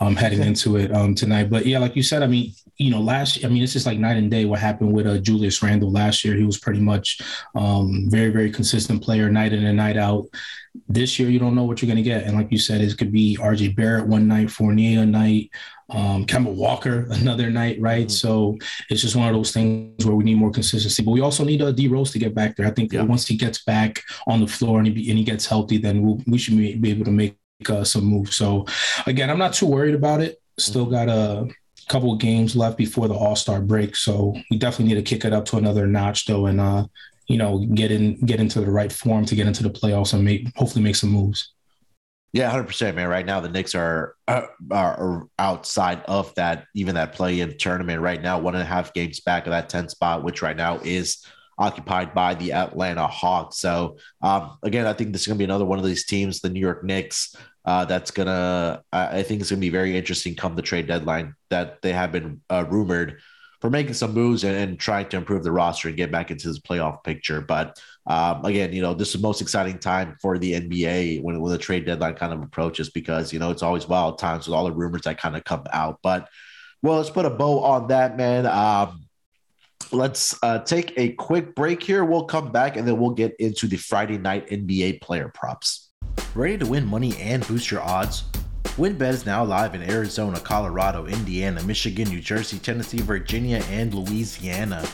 um 0.00 0.16
heading 0.16 0.42
into 0.42 0.76
it 0.76 0.92
um 0.92 1.14
tonight. 1.14 1.48
But 1.48 1.64
yeah, 1.64 1.78
like 1.78 1.94
you 1.94 2.02
said, 2.02 2.22
I 2.22 2.26
mean 2.26 2.52
you 2.78 2.90
know 2.90 3.00
last 3.00 3.44
I 3.44 3.48
mean 3.48 3.62
it's 3.62 3.72
just 3.72 3.86
like 3.86 3.98
night 3.98 4.16
and 4.16 4.30
day 4.30 4.44
what 4.44 4.58
happened 4.58 4.92
with 4.92 5.06
uh, 5.06 5.18
Julius 5.18 5.62
Randle 5.62 5.92
last 5.92 6.24
year. 6.24 6.34
He 6.34 6.44
was 6.44 6.58
pretty 6.58 6.80
much 6.80 7.20
um 7.54 8.06
very 8.08 8.30
very 8.30 8.50
consistent 8.50 9.02
player 9.02 9.30
night 9.30 9.52
in 9.52 9.64
and 9.64 9.76
night 9.76 9.96
out. 9.96 10.26
This 10.88 11.18
year 11.18 11.30
you 11.30 11.38
don't 11.38 11.54
know 11.54 11.64
what 11.64 11.80
you're 11.80 11.88
gonna 11.88 12.02
get, 12.02 12.24
and 12.24 12.36
like 12.36 12.50
you 12.50 12.58
said, 12.58 12.80
it 12.80 12.98
could 12.98 13.12
be 13.12 13.38
R.J. 13.40 13.68
Barrett 13.68 14.08
one 14.08 14.26
night, 14.28 14.50
Fournier 14.50 15.02
a 15.02 15.06
night, 15.06 15.50
um, 15.90 16.26
Kemba 16.26 16.52
Walker 16.52 17.06
another 17.10 17.50
night, 17.50 17.80
right? 17.80 18.06
Mm-hmm. 18.06 18.10
So 18.10 18.58
it's 18.90 19.02
just 19.02 19.16
one 19.16 19.28
of 19.28 19.34
those 19.34 19.52
things 19.52 20.04
where 20.04 20.16
we 20.16 20.24
need 20.24 20.38
more 20.38 20.50
consistency. 20.50 21.02
But 21.02 21.12
we 21.12 21.20
also 21.20 21.44
need 21.44 21.62
a 21.62 21.68
uh, 21.68 21.72
D 21.72 21.88
Rose 21.88 22.10
to 22.12 22.18
get 22.18 22.34
back 22.34 22.56
there. 22.56 22.66
I 22.66 22.70
think 22.70 22.92
yeah. 22.92 23.02
once 23.02 23.26
he 23.26 23.36
gets 23.36 23.64
back 23.64 24.02
on 24.26 24.40
the 24.40 24.46
floor 24.46 24.78
and 24.78 24.86
he, 24.86 25.10
and 25.10 25.18
he 25.18 25.24
gets 25.24 25.46
healthy, 25.46 25.78
then 25.78 26.02
we'll, 26.02 26.20
we 26.26 26.38
should 26.38 26.56
be, 26.56 26.74
be 26.74 26.90
able 26.90 27.04
to 27.04 27.10
make 27.10 27.36
uh, 27.68 27.84
some 27.84 28.04
moves. 28.04 28.36
So 28.36 28.66
again, 29.06 29.30
I'm 29.30 29.38
not 29.38 29.54
too 29.54 29.66
worried 29.66 29.94
about 29.94 30.20
it. 30.20 30.40
Still 30.58 30.86
got 30.86 31.08
a 31.08 31.48
couple 31.88 32.12
of 32.12 32.18
games 32.18 32.56
left 32.56 32.76
before 32.76 33.08
the 33.08 33.14
All 33.14 33.36
Star 33.36 33.60
break, 33.60 33.94
so 33.96 34.34
we 34.50 34.58
definitely 34.58 34.94
need 34.94 35.04
to 35.04 35.08
kick 35.08 35.24
it 35.24 35.32
up 35.32 35.44
to 35.46 35.56
another 35.56 35.86
notch 35.86 36.26
though, 36.26 36.46
and 36.46 36.60
uh, 36.60 36.86
you 37.26 37.36
know 37.36 37.58
get 37.74 37.90
in 37.90 38.18
get 38.20 38.40
into 38.40 38.60
the 38.60 38.70
right 38.70 38.92
form 38.92 39.24
to 39.26 39.34
get 39.34 39.46
into 39.46 39.62
the 39.62 39.70
playoffs 39.70 40.14
and 40.14 40.24
make 40.24 40.46
hopefully 40.56 40.82
make 40.82 40.96
some 40.96 41.10
moves. 41.10 41.52
Yeah, 42.32 42.50
hundred 42.50 42.66
percent, 42.66 42.96
man. 42.96 43.08
Right 43.08 43.24
now, 43.24 43.40
the 43.40 43.48
Knicks 43.48 43.74
are, 43.74 44.14
are, 44.28 44.50
are 44.70 45.28
outside 45.38 46.02
of 46.06 46.34
that, 46.34 46.66
even 46.74 46.96
that 46.96 47.14
play-in 47.14 47.56
tournament. 47.56 48.02
Right 48.02 48.20
now, 48.20 48.38
one 48.38 48.54
and 48.54 48.62
a 48.62 48.66
half 48.66 48.92
games 48.92 49.20
back 49.20 49.46
of 49.46 49.52
that 49.52 49.68
10 49.68 49.88
spot, 49.88 50.22
which 50.22 50.42
right 50.42 50.56
now 50.56 50.78
is 50.82 51.24
occupied 51.58 52.12
by 52.14 52.34
the 52.34 52.52
Atlanta 52.52 53.06
Hawks. 53.06 53.58
So, 53.58 53.96
um, 54.20 54.58
again, 54.62 54.86
I 54.86 54.92
think 54.92 55.12
this 55.12 55.22
is 55.22 55.26
going 55.26 55.36
to 55.36 55.38
be 55.38 55.44
another 55.44 55.64
one 55.64 55.78
of 55.78 55.84
these 55.84 56.04
teams, 56.04 56.40
the 56.40 56.50
New 56.50 56.60
York 56.60 56.84
Knicks. 56.84 57.34
Uh, 57.64 57.84
that's 57.84 58.12
gonna, 58.12 58.80
I 58.92 59.24
think 59.24 59.40
it's 59.40 59.50
gonna 59.50 59.58
be 59.58 59.70
very 59.70 59.96
interesting 59.96 60.36
come 60.36 60.54
the 60.54 60.62
trade 60.62 60.86
deadline. 60.86 61.34
That 61.50 61.82
they 61.82 61.92
have 61.92 62.12
been 62.12 62.40
uh, 62.48 62.64
rumored 62.68 63.20
for 63.66 63.70
making 63.70 63.94
some 63.94 64.14
moves 64.14 64.44
and, 64.44 64.56
and, 64.56 64.78
trying 64.78 65.08
to 65.08 65.16
improve 65.16 65.42
the 65.42 65.50
roster 65.50 65.88
and 65.88 65.96
get 65.96 66.12
back 66.12 66.30
into 66.30 66.46
this 66.46 66.60
playoff 66.60 67.02
picture. 67.02 67.40
But 67.40 67.80
um, 68.06 68.44
again, 68.44 68.72
you 68.72 68.80
know, 68.80 68.94
this 68.94 69.08
is 69.08 69.14
the 69.14 69.26
most 69.26 69.40
exciting 69.40 69.80
time 69.80 70.16
for 70.22 70.38
the 70.38 70.52
NBA 70.52 71.20
when, 71.20 71.40
when 71.40 71.50
the 71.50 71.58
trade 71.58 71.84
deadline 71.84 72.14
kind 72.14 72.32
of 72.32 72.40
approaches 72.42 72.90
because, 72.90 73.32
you 73.32 73.40
know, 73.40 73.50
it's 73.50 73.64
always 73.64 73.88
wild 73.88 74.20
times 74.20 74.46
with 74.46 74.54
all 74.54 74.66
the 74.66 74.72
rumors 74.72 75.02
that 75.02 75.18
kind 75.18 75.36
of 75.36 75.42
come 75.42 75.64
out. 75.72 75.98
But, 76.00 76.28
well, 76.80 76.98
let's 76.98 77.10
put 77.10 77.24
a 77.24 77.30
bow 77.30 77.58
on 77.64 77.88
that, 77.88 78.16
man. 78.16 78.46
Um, 78.46 79.04
let's 79.90 80.38
uh, 80.44 80.60
take 80.60 80.92
a 80.96 81.14
quick 81.14 81.56
break 81.56 81.82
here. 81.82 82.04
We'll 82.04 82.26
come 82.26 82.52
back 82.52 82.76
and 82.76 82.86
then 82.86 83.00
we'll 83.00 83.14
get 83.14 83.34
into 83.40 83.66
the 83.66 83.78
Friday 83.78 84.16
night 84.16 84.48
NBA 84.48 85.00
player 85.00 85.28
props. 85.34 85.90
Ready 86.36 86.56
to 86.58 86.66
win 86.66 86.86
money 86.86 87.16
and 87.16 87.44
boost 87.48 87.72
your 87.72 87.82
odds? 87.82 88.22
WynnBET 88.76 89.08
is 89.08 89.24
now 89.24 89.42
live 89.42 89.74
in 89.74 89.80
Arizona, 89.80 90.38
Colorado, 90.38 91.06
Indiana, 91.06 91.62
Michigan, 91.62 92.10
New 92.10 92.20
Jersey, 92.20 92.58
Tennessee, 92.58 93.00
Virginia, 93.00 93.62
and 93.70 93.94
Louisiana. 93.94 94.86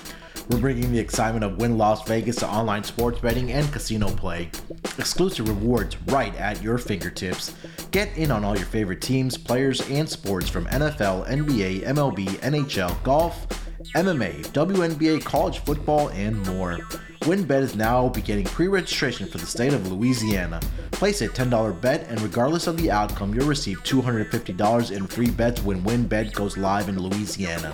We're 0.49 0.61
bringing 0.61 0.93
the 0.93 1.01
excitement 1.01 1.45
of 1.45 1.57
Wynn 1.57 1.77
Las 1.77 2.07
Vegas 2.07 2.37
to 2.37 2.49
online 2.49 2.85
sports 2.85 3.19
betting 3.19 3.51
and 3.51 3.73
casino 3.73 4.09
play. 4.09 4.53
Exclusive 4.99 5.49
rewards 5.49 5.97
right 6.07 6.33
at 6.37 6.63
your 6.63 6.79
fingertips. 6.79 7.57
Get 7.91 8.17
in 8.17 8.31
on 8.31 8.45
all 8.45 8.57
your 8.57 8.67
favorite 8.67 9.01
teams, 9.01 9.37
players, 9.37 9.81
and 9.91 10.09
sports 10.09 10.49
from 10.49 10.67
NFL, 10.67 11.27
NBA, 11.27 11.83
MLB, 11.83 12.27
NHL, 12.39 13.03
golf, 13.03 13.49
MMA, 13.95 14.43
WNBA, 14.53 15.25
college 15.25 15.59
football, 15.61 16.09
and 16.11 16.37
more. 16.47 16.79
WynnBET 17.23 17.63
is 17.63 17.77
now 17.77 18.09
beginning 18.09 18.45
pre-registration 18.47 19.29
for 19.29 19.39
the 19.39 19.47
state 19.47 19.73
of 19.73 19.91
Louisiana. 19.91 20.61
Place 20.91 21.21
a 21.21 21.29
$10 21.29 21.81
bet, 21.81 22.09
and 22.09 22.21
regardless 22.21 22.67
of 22.67 22.77
the 22.77 22.91
outcome, 22.91 23.35
you'll 23.35 23.47
receive 23.47 23.83
$250 23.85 24.97
in 24.97 25.07
free 25.07 25.31
bets 25.31 25.63
when 25.63 25.83
WynnBET 25.83 26.33
goes 26.33 26.57
live 26.57 26.89
in 26.89 26.99
Louisiana. 26.99 27.73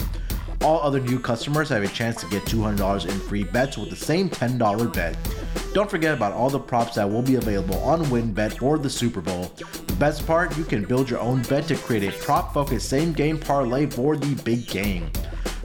All 0.62 0.80
other 0.80 1.00
new 1.00 1.18
customers 1.18 1.68
have 1.68 1.82
a 1.82 1.88
chance 1.88 2.20
to 2.20 2.28
get 2.28 2.42
$200 2.42 3.08
in 3.08 3.20
free 3.20 3.44
bets 3.44 3.78
with 3.78 3.90
the 3.90 3.96
same 3.96 4.28
$10 4.28 4.92
bet. 4.92 5.16
Don't 5.72 5.90
forget 5.90 6.14
about 6.14 6.32
all 6.32 6.50
the 6.50 6.58
props 6.58 6.96
that 6.96 7.08
will 7.08 7.22
be 7.22 7.36
available 7.36 7.78
on 7.78 8.04
WynnBET 8.06 8.58
for 8.58 8.76
the 8.76 8.90
Super 8.90 9.20
Bowl. 9.20 9.52
The 9.86 9.96
best 9.98 10.26
part, 10.26 10.56
you 10.58 10.64
can 10.64 10.84
build 10.84 11.08
your 11.08 11.20
own 11.20 11.42
bet 11.42 11.68
to 11.68 11.76
create 11.76 12.02
a 12.02 12.18
prop-focused 12.18 12.88
same-game 12.88 13.38
parlay 13.38 13.86
for 13.86 14.16
the 14.16 14.34
big 14.42 14.66
game. 14.66 15.10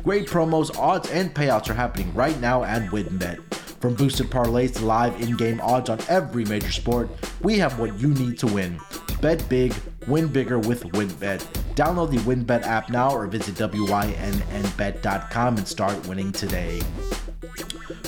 Great 0.04 0.28
promos, 0.28 0.78
odds, 0.78 1.10
and 1.12 1.34
payouts 1.34 1.70
are 1.70 1.74
happening 1.74 2.14
right 2.14 2.38
now 2.42 2.62
at 2.66 2.82
WynnBET. 2.92 3.40
From 3.80 3.96
boosted 3.96 4.28
parlays 4.30 4.74
to 4.76 4.86
live 4.86 5.22
in-game 5.22 5.62
odds 5.62 5.90
on 5.90 5.98
every 6.10 6.44
major 6.44 6.74
sport, 6.74 7.10
we 7.42 7.58
have 7.60 7.80
what 7.80 7.98
you 7.98 8.10
need 8.10 8.38
to 8.40 8.48
win. 8.48 8.78
Bet 9.22 9.48
big, 9.48 9.74
win 10.06 10.28
bigger 10.28 10.60
with 10.60 10.84
WynnBET. 10.92 11.40
Download 11.76 12.12
the 12.12 12.18
WynnBET 12.18 12.64
app 12.64 12.90
now 12.90 13.16
or 13.16 13.28
visit 13.28 13.56
wynnbet.com 13.56 13.88
and 15.58 15.66
start 15.66 16.06
winning 16.06 16.34
today. 16.34 16.82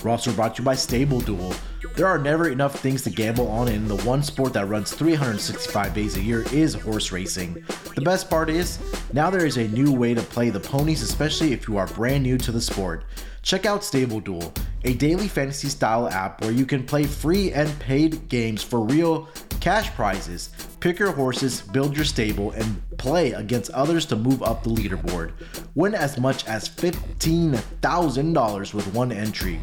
We're 0.04 0.12
also 0.12 0.34
brought 0.34 0.56
to 0.56 0.62
you 0.64 0.66
by 0.66 0.76
Stable 0.76 1.22
Duel. 1.22 1.54
There 1.96 2.08
are 2.08 2.20
never 2.20 2.50
enough 2.50 2.80
things 2.82 3.04
to 3.04 3.10
gamble 3.10 3.48
on, 3.48 3.70
and 3.70 3.88
the 3.88 3.96
one 4.04 4.22
sport 4.22 4.52
that 4.54 4.68
runs 4.68 4.94
365 4.94 5.94
days 5.94 6.18
a 6.18 6.22
year 6.22 6.44
is 6.52 6.74
horse 6.74 7.14
racing. 7.14 7.64
The 7.96 8.02
best 8.02 8.30
part 8.30 8.50
is, 8.50 8.80
now 9.14 9.30
there 9.30 9.46
is 9.46 9.56
a 9.56 9.70
new 9.70 9.94
way 9.94 10.14
to 10.14 10.22
play 10.22 10.50
the 10.50 10.60
ponies, 10.60 11.02
especially 11.02 11.54
if 11.54 11.70
you 11.70 11.78
are 11.78 11.88
brand 11.88 12.24
new 12.24 12.38
to 12.40 12.52
the 12.52 12.60
sport. 12.60 13.06
Check 13.44 13.66
out 13.66 13.82
Stable 13.82 14.20
Duel, 14.20 14.54
a 14.84 14.94
daily 14.96 15.30
fantasy 15.30 15.70
style 15.70 16.10
app 16.10 16.42
where 16.42 16.52
you 16.52 16.66
can 16.66 16.84
play 16.84 17.06
free 17.06 17.54
and 17.54 17.80
paid 17.80 18.28
games 18.28 18.62
for 18.62 18.82
real 18.82 19.30
cash 19.62 19.90
prizes. 19.92 20.50
Pick 20.82 21.00
your 21.00 21.14
horses, 21.14 21.62
build 21.62 21.96
your 21.96 22.04
stable, 22.04 22.52
and 22.52 22.82
play 22.98 23.32
against 23.32 23.72
others 23.72 24.06
to 24.08 24.18
move 24.18 24.44
up 24.44 24.64
the 24.64 24.70
leaderboard. 24.70 25.32
Win 25.76 25.96
as 25.96 26.20
much 26.20 26.46
as 26.46 26.68
$15,000 26.68 28.74
with 28.74 28.94
one 28.94 29.14
entry. 29.14 29.62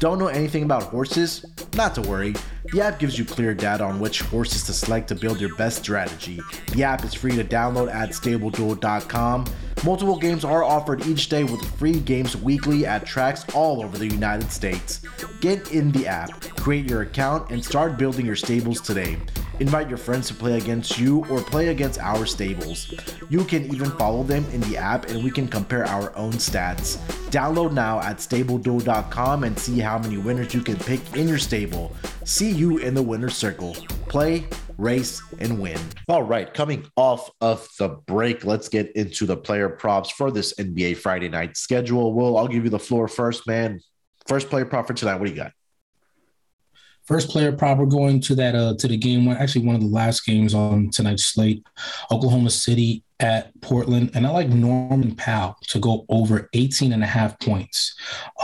Don't 0.00 0.18
know 0.18 0.28
anything 0.28 0.62
about 0.62 0.84
horses? 0.84 1.44
Not 1.74 1.94
to 1.94 2.00
worry. 2.00 2.34
The 2.72 2.80
app 2.80 2.98
gives 2.98 3.18
you 3.18 3.26
clear 3.26 3.52
data 3.52 3.84
on 3.84 4.00
which 4.00 4.22
horses 4.22 4.64
to 4.64 4.72
select 4.72 5.08
to 5.08 5.14
build 5.14 5.38
your 5.38 5.54
best 5.56 5.80
strategy. 5.80 6.40
The 6.72 6.84
app 6.84 7.04
is 7.04 7.12
free 7.12 7.36
to 7.36 7.44
download 7.44 7.92
at 7.92 8.08
stableduel.com. 8.08 9.44
Multiple 9.84 10.18
games 10.18 10.42
are 10.42 10.64
offered 10.64 11.06
each 11.06 11.28
day 11.28 11.44
with 11.44 11.62
free 11.78 12.00
games 12.00 12.34
weekly 12.34 12.86
at 12.86 13.04
tracks 13.04 13.44
all 13.54 13.82
over 13.84 13.98
the 13.98 14.06
United 14.06 14.50
States. 14.50 15.02
Get 15.42 15.70
in 15.70 15.92
the 15.92 16.06
app, 16.06 16.30
create 16.56 16.88
your 16.88 17.02
account, 17.02 17.50
and 17.50 17.62
start 17.62 17.98
building 17.98 18.24
your 18.24 18.36
stables 18.36 18.80
today. 18.80 19.18
Invite 19.60 19.90
your 19.90 19.98
friends 19.98 20.26
to 20.28 20.34
play 20.34 20.56
against 20.56 20.98
you 20.98 21.22
or 21.26 21.42
play 21.42 21.68
against 21.68 22.00
our 22.00 22.24
stables. 22.24 22.94
You 23.28 23.44
can 23.44 23.66
even 23.66 23.90
follow 23.90 24.22
them 24.22 24.46
in 24.52 24.62
the 24.62 24.78
app 24.78 25.10
and 25.10 25.22
we 25.22 25.30
can 25.30 25.46
compare 25.46 25.84
our 25.84 26.16
own 26.16 26.32
stats. 26.32 26.96
Download 27.30 27.70
now 27.70 28.00
at 28.00 28.16
stableduel.com 28.16 29.44
and 29.44 29.58
see 29.58 29.78
how 29.78 29.98
many 29.98 30.16
winners 30.16 30.54
you 30.54 30.62
can 30.62 30.76
pick 30.76 31.14
in 31.14 31.28
your 31.28 31.36
stable. 31.36 31.94
See 32.24 32.50
you 32.50 32.78
in 32.78 32.94
the 32.94 33.02
winner's 33.02 33.36
circle. 33.36 33.74
Play, 34.08 34.46
race, 34.78 35.22
and 35.40 35.60
win. 35.60 35.78
All 36.08 36.22
right, 36.22 36.52
coming 36.54 36.86
off 36.96 37.28
of 37.42 37.68
the 37.78 37.88
break, 37.88 38.46
let's 38.46 38.70
get 38.70 38.90
into 38.96 39.26
the 39.26 39.36
player 39.36 39.68
props 39.68 40.10
for 40.10 40.30
this 40.30 40.54
NBA 40.54 40.96
Friday 40.96 41.28
night 41.28 41.58
schedule. 41.58 42.14
Will, 42.14 42.38
I'll 42.38 42.48
give 42.48 42.64
you 42.64 42.70
the 42.70 42.78
floor 42.78 43.08
first, 43.08 43.46
man. 43.46 43.80
First 44.26 44.48
player 44.48 44.64
prop 44.64 44.86
for 44.86 44.94
tonight. 44.94 45.16
What 45.16 45.26
do 45.26 45.32
you 45.32 45.36
got? 45.36 45.52
First 47.10 47.28
player 47.28 47.50
prop, 47.50 47.78
we're 47.78 47.86
going 47.86 48.20
to 48.20 48.36
that 48.36 48.54
uh 48.54 48.76
to 48.78 48.86
the 48.86 48.96
game 48.96 49.26
one, 49.26 49.36
actually 49.36 49.66
one 49.66 49.74
of 49.74 49.80
the 49.80 49.88
last 49.88 50.24
games 50.24 50.54
on 50.54 50.90
tonight's 50.90 51.24
slate. 51.24 51.66
Oklahoma 52.08 52.50
City 52.50 53.02
at 53.20 53.58
Portland, 53.60 54.10
and 54.14 54.26
I 54.26 54.30
like 54.30 54.48
Norman 54.48 55.14
Powell 55.14 55.56
to 55.68 55.78
go 55.78 56.06
over 56.08 56.48
18 56.54 56.92
and 56.92 57.02
a 57.02 57.06
half 57.06 57.38
points. 57.38 57.94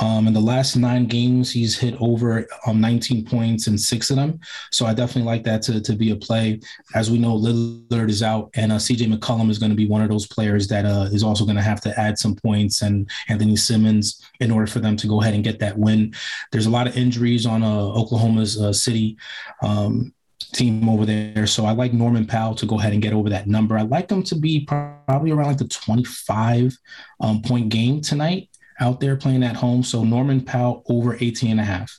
Um, 0.00 0.26
in 0.26 0.34
the 0.34 0.40
last 0.40 0.76
nine 0.76 1.06
games, 1.06 1.50
he's 1.50 1.78
hit 1.78 1.94
over 2.00 2.46
um, 2.66 2.80
19 2.80 3.24
points 3.24 3.66
in 3.66 3.78
six 3.78 4.10
of 4.10 4.16
them. 4.16 4.38
So 4.70 4.84
I 4.84 4.92
definitely 4.92 5.22
like 5.22 5.44
that 5.44 5.62
to, 5.62 5.80
to 5.80 5.92
be 5.94 6.10
a 6.10 6.16
play. 6.16 6.60
As 6.94 7.10
we 7.10 7.18
know, 7.18 7.36
Lillard 7.36 8.10
is 8.10 8.22
out, 8.22 8.50
and 8.54 8.70
uh, 8.70 8.76
CJ 8.76 9.12
McCollum 9.12 9.50
is 9.50 9.58
going 9.58 9.70
to 9.70 9.76
be 9.76 9.88
one 9.88 10.02
of 10.02 10.10
those 10.10 10.26
players 10.26 10.68
that 10.68 10.84
uh, 10.84 11.08
is 11.10 11.22
also 11.22 11.44
going 11.44 11.56
to 11.56 11.62
have 11.62 11.80
to 11.80 11.98
add 11.98 12.18
some 12.18 12.36
points, 12.36 12.82
and 12.82 13.10
Anfernee 13.30 13.58
Simons 13.58 14.22
in 14.40 14.50
order 14.50 14.66
for 14.66 14.80
them 14.80 14.96
to 14.96 15.06
go 15.06 15.22
ahead 15.22 15.34
and 15.34 15.42
get 15.42 15.58
that 15.60 15.78
win. 15.78 16.14
There's 16.52 16.66
a 16.66 16.70
lot 16.70 16.86
of 16.86 16.96
injuries 16.96 17.46
on 17.46 17.62
uh, 17.62 17.66
Oklahoma's 17.66 18.60
uh, 18.60 18.72
city. 18.72 19.16
Um, 19.62 20.12
team 20.38 20.88
over 20.88 21.04
there. 21.04 21.46
So 21.46 21.66
I 21.66 21.72
like 21.72 21.92
Norman 21.92 22.26
Powell 22.26 22.54
to 22.56 22.66
go 22.66 22.78
ahead 22.78 22.92
and 22.92 23.02
get 23.02 23.12
over 23.12 23.28
that 23.30 23.46
number. 23.46 23.78
I 23.78 23.82
like 23.82 24.08
them 24.08 24.22
to 24.24 24.34
be 24.34 24.64
probably 24.64 25.30
around 25.30 25.48
like 25.48 25.58
the 25.58 25.68
25 25.68 26.76
um, 27.20 27.42
point 27.42 27.68
game 27.68 28.00
tonight 28.00 28.48
out 28.80 29.00
there 29.00 29.16
playing 29.16 29.42
at 29.42 29.56
home. 29.56 29.82
So 29.82 30.04
Norman 30.04 30.42
Powell 30.42 30.82
over 30.88 31.16
18 31.18 31.52
and 31.52 31.60
a 31.60 31.64
half. 31.64 31.98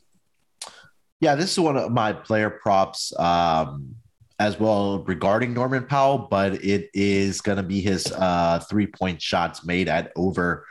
Yeah, 1.19 1.36
this 1.36 1.52
is 1.52 1.60
one 1.60 1.78
of 1.78 1.91
my 1.91 2.13
player 2.13 2.50
props 2.50 3.12
um, 3.17 3.95
as 4.39 4.60
well 4.60 5.04
regarding 5.04 5.54
Norman 5.54 5.86
Powell, 5.86 6.28
but 6.30 6.63
it 6.63 6.89
is 6.93 7.41
going 7.41 7.58
to 7.58 7.63
be 7.63 7.82
his 7.82 8.12
uh, 8.12 8.60
three 8.69 8.86
point 8.86 9.21
shots 9.21 9.65
made 9.65 9.89
at 9.89 10.12
over 10.15 10.65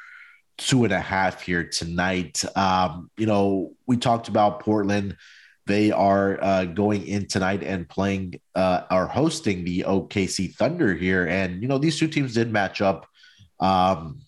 two 0.57 0.85
and 0.85 0.92
a 0.92 1.00
half 1.00 1.42
here 1.42 1.64
tonight. 1.64 2.44
Um, 2.57 3.11
you 3.16 3.26
know, 3.26 3.72
we 3.87 3.96
talked 3.96 4.29
about 4.29 4.61
Portland 4.61 5.16
they 5.66 5.90
are 5.90 6.42
uh, 6.42 6.64
going 6.64 7.07
in 7.07 7.26
tonight 7.26 7.62
and 7.62 7.88
playing 7.88 8.40
uh, 8.55 8.83
are 8.90 9.07
hosting 9.07 9.64
the 9.64 9.85
OKC 9.87 10.55
Thunder 10.55 10.94
here, 10.94 11.26
and 11.26 11.61
you 11.61 11.68
know 11.68 11.79
these 11.79 11.98
two 11.98 12.09
teams 12.09 12.35
did 12.35 12.52
match 12.52 12.81
up. 12.81 13.07
Um, 13.61 14.20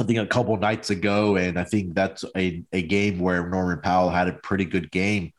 I 0.00 0.04
think 0.04 0.18
a 0.18 0.26
couple 0.26 0.56
nights 0.56 0.90
ago, 0.90 1.36
and 1.36 1.58
I 1.58 1.64
think 1.64 1.94
that's 1.94 2.24
a, 2.36 2.64
a 2.72 2.82
game 2.82 3.20
where 3.20 3.48
Norman 3.48 3.80
Powell 3.80 4.10
had 4.10 4.26
a 4.26 4.32
pretty 4.32 4.64
good 4.64 4.90
game 4.90 5.32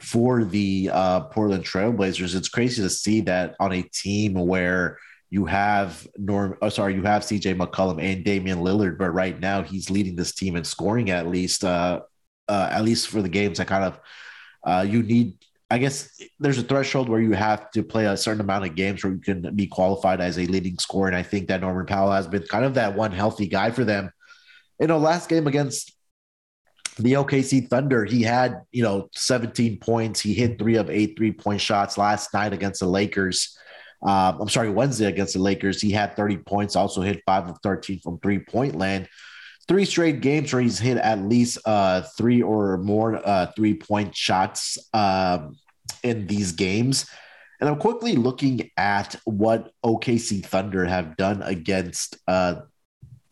for 0.00 0.44
the 0.44 0.90
uh, 0.92 1.20
Portland 1.20 1.64
Trailblazers. 1.64 2.34
It's 2.34 2.48
crazy 2.48 2.82
to 2.82 2.90
see 2.90 3.20
that 3.22 3.54
on 3.60 3.72
a 3.72 3.82
team 3.82 4.34
where 4.34 4.98
you 5.30 5.44
have 5.44 6.06
Norm, 6.16 6.56
oh, 6.62 6.68
sorry, 6.68 6.94
you 6.94 7.02
have 7.02 7.22
CJ 7.22 7.58
McCollum 7.58 8.02
and 8.02 8.24
Damian 8.24 8.60
Lillard, 8.60 8.96
but 8.96 9.10
right 9.10 9.38
now 9.38 9.62
he's 9.62 9.90
leading 9.90 10.16
this 10.16 10.32
team 10.32 10.56
in 10.56 10.64
scoring 10.64 11.10
at 11.10 11.28
least, 11.28 11.64
uh, 11.64 12.00
uh, 12.48 12.68
at 12.72 12.84
least 12.84 13.08
for 13.08 13.20
the 13.20 13.28
games 13.28 13.58
that 13.58 13.66
kind 13.66 13.84
of 13.84 14.00
uh, 14.68 14.82
you 14.82 15.02
need 15.02 15.34
I 15.70 15.76
guess 15.76 16.18
there's 16.40 16.58
a 16.58 16.62
threshold 16.62 17.10
where 17.10 17.20
you 17.20 17.32
have 17.32 17.70
to 17.72 17.82
play 17.82 18.06
a 18.06 18.16
certain 18.16 18.40
amount 18.40 18.64
of 18.64 18.74
games 18.74 19.04
where 19.04 19.12
you 19.12 19.20
can 19.20 19.54
be 19.54 19.66
qualified 19.66 20.20
as 20.20 20.38
a 20.38 20.46
leading 20.46 20.78
scorer. 20.78 21.08
And 21.08 21.16
I 21.16 21.22
think 21.22 21.48
that 21.48 21.60
Norman 21.60 21.84
Powell 21.84 22.10
has 22.10 22.26
been 22.26 22.42
kind 22.44 22.64
of 22.64 22.74
that 22.74 22.96
one 22.96 23.12
healthy 23.12 23.46
guy 23.46 23.70
for 23.70 23.84
them. 23.84 24.10
You 24.80 24.86
know, 24.86 24.96
last 24.96 25.28
game 25.28 25.46
against 25.46 25.94
the 26.98 27.12
OKC 27.12 27.68
Thunder, 27.68 28.06
he 28.06 28.22
had, 28.22 28.62
you 28.72 28.82
know, 28.82 29.10
17 29.12 29.78
points. 29.78 30.20
He 30.20 30.32
hit 30.32 30.58
three 30.58 30.76
of 30.76 30.88
eight 30.88 31.18
three 31.18 31.32
point 31.32 31.60
shots 31.60 31.98
last 31.98 32.32
night 32.32 32.54
against 32.54 32.80
the 32.80 32.86
Lakers. 32.86 33.58
Um, 34.02 34.40
I'm 34.40 34.48
sorry, 34.48 34.70
Wednesday 34.70 35.06
against 35.06 35.34
the 35.34 35.40
Lakers. 35.40 35.82
He 35.82 35.90
had 35.90 36.16
30 36.16 36.38
points, 36.38 36.76
also 36.76 37.02
hit 37.02 37.22
five 37.26 37.46
of 37.46 37.58
13 37.62 38.00
from 38.00 38.18
three 38.20 38.38
point 38.38 38.74
land 38.74 39.06
three 39.68 39.84
straight 39.84 40.20
games 40.20 40.52
where 40.52 40.62
he's 40.62 40.78
hit 40.78 40.96
at 40.96 41.20
least 41.20 41.58
uh, 41.66 42.00
three 42.16 42.42
or 42.42 42.78
more 42.78 43.16
uh, 43.26 43.52
three 43.54 43.74
point 43.74 44.16
shots 44.16 44.78
um, 44.94 45.56
in 46.02 46.26
these 46.26 46.52
games. 46.52 47.08
And 47.60 47.68
I'm 47.68 47.78
quickly 47.78 48.14
looking 48.14 48.70
at 48.76 49.16
what 49.24 49.72
OKC 49.84 50.44
Thunder 50.44 50.84
have 50.84 51.16
done 51.16 51.42
against 51.42 52.16
uh, 52.26 52.62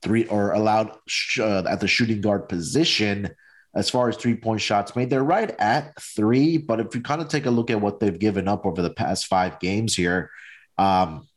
three 0.03 0.27
or 0.27 0.53
allowed 0.53 0.96
sh- 1.07 1.40
uh, 1.40 1.64
at 1.68 1.81
the 1.81 1.88
shooting 1.88 2.20
guard 2.20 2.49
position 2.49 3.31
as 3.75 3.88
far 3.88 4.09
as 4.09 4.16
three 4.16 4.35
point 4.35 4.61
shots 4.61 4.96
made. 4.96 5.11
They're 5.11 5.22
right 5.22 5.55
at 5.59 6.01
three, 6.01 6.59
but 6.59 6.81
if 6.81 6.94
you 6.94 7.03
kind 7.03 7.22
of 7.22 7.29
take 7.29 7.46
a 7.46 7.51
look 7.51 7.70
at 7.70 7.81
what 7.81 8.01
they've 8.01 8.18
given 8.18 8.49
up 8.49 8.66
over 8.66 8.83
the 8.83 8.90
past 8.90 9.27
five 9.27 9.61
games 9.61 9.94
here, 9.94 10.31
um, 10.77 11.29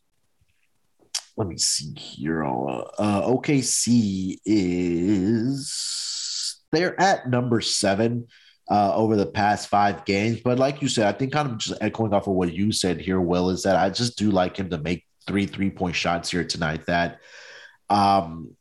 let 1.39 1.47
me 1.47 1.58
see 1.58 1.93
here. 1.95 2.43
Uh, 2.43 3.21
OKC 3.21 4.38
is 4.45 5.69
they're 6.73 6.99
at 6.99 7.30
number 7.30 7.62
seven 7.62 8.28
uh, 8.69 8.93
over 8.93 9.15
the 9.15 9.25
past 9.25 9.69
five 9.69 10.04
games. 10.04 10.41
But 10.43 10.60
like 10.60 10.82
you 10.82 10.89
said, 10.89 11.08
I 11.08 11.17
think 11.17 11.32
kind 11.32 11.49
of 11.49 11.58
just 11.58 11.82
echoing 11.82 12.13
off 12.13 12.28
of 12.28 12.34
what 12.34 12.54
you 12.54 12.73
said 12.73 12.99
here, 12.99 13.21
Will, 13.21 13.49
is 13.52 13.63
that 13.63 13.78
I 13.78 13.89
just 13.89 14.17
do 14.17 14.32
like 14.32 14.58
him 14.58 14.69
to 14.69 14.78
make 14.80 15.06
three 15.28 15.45
three 15.45 15.69
point 15.69 15.95
shots 15.95 16.30
here 16.30 16.43
tonight. 16.43 16.86
That 16.88 17.21
um, 17.89 18.52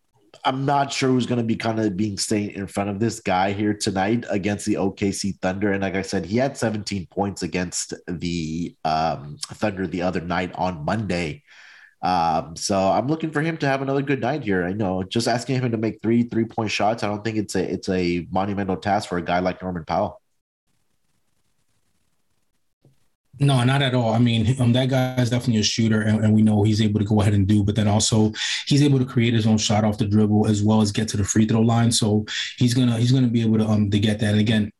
I'm 0.44 0.64
not 0.64 0.92
sure 0.92 1.10
who's 1.10 1.26
going 1.26 1.40
to 1.40 1.44
be 1.44 1.56
kind 1.56 1.80
of 1.80 1.96
being 1.96 2.16
staying 2.16 2.50
in 2.50 2.68
front 2.68 2.90
of 2.90 3.00
this 3.00 3.18
guy 3.18 3.50
here 3.52 3.74
tonight 3.74 4.24
against 4.30 4.66
the 4.66 4.74
OKC 4.74 5.40
Thunder. 5.40 5.72
And 5.72 5.82
like 5.82 5.96
I 5.96 6.02
said, 6.02 6.24
he 6.24 6.36
had 6.36 6.56
17 6.56 7.08
points 7.10 7.42
against 7.42 7.92
the 8.06 8.76
um, 8.84 9.36
Thunder 9.48 9.88
the 9.88 10.02
other 10.02 10.20
night 10.20 10.52
on 10.54 10.84
Monday. 10.84 11.42
Um, 12.00 12.54
so 12.54 12.78
I'm 12.78 13.08
looking 13.08 13.30
for 13.30 13.40
him 13.40 13.56
to 13.58 13.66
have 13.66 13.82
another 13.82 14.02
good 14.02 14.20
night 14.20 14.44
here. 14.44 14.64
I 14.64 14.72
know 14.72 15.02
just 15.02 15.26
asking 15.26 15.61
him 15.61 15.70
to 15.72 15.76
make 15.76 16.00
three 16.00 16.22
three 16.22 16.44
point 16.44 16.70
shots. 16.70 17.02
I 17.02 17.08
don't 17.08 17.24
think 17.24 17.37
it's 17.37 17.54
a 17.56 17.72
it's 17.72 17.88
a 17.88 18.26
monumental 18.30 18.76
task 18.76 19.08
for 19.08 19.18
a 19.18 19.22
guy 19.22 19.40
like 19.40 19.62
Norman 19.62 19.84
Powell. 19.84 20.20
No, 23.40 23.62
not 23.62 23.82
at 23.82 23.94
all. 23.94 24.12
I 24.12 24.18
mean, 24.18 24.61
um, 24.61 24.72
that 24.72 24.88
guy 24.88 25.14
is 25.16 25.30
definitely 25.30 25.61
a 25.61 25.64
shooter, 25.64 26.00
and, 26.02 26.24
and, 26.24 26.34
we 26.34 26.42
know 26.42 26.64
he's 26.64 26.82
able 26.82 26.98
to 26.98 27.06
go 27.06 27.20
ahead 27.20 27.34
and 27.34 27.46
do. 27.46 27.62
But 27.62 27.76
then 27.76 27.87
also, 27.87 28.32
he's 28.66 28.82
able 28.82 28.98
to 28.98 29.04
create 29.04 29.32
his 29.32 29.46
own 29.46 29.58
shot 29.58 29.84
off 29.84 29.96
the 29.96 30.06
dribble 30.06 30.48
as 30.48 30.61
well 30.61 30.80
as 30.80 30.90
get 30.90 31.06
to 31.08 31.16
the 31.16 31.22
free 31.22 31.46
throw 31.46 31.61
line. 31.61 31.92
So 31.92 32.24
he's 32.56 32.74
gonna 32.74 32.98
he's 32.98 33.12
gonna 33.12 33.28
be 33.28 33.42
able 33.42 33.58
to 33.58 33.66
um 33.66 33.90
to 33.90 33.98
get 33.98 34.18
that. 34.20 34.32
And 34.32 34.40
again, 34.40 34.72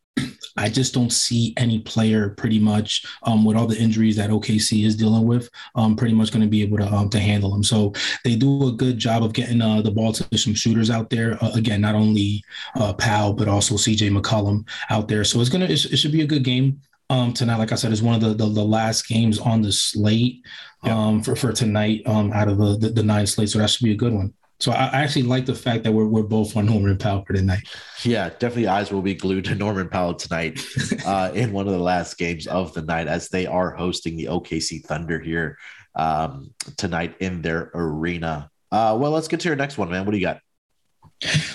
I 0.59 0.69
just 0.69 0.93
don't 0.93 1.13
see 1.13 1.55
any 1.57 1.79
player 1.79 2.31
pretty 2.31 2.59
much 2.59 3.07
um, 3.23 3.45
with 3.45 3.57
all 3.57 3.67
the 3.67 3.79
injuries 3.79 4.17
that 4.17 4.31
OKC 4.31 4.85
is 4.85 4.97
dealing 4.97 5.27
with, 5.27 5.49
um, 5.75 5.97
pretty 5.97 6.15
much 6.15 6.33
going 6.33 6.43
to 6.43 6.49
be 6.49 6.63
able 6.63 6.79
to 6.79 6.93
um, 6.93 7.09
to 7.11 7.21
handle 7.21 7.51
them. 7.51 7.63
So 7.63 7.93
they 8.25 8.37
do 8.37 8.69
a 8.69 8.73
good 8.73 8.99
job 8.99 9.23
of 9.23 9.33
getting 9.33 9.63
uh, 9.63 9.83
the 9.83 9.91
ball 9.91 10.13
to 10.13 10.39
some 10.39 10.55
shooters 10.55 10.91
out 10.91 11.11
there. 11.11 11.43
Uh, 11.43 11.53
again, 11.55 11.81
not 11.81 11.95
only 11.95 12.43
uh, 12.75 12.93
Powell 12.93 13.33
but 13.33 13.49
also 13.49 13.77
CJ 13.77 14.17
McCollum 14.17 14.69
out 14.91 15.09
there. 15.09 15.25
So 15.25 15.41
it's 15.41 15.51
gonna 15.51 15.67
it, 15.67 15.85
it 15.85 15.97
should 15.97 16.13
be 16.13 16.23
a 16.23 16.27
good 16.27 16.45
game 16.45 16.81
um, 17.11 17.33
tonight. 17.33 17.59
Like 17.59 17.73
I 17.73 17.77
said, 17.77 17.93
it's 17.93 18.03
one 18.03 18.15
of 18.15 18.21
the, 18.21 18.35
the, 18.35 18.51
the 18.53 18.65
last 18.65 19.09
games 19.09 19.39
on 19.39 19.63
the 19.63 19.73
slate 19.73 20.45
um, 20.83 21.23
for 21.23 21.37
for 21.37 21.53
tonight 21.53 22.03
um, 22.07 22.33
out 22.33 22.49
of 22.49 22.59
the, 22.59 22.77
the 22.77 22.89
the 22.91 23.03
nine 23.03 23.27
slate. 23.27 23.51
So 23.51 23.59
that 23.59 23.71
should 23.71 23.85
be 23.85 23.93
a 23.93 23.97
good 23.97 24.13
one. 24.13 24.35
So 24.61 24.73
I 24.73 24.87
actually 24.87 25.23
like 25.23 25.47
the 25.47 25.55
fact 25.55 25.85
that 25.85 25.93
we're, 25.93 26.07
we're 26.07 26.25
both 26.25 26.57
on 26.57 26.67
Norman 26.67 26.99
Powell 26.99 27.25
for 27.25 27.33
tonight. 27.33 27.63
Yeah, 28.03 28.29
definitely 28.29 28.67
eyes 28.67 28.91
will 28.91 29.03
be 29.03 29.15
glued 29.15 29.45
to 29.47 29.55
Norman 29.55 29.89
Powell 29.89 30.15
tonight 30.15 30.61
uh, 31.07 31.31
in 31.33 31.53
one 31.53 31.67
of 31.69 31.73
the 31.73 31.79
last 31.79 32.19
games 32.19 32.49
of 32.49 32.75
the 32.75 32.83
night 32.83 33.07
as 33.07 33.29
they 33.29 33.47
are 33.47 33.71
hosting 33.71 34.17
the 34.17 34.25
OKC 34.25 34.85
Thunder 34.85 35.21
here 35.21 35.59
um, 35.95 36.53
tonight 36.77 37.15
in 37.21 37.41
their 37.41 37.71
arena. 37.75 38.51
Uh, 38.73 38.97
well, 38.99 39.13
let's 39.13 39.29
get 39.29 39.41
to 39.41 39.49
your 39.49 39.57
next 39.57 39.79
one, 39.79 39.91
man. 39.91 40.05
What 40.05 40.11
do 40.11 40.19
you 40.19 40.27
got? 40.27 40.41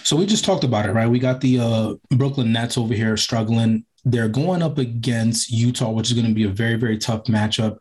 So 0.04 0.16
we 0.16 0.26
just 0.26 0.46
talked 0.46 0.63
about 0.63 0.86
it, 0.86 0.94
right? 0.94 1.08
We 1.08 1.20
got 1.20 1.42
the 1.42 1.60
uh, 1.60 1.94
Brooklyn 2.10 2.52
Nets 2.54 2.78
over 2.78 2.94
here 2.94 3.18
struggling 3.18 3.86
they're 4.06 4.28
going 4.28 4.62
up 4.62 4.78
against 4.78 5.50
Utah, 5.50 5.92
which 5.92 6.10
is 6.10 6.13
going 6.13 6.28
to 6.28 6.34
be 6.34 6.44
a 6.44 6.50
very, 6.50 6.76
very 6.76 6.98
tough 6.98 7.24
matchup. 7.26 7.78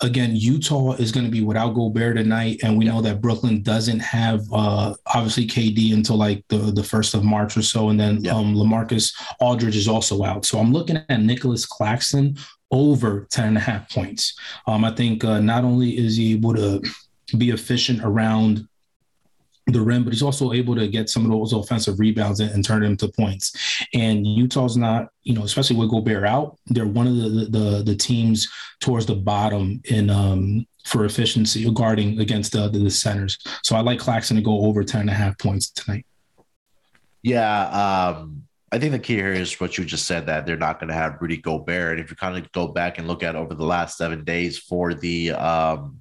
Again, 0.00 0.36
Utah 0.36 0.92
is 0.92 1.10
going 1.10 1.26
to 1.26 1.32
be 1.32 1.42
without 1.42 1.74
Gobert 1.74 2.16
tonight, 2.16 2.60
and 2.62 2.78
we 2.78 2.84
know 2.84 3.00
that 3.00 3.20
Brooklyn 3.20 3.62
doesn't 3.62 4.00
have 4.00 4.42
uh, 4.52 4.94
obviously 5.06 5.46
KD 5.46 5.92
until 5.92 6.16
like 6.16 6.44
the, 6.48 6.58
the 6.58 6.84
first 6.84 7.14
of 7.14 7.24
March 7.24 7.56
or 7.56 7.62
so, 7.62 7.88
and 7.88 7.98
then 7.98 8.26
um, 8.28 8.54
Lamarcus 8.54 9.14
Aldridge 9.40 9.76
is 9.76 9.88
also 9.88 10.22
out. 10.22 10.44
So 10.44 10.58
I'm 10.58 10.72
looking 10.72 11.00
at 11.08 11.20
Nicholas 11.20 11.66
Claxton 11.66 12.36
over 12.70 13.26
10 13.30 13.48
and 13.48 13.56
a 13.56 13.60
half 13.60 13.90
points. 13.90 14.38
Um, 14.66 14.84
I 14.84 14.90
think 14.90 15.24
uh, 15.24 15.40
not 15.40 15.64
only 15.64 15.96
is 15.98 16.16
he 16.16 16.32
able 16.32 16.54
to 16.54 16.82
be 17.36 17.50
efficient 17.50 18.00
around 18.04 18.68
the 19.66 19.80
rim, 19.80 20.04
but 20.04 20.12
he's 20.12 20.22
also 20.22 20.52
able 20.52 20.74
to 20.74 20.86
get 20.88 21.08
some 21.08 21.24
of 21.24 21.30
those 21.30 21.52
offensive 21.52 21.98
rebounds 21.98 22.40
and, 22.40 22.50
and 22.50 22.64
turn 22.64 22.82
them 22.82 22.96
to 22.98 23.08
points. 23.08 23.86
And 23.94 24.26
Utah's 24.26 24.76
not, 24.76 25.08
you 25.22 25.34
know, 25.34 25.44
especially 25.44 25.76
with 25.76 25.90
Gobert 25.90 26.26
out, 26.26 26.58
they're 26.66 26.86
one 26.86 27.06
of 27.06 27.16
the 27.16 27.48
the, 27.50 27.82
the 27.82 27.96
teams 27.96 28.50
towards 28.80 29.06
the 29.06 29.14
bottom 29.14 29.80
in 29.86 30.10
um, 30.10 30.66
for 30.84 31.04
efficiency 31.06 31.68
guarding 31.72 32.20
against 32.20 32.52
the, 32.52 32.68
the 32.68 32.90
centers. 32.90 33.38
So 33.62 33.74
I 33.74 33.80
like 33.80 33.98
Claxton 33.98 34.36
to 34.36 34.42
go 34.42 34.66
over 34.66 34.84
10 34.84 35.02
and 35.02 35.10
a 35.10 35.14
half 35.14 35.38
points 35.38 35.70
tonight. 35.70 36.04
Yeah. 37.22 37.68
Um, 38.18 38.42
I 38.70 38.78
think 38.78 38.92
the 38.92 38.98
key 38.98 39.14
here 39.14 39.32
is 39.32 39.58
what 39.60 39.78
you 39.78 39.84
just 39.84 40.06
said 40.06 40.26
that 40.26 40.44
they're 40.44 40.56
not 40.56 40.78
going 40.78 40.88
to 40.88 40.94
have 40.94 41.16
Rudy 41.20 41.38
Gobert. 41.38 41.92
And 41.92 42.00
if 42.00 42.10
you 42.10 42.16
kind 42.16 42.36
of 42.36 42.50
go 42.52 42.68
back 42.68 42.98
and 42.98 43.08
look 43.08 43.22
at 43.22 43.34
over 43.34 43.54
the 43.54 43.64
last 43.64 43.96
seven 43.96 44.24
days 44.24 44.58
for 44.58 44.92
the 44.92 45.30
um, 45.30 46.00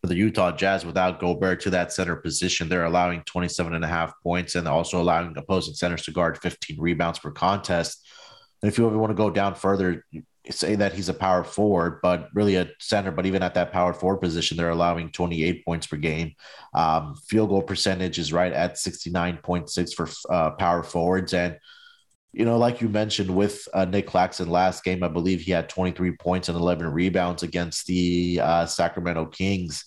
for 0.00 0.06
the 0.06 0.16
Utah 0.16 0.52
Jazz 0.52 0.86
without 0.86 1.20
Gobert 1.20 1.60
to 1.60 1.70
that 1.70 1.92
center 1.92 2.16
position. 2.16 2.68
They're 2.68 2.84
allowing 2.84 3.22
27 3.24 3.74
and 3.74 3.84
a 3.84 3.88
half 3.88 4.14
points 4.22 4.54
and 4.54 4.66
also 4.66 5.00
allowing 5.00 5.36
opposing 5.36 5.74
centers 5.74 6.02
to 6.04 6.10
guard 6.10 6.38
15 6.38 6.80
rebounds 6.80 7.18
per 7.18 7.30
contest. 7.30 8.06
And 8.62 8.70
if 8.70 8.78
you 8.78 8.86
ever 8.86 8.98
want 8.98 9.10
to 9.10 9.14
go 9.14 9.30
down 9.30 9.54
further, 9.54 10.04
say 10.48 10.74
that 10.74 10.94
he's 10.94 11.08
a 11.08 11.14
power 11.14 11.44
forward, 11.44 12.00
but 12.02 12.28
really 12.34 12.56
a 12.56 12.70
center. 12.78 13.10
But 13.10 13.26
even 13.26 13.42
at 13.42 13.54
that 13.54 13.72
power 13.72 13.92
forward 13.92 14.20
position, 14.20 14.56
they're 14.56 14.70
allowing 14.70 15.10
28 15.10 15.64
points 15.64 15.86
per 15.86 15.96
game. 15.96 16.34
Um, 16.74 17.14
field 17.14 17.50
goal 17.50 17.62
percentage 17.62 18.18
is 18.18 18.32
right 18.32 18.52
at 18.52 18.76
69.6 18.76 19.94
for 19.94 20.08
uh, 20.32 20.50
power 20.52 20.82
forwards. 20.82 21.34
And, 21.34 21.58
you 22.32 22.44
know, 22.44 22.58
like 22.58 22.80
you 22.80 22.88
mentioned 22.88 23.34
with 23.34 23.66
uh, 23.74 23.84
Nick 23.84 24.06
Claxton 24.06 24.48
last 24.48 24.84
game, 24.84 25.02
I 25.02 25.08
believe 25.08 25.40
he 25.40 25.52
had 25.52 25.68
23 25.68 26.12
points 26.12 26.48
and 26.48 26.56
11 26.56 26.86
rebounds 26.86 27.42
against 27.42 27.86
the 27.86 28.40
uh, 28.42 28.66
Sacramento 28.66 29.26
Kings. 29.26 29.84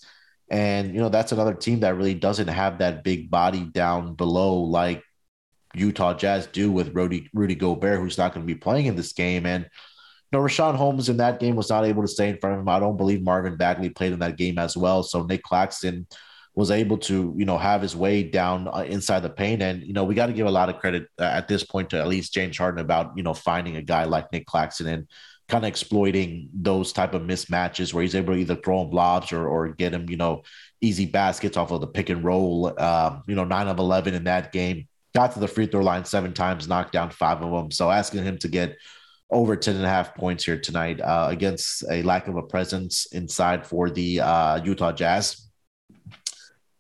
And, 0.50 0.94
you 0.94 1.00
know, 1.00 1.10
that's 1.10 1.32
another 1.32 1.54
team 1.54 1.80
that 1.82 1.96
really 1.96 2.14
doesn't 2.14 2.50
have 2.50 2.80
that 2.80 3.04
big 3.04 3.32
body 3.32 3.64
down 3.64 4.16
below 4.16 4.56
like 4.56 5.04
Utah 5.74 6.14
Jazz 6.14 6.48
do 6.48 6.72
with 6.72 6.94
Rudy, 6.94 7.30
Rudy 7.34 7.56
Gobert, 7.56 8.00
who's 8.00 8.18
not 8.18 8.34
going 8.34 8.46
to 8.46 8.54
be 8.54 8.60
playing 8.60 8.88
in 8.88 8.96
this 8.96 9.14
game. 9.14 9.46
And, 9.46 9.70
know, 10.34 10.40
Richaun 10.40 10.76
Holmes 10.76 11.08
in 11.08 11.18
that 11.18 11.40
game 11.40 11.56
was 11.56 11.70
not 11.70 11.86
able 11.86 12.02
to 12.02 12.08
stay 12.08 12.28
in 12.28 12.38
front 12.38 12.56
of 12.56 12.62
him. 12.62 12.70
I 12.70 12.80
don't 12.80 12.98
believe 12.98 13.22
Marvin 13.22 13.56
Bagley 13.56 13.90
played 13.90 14.12
in 14.12 14.20
that 14.20 14.38
game 14.38 14.58
as 14.58 14.76
well. 14.76 15.04
So 15.04 15.24
Nick 15.24 15.44
Claxton 15.44 16.08
was 16.56 16.70
able 16.70 16.98
to, 17.00 17.34
you 17.36 17.46
know, 17.46 17.58
have 17.58 17.82
his 17.82 17.96
way 17.96 18.24
down 18.24 18.68
uh, 18.68 18.86
inside 18.88 19.22
the 19.22 19.30
paint. 19.30 19.62
And, 19.62 19.82
you 19.82 19.94
know, 19.94 20.04
we 20.04 20.14
got 20.14 20.28
to 20.28 20.34
give 20.34 20.46
a 20.46 20.52
lot 20.52 20.70
of 20.70 20.80
credit 20.80 21.08
uh, 21.20 21.24
at 21.24 21.48
this 21.48 21.64
point 21.64 21.90
to 21.90 22.00
at 22.00 22.08
least 22.08 22.34
James 22.34 22.58
Harden 22.58 22.80
about, 22.80 23.18
you 23.18 23.24
know, 23.24 23.34
finding 23.34 23.76
a 23.76 23.82
guy 23.82 24.04
like 24.04 24.32
Nick 24.32 24.46
Claxton 24.46 24.88
and 24.88 25.08
kind 25.50 25.66
of 25.66 25.68
exploiting 25.68 26.50
those 26.54 26.94
type 26.94 27.14
of 27.14 27.24
mismatches 27.24 27.94
where 27.94 28.04
he's 28.04 28.16
able 28.16 28.34
to 28.34 28.40
either 28.40 28.56
throw 28.56 28.84
him 28.84 28.90
blobs 28.90 29.32
or, 29.32 29.48
or 29.48 29.70
get 29.70 29.94
him, 29.94 30.10
you 30.10 30.18
know, 30.18 30.44
easy 30.80 31.06
baskets 31.06 31.58
off 31.58 31.72
of 31.72 31.82
the 31.82 31.88
pick 31.88 32.10
and 32.10 32.24
roll. 32.24 32.80
Um, 32.80 33.24
you 33.28 33.36
know, 33.36 33.46
nine 33.46 33.68
of 33.68 33.80
11 33.80 34.14
in 34.14 34.26
that 34.26 34.52
game. 34.52 34.88
Got 35.16 35.34
to 35.34 35.40
the 35.40 35.48
free 35.48 35.68
throw 35.68 35.82
line 35.82 36.06
seven 36.06 36.34
times, 36.34 36.68
knocked 36.68 36.92
down 36.92 37.10
five 37.10 37.42
of 37.42 37.52
them. 37.52 37.72
So 37.72 37.90
asking 37.90 38.24
him 38.24 38.38
to 38.40 38.48
get 38.48 38.78
over 39.30 39.56
10 39.56 39.76
and 39.76 39.86
a 39.86 39.90
half 39.90 40.16
points 40.16 40.44
here 40.44 40.60
tonight 40.60 41.02
uh, 41.02 41.28
against 41.30 41.84
a 41.90 42.04
lack 42.04 42.28
of 42.28 42.36
a 42.36 42.44
presence 42.44 43.08
inside 43.08 43.66
for 43.66 43.90
the 43.90 44.22
uh, 44.22 44.64
Utah 44.64 44.92
Jazz. 44.92 45.43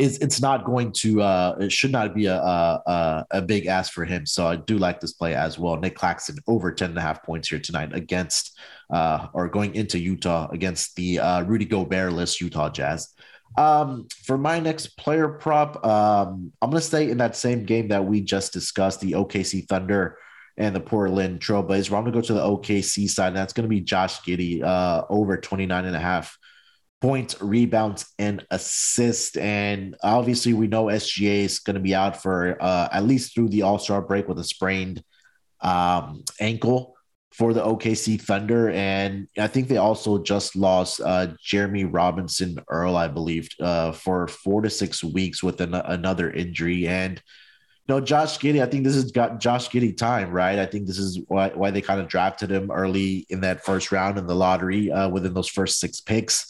It's, 0.03 0.17
it's 0.17 0.41
not 0.41 0.65
going 0.65 0.91
to, 0.93 1.21
uh, 1.21 1.55
it 1.59 1.71
should 1.71 1.91
not 1.91 2.13
be 2.13 2.25
a, 2.25 2.35
a, 2.35 3.25
a 3.31 3.41
big 3.41 3.67
ask 3.67 3.93
for 3.93 4.05
him. 4.05 4.25
So 4.25 4.47
I 4.47 4.57
do 4.57 4.77
like 4.77 4.99
this 4.99 5.13
play 5.13 5.33
as 5.35 5.57
well. 5.57 5.77
Nick 5.77 5.95
Claxton 5.95 6.37
over 6.47 6.71
10 6.71 6.89
and 6.89 6.97
a 6.97 7.01
half 7.01 7.23
points 7.23 7.49
here 7.49 7.59
tonight 7.59 7.93
against, 7.93 8.57
uh, 8.91 9.27
or 9.33 9.47
going 9.47 9.75
into 9.75 9.99
Utah 9.99 10.49
against 10.51 10.95
the 10.95 11.19
uh, 11.19 11.43
Rudy 11.43 11.65
Gobert 11.65 12.13
list 12.13 12.41
Utah 12.41 12.69
Jazz. 12.69 13.13
Um, 13.57 14.07
for 14.23 14.37
my 14.37 14.59
next 14.59 14.97
player 14.97 15.29
prop, 15.29 15.85
um, 15.85 16.51
I'm 16.61 16.69
going 16.69 16.81
to 16.81 16.85
stay 16.85 17.09
in 17.09 17.17
that 17.19 17.35
same 17.35 17.65
game 17.65 17.89
that 17.89 18.03
we 18.03 18.21
just 18.21 18.51
discussed, 18.51 18.99
the 18.99 19.11
OKC 19.11 19.67
Thunder 19.67 20.17
and 20.57 20.75
the 20.75 20.79
Portland 20.79 21.39
Trailblazers. 21.39 21.95
I'm 21.95 22.03
going 22.03 22.13
to 22.13 22.19
go 22.19 22.21
to 22.21 22.33
the 22.33 22.41
OKC 22.41 23.09
side, 23.09 23.27
and 23.27 23.37
that's 23.37 23.53
going 23.53 23.63
to 23.63 23.69
be 23.69 23.81
Josh 23.81 24.21
Giddey 24.21 24.63
uh, 24.63 25.05
over 25.09 25.37
29 25.37 25.85
and 25.85 25.95
a 25.95 25.99
half 25.99 26.37
points, 27.03 27.41
rebounds, 27.41 28.05
and 28.17 28.45
assists. 28.49 29.35
And 29.35 29.93
obviously, 30.01 30.53
we 30.53 30.67
know 30.67 30.85
SGA 30.85 31.43
is 31.43 31.59
going 31.59 31.73
to 31.73 31.81
be 31.81 31.93
out 31.93 32.23
for 32.23 32.57
uh, 32.61 32.87
at 32.93 33.03
least 33.03 33.35
through 33.35 33.49
the 33.49 33.63
All 33.63 33.77
Star 33.77 34.01
break 34.01 34.29
with 34.29 34.39
a 34.39 34.43
sprained 34.43 35.03
um, 35.59 36.23
ankle 36.39 36.95
for 37.33 37.53
the 37.53 37.61
OKC 37.61 38.21
Thunder. 38.21 38.69
And 38.69 39.27
I 39.37 39.47
think 39.47 39.67
they 39.67 39.75
also 39.75 40.23
just 40.23 40.55
lost 40.55 41.01
uh, 41.03 41.27
Jeremy 41.43 41.83
Robinson 41.83 42.57
Earl, 42.69 42.95
I 42.95 43.09
believe, 43.09 43.49
uh, 43.59 43.91
for 43.91 44.29
four 44.29 44.61
to 44.61 44.69
six 44.69 45.03
weeks 45.03 45.43
with 45.43 45.59
an- 45.59 45.73
another 45.73 46.31
injury. 46.31 46.87
And 46.87 47.21
no, 47.89 47.99
Josh 47.99 48.39
Giddey, 48.39 48.63
I 48.63 48.65
think 48.65 48.85
this 48.85 48.95
has 48.95 49.11
got 49.11 49.41
Josh 49.41 49.67
Giddey 49.67 49.97
time, 49.97 50.31
right? 50.31 50.57
I 50.57 50.65
think 50.65 50.87
this 50.87 50.99
is 50.99 51.19
why, 51.27 51.49
why 51.49 51.69
they 51.69 51.81
kind 51.81 51.99
of 51.99 52.07
drafted 52.07 52.49
him 52.49 52.71
early 52.71 53.25
in 53.29 53.41
that 53.41 53.65
first 53.65 53.91
round 53.91 54.17
in 54.17 54.25
the 54.25 54.35
lottery 54.35 54.89
uh, 54.89 55.09
within 55.09 55.33
those 55.33 55.49
first 55.49 55.81
six 55.81 55.99
picks. 55.99 56.49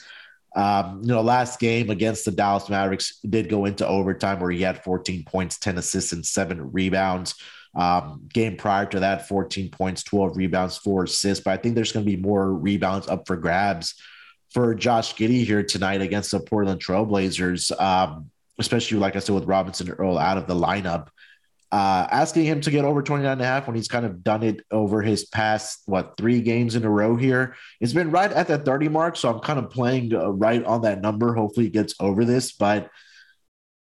Um, 0.56 1.00
you 1.02 1.08
know, 1.08 1.22
last 1.22 1.60
game 1.60 1.90
against 1.90 2.26
the 2.26 2.32
Dallas 2.32 2.70
Mavericks 2.70 3.20
did 3.20 3.50
go 3.50 3.66
into 3.66 3.88
overtime 3.88 4.40
where 4.40 4.52
he 4.52 4.62
had 4.62 4.84
14 4.84 5.24
points, 5.26 5.58
10 5.58 5.78
assists, 5.78 6.14
and 6.14 6.26
seven 6.26 6.72
rebounds. 6.72 7.36
Um, 7.76 8.30
game 8.32 8.56
prior 8.56 8.86
to 8.88 9.00
that, 9.00 9.28
14 9.28 9.72
points, 9.72 10.04
12 10.04 10.38
rebounds, 10.38 10.78
four 10.78 11.06
assists. 11.06 11.44
But 11.44 11.52
I 11.52 11.58
think 11.58 11.76
there's 11.76 11.92
going 11.92 12.06
to 12.06 12.12
be 12.12 12.22
more 12.22 12.54
rebounds 12.54 13.08
up 13.08 13.26
for 13.26 13.36
grabs 13.36 13.96
for 14.52 14.76
Josh 14.76 15.16
Giddey 15.16 15.44
here 15.44 15.64
tonight 15.64 16.02
against 16.02 16.32
the 16.32 16.40
Portland 16.40 16.80
Trailblazers. 16.80 17.80
Um, 17.82 18.30
especially 18.60 19.00
like 19.00 19.16
I 19.16 19.20
said 19.20 19.36
with 19.36 19.46
Robinson 19.46 19.90
Earl 19.90 20.18
out 20.18 20.38
of 20.38 20.48
the 20.48 20.56
lineup. 20.56 21.08
Uh, 21.74 22.08
asking 22.12 22.46
him 22.46 22.62
to 22.62 22.70
get 22.70 22.86
over 22.86 23.02
29 23.02 23.32
and 23.32 23.42
a 23.42 23.46
half 23.46 23.66
when 23.66 23.76
he's 23.76 23.88
kind 23.88 24.06
of 24.06 24.24
done 24.24 24.44
it 24.44 24.62
over 24.70 25.02
his 25.02 25.26
past, 25.26 25.82
what, 25.88 26.14
three 26.18 26.40
games 26.40 26.76
in 26.76 26.86
a 26.86 26.90
row 26.90 27.16
here. 27.16 27.56
It's 27.82 27.94
been 27.94 28.12
right 28.12 28.32
at 28.32 28.48
that 28.50 28.64
30 28.64 28.90
mark. 28.90 29.18
So 29.18 29.34
I'm 29.34 29.40
kind 29.40 29.58
of 29.58 29.72
playing 29.72 30.14
uh, 30.14 30.30
right 30.30 30.64
on 30.64 30.84
that 30.84 31.02
number. 31.02 31.34
Hopefully 31.34 31.66
he 31.66 31.72
gets 31.72 31.96
over 32.00 32.26
this. 32.26 32.52
But 32.52 32.92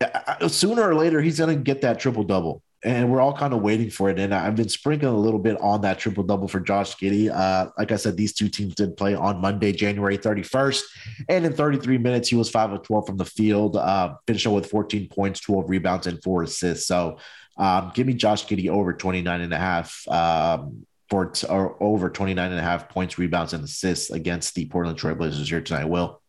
uh, 0.02 0.08
uh, 0.26 0.48
sooner 0.48 0.82
or 0.82 0.94
later, 0.94 1.22
he's 1.22 1.38
going 1.38 1.56
to 1.56 1.62
get 1.62 1.80
that 1.80 1.98
triple 1.98 2.22
double 2.22 2.62
and 2.82 3.10
we're 3.10 3.20
all 3.20 3.36
kind 3.36 3.52
of 3.52 3.60
waiting 3.60 3.90
for 3.90 4.08
it. 4.08 4.18
And 4.18 4.34
I've 4.34 4.56
been 4.56 4.68
sprinkling 4.68 5.12
a 5.12 5.18
little 5.18 5.38
bit 5.38 5.60
on 5.60 5.82
that 5.82 5.98
triple 5.98 6.24
double 6.24 6.48
for 6.48 6.60
Josh 6.60 6.96
Giddey. 6.96 7.30
Uh, 7.30 7.70
like 7.78 7.92
I 7.92 7.96
said, 7.96 8.16
these 8.16 8.32
two 8.32 8.48
teams 8.48 8.74
did 8.74 8.96
play 8.96 9.14
on 9.14 9.40
Monday, 9.40 9.72
January 9.72 10.16
31st. 10.16 10.82
And 11.28 11.44
in 11.44 11.52
33 11.52 11.98
minutes, 11.98 12.28
he 12.28 12.36
was 12.36 12.48
5 12.48 12.72
of 12.72 12.82
12 12.82 13.06
from 13.06 13.16
the 13.18 13.24
field, 13.24 13.76
uh, 13.76 14.14
finishing 14.26 14.52
with 14.52 14.70
14 14.70 15.08
points, 15.08 15.40
12 15.40 15.68
rebounds, 15.68 16.06
and 16.06 16.22
four 16.22 16.42
assists. 16.42 16.86
So 16.86 17.18
um, 17.60 17.92
give 17.94 18.06
me 18.06 18.14
Josh 18.14 18.46
Giddey 18.46 18.68
over 18.68 18.92
29 18.92 19.40
and 19.40 19.52
a 19.52 19.58
half. 19.58 20.08
Um, 20.08 20.86
for 21.10 21.26
t- 21.26 21.46
or 21.48 21.76
over 21.82 22.08
29 22.08 22.50
and 22.50 22.58
a 22.58 22.62
half 22.62 22.88
points, 22.88 23.18
rebounds, 23.18 23.52
and 23.52 23.64
assists 23.64 24.10
against 24.10 24.54
the 24.54 24.66
Portland 24.66 24.96
Trailblazers 24.98 25.48
here 25.48 25.60
tonight. 25.60 25.86
Will. 25.86 26.19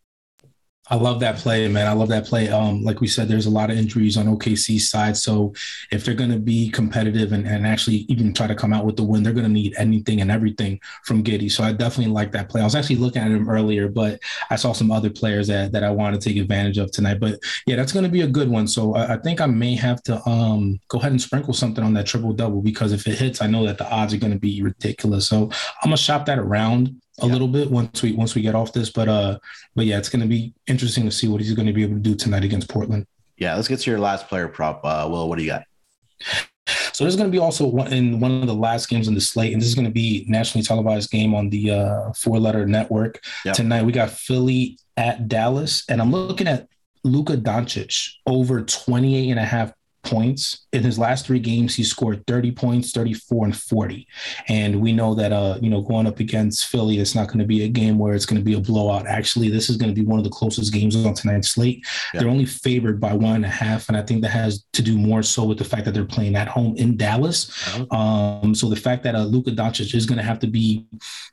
I 0.91 0.95
love 0.95 1.21
that 1.21 1.37
play, 1.37 1.69
man. 1.69 1.87
I 1.87 1.93
love 1.93 2.09
that 2.09 2.25
play. 2.25 2.49
Um, 2.49 2.83
like 2.83 2.99
we 2.99 3.07
said, 3.07 3.29
there's 3.29 3.45
a 3.45 3.49
lot 3.49 3.71
of 3.71 3.77
injuries 3.77 4.17
on 4.17 4.25
OKC's 4.25 4.89
side. 4.89 5.15
So 5.15 5.53
if 5.89 6.03
they're 6.03 6.13
going 6.13 6.31
to 6.31 6.39
be 6.39 6.69
competitive 6.69 7.31
and, 7.31 7.47
and 7.47 7.65
actually 7.65 8.05
even 8.09 8.33
try 8.33 8.45
to 8.45 8.55
come 8.55 8.73
out 8.73 8.85
with 8.85 8.97
the 8.97 9.03
win, 9.03 9.23
they're 9.23 9.31
going 9.31 9.45
to 9.45 9.49
need 9.49 9.73
anything 9.77 10.19
and 10.19 10.29
everything 10.29 10.81
from 11.05 11.23
Giddey. 11.23 11.49
So 11.49 11.63
I 11.63 11.71
definitely 11.71 12.11
like 12.11 12.33
that 12.33 12.49
play. 12.49 12.59
I 12.59 12.65
was 12.65 12.75
actually 12.75 12.97
looking 12.97 13.21
at 13.21 13.31
him 13.31 13.49
earlier, 13.49 13.87
but 13.87 14.19
I 14.49 14.57
saw 14.57 14.73
some 14.73 14.91
other 14.91 15.09
players 15.09 15.47
that, 15.47 15.71
that 15.71 15.85
I 15.85 15.91
want 15.91 16.13
to 16.13 16.29
take 16.29 16.35
advantage 16.35 16.77
of 16.77 16.91
tonight. 16.91 17.21
But 17.21 17.39
yeah, 17.65 17.77
that's 17.77 17.93
going 17.93 18.03
to 18.03 18.11
be 18.11 18.21
a 18.21 18.27
good 18.27 18.49
one. 18.49 18.67
So 18.67 18.93
I, 18.93 19.13
I 19.13 19.17
think 19.17 19.39
I 19.39 19.45
may 19.45 19.75
have 19.75 20.03
to 20.03 20.21
um, 20.27 20.77
go 20.89 20.99
ahead 20.99 21.11
and 21.11 21.21
sprinkle 21.21 21.53
something 21.53 21.85
on 21.85 21.93
that 21.93 22.05
triple 22.05 22.33
double 22.33 22.61
because 22.61 22.91
if 22.91 23.07
it 23.07 23.17
hits, 23.17 23.41
I 23.41 23.47
know 23.47 23.65
that 23.65 23.77
the 23.77 23.89
odds 23.89 24.13
are 24.13 24.17
going 24.17 24.33
to 24.33 24.39
be 24.39 24.61
ridiculous. 24.61 25.29
So 25.29 25.43
I'm 25.83 25.89
going 25.91 25.95
to 25.95 26.03
shop 26.03 26.25
that 26.25 26.37
around 26.37 27.01
a 27.21 27.25
yeah. 27.25 27.31
little 27.31 27.47
bit 27.47 27.69
once 27.69 28.01
we 28.01 28.13
once 28.13 28.35
we 28.35 28.41
get 28.41 28.55
off 28.55 28.73
this. 28.73 28.89
But 28.89 29.07
uh, 29.07 29.39
but 29.75 29.85
yeah, 29.85 29.97
it's 29.97 30.09
going 30.09 30.21
to 30.21 30.27
be 30.27 30.53
interesting 30.67 31.05
to 31.05 31.11
see 31.11 31.27
what 31.27 31.41
he's 31.41 31.53
going 31.53 31.67
to 31.67 31.73
be 31.73 31.83
able 31.83 31.95
to 31.95 32.01
do 32.01 32.15
tonight 32.15 32.43
against 32.43 32.69
Portland. 32.69 33.05
Yeah, 33.37 33.55
let's 33.55 33.67
get 33.67 33.79
to 33.79 33.89
your 33.89 33.99
last 33.99 34.27
player 34.27 34.47
prop. 34.47 34.81
Uh, 34.83 35.07
Will, 35.09 35.27
what 35.27 35.37
do 35.37 35.43
you 35.43 35.49
got? 35.49 35.63
So 36.93 37.03
there's 37.03 37.15
going 37.15 37.29
to 37.29 37.31
be 37.31 37.39
also 37.39 37.65
one, 37.65 37.91
in 37.91 38.19
one 38.19 38.41
of 38.41 38.47
the 38.47 38.53
last 38.53 38.87
games 38.87 39.07
in 39.07 39.15
the 39.15 39.21
slate, 39.21 39.53
and 39.53 39.61
this 39.61 39.67
is 39.67 39.75
going 39.75 39.85
to 39.85 39.91
be 39.91 40.25
nationally 40.27 40.63
televised 40.63 41.09
game 41.09 41.33
on 41.33 41.49
the 41.49 41.71
uh, 41.71 42.13
four 42.13 42.39
letter 42.39 42.65
network 42.65 43.19
yep. 43.45 43.55
tonight. 43.55 43.83
We 43.83 43.91
got 43.91 44.11
Philly 44.11 44.77
at 44.97 45.27
Dallas, 45.27 45.83
and 45.89 45.99
I'm 45.99 46.11
looking 46.11 46.47
at 46.47 46.67
Luka 47.03 47.37
Doncic 47.37 48.11
over 48.27 48.61
28 48.61 49.31
and 49.31 49.39
a 49.39 49.43
half 49.43 49.73
points. 50.03 50.65
In 50.73 50.83
his 50.83 50.97
last 50.97 51.25
three 51.25 51.39
games, 51.39 51.75
he 51.75 51.83
scored 51.83 52.25
30 52.27 52.51
points, 52.51 52.91
34 52.91 53.45
and 53.45 53.57
40. 53.57 54.07
And 54.47 54.81
we 54.81 54.93
know 54.93 55.13
that, 55.15 55.31
uh, 55.31 55.57
you 55.61 55.69
know, 55.69 55.81
going 55.81 56.07
up 56.07 56.19
against 56.19 56.67
Philly, 56.67 56.99
it's 56.99 57.15
not 57.15 57.27
going 57.27 57.39
to 57.39 57.45
be 57.45 57.63
a 57.63 57.67
game 57.67 57.97
where 57.97 58.13
it's 58.13 58.25
going 58.25 58.39
to 58.39 58.45
be 58.45 58.53
a 58.53 58.59
blowout. 58.59 59.07
Actually, 59.07 59.49
this 59.49 59.69
is 59.69 59.77
going 59.77 59.93
to 59.93 59.99
be 59.99 60.05
one 60.05 60.19
of 60.19 60.23
the 60.23 60.31
closest 60.31 60.73
games 60.73 60.95
on 60.95 61.13
tonight's 61.13 61.49
slate. 61.49 61.85
Yeah. 62.13 62.21
They're 62.21 62.29
only 62.29 62.45
favored 62.45 62.99
by 62.99 63.13
one 63.13 63.35
and 63.35 63.45
a 63.45 63.49
half. 63.49 63.87
And 63.87 63.97
I 63.97 64.01
think 64.01 64.21
that 64.21 64.29
has 64.29 64.63
to 64.73 64.81
do 64.81 64.97
more 64.97 65.23
so 65.23 65.45
with 65.45 65.57
the 65.57 65.63
fact 65.63 65.85
that 65.85 65.93
they're 65.93 66.05
playing 66.05 66.35
at 66.35 66.47
home 66.47 66.75
in 66.77 66.97
Dallas. 66.97 67.49
Uh-huh. 67.75 67.97
Um, 67.97 68.55
so 68.55 68.69
the 68.69 68.75
fact 68.75 69.03
that 69.03 69.15
uh, 69.15 69.23
Luka 69.23 69.51
Doncic 69.51 69.93
is 69.93 70.05
going 70.05 70.17
to 70.17 70.23
have 70.23 70.39
to 70.39 70.47
be 70.47 70.85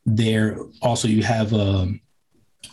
there. 0.05 0.59
Also, 0.83 1.09
you 1.09 1.23
have, 1.23 1.53
um, 1.55 2.01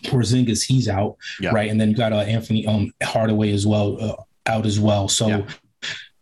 Porzingis, 0.04 0.64
he's 0.64 0.88
out, 0.88 1.18
yeah. 1.40 1.52
right? 1.52 1.70
And 1.70 1.80
then 1.80 1.90
you 1.90 1.96
got 1.96 2.12
uh, 2.12 2.18
Anthony 2.18 2.66
um, 2.68 2.92
Hardaway 3.02 3.52
as 3.52 3.66
well, 3.66 3.98
uh, 4.02 4.16
out 4.48 4.66
as 4.66 4.80
well. 4.80 5.08
So 5.08 5.28
yeah 5.28 5.46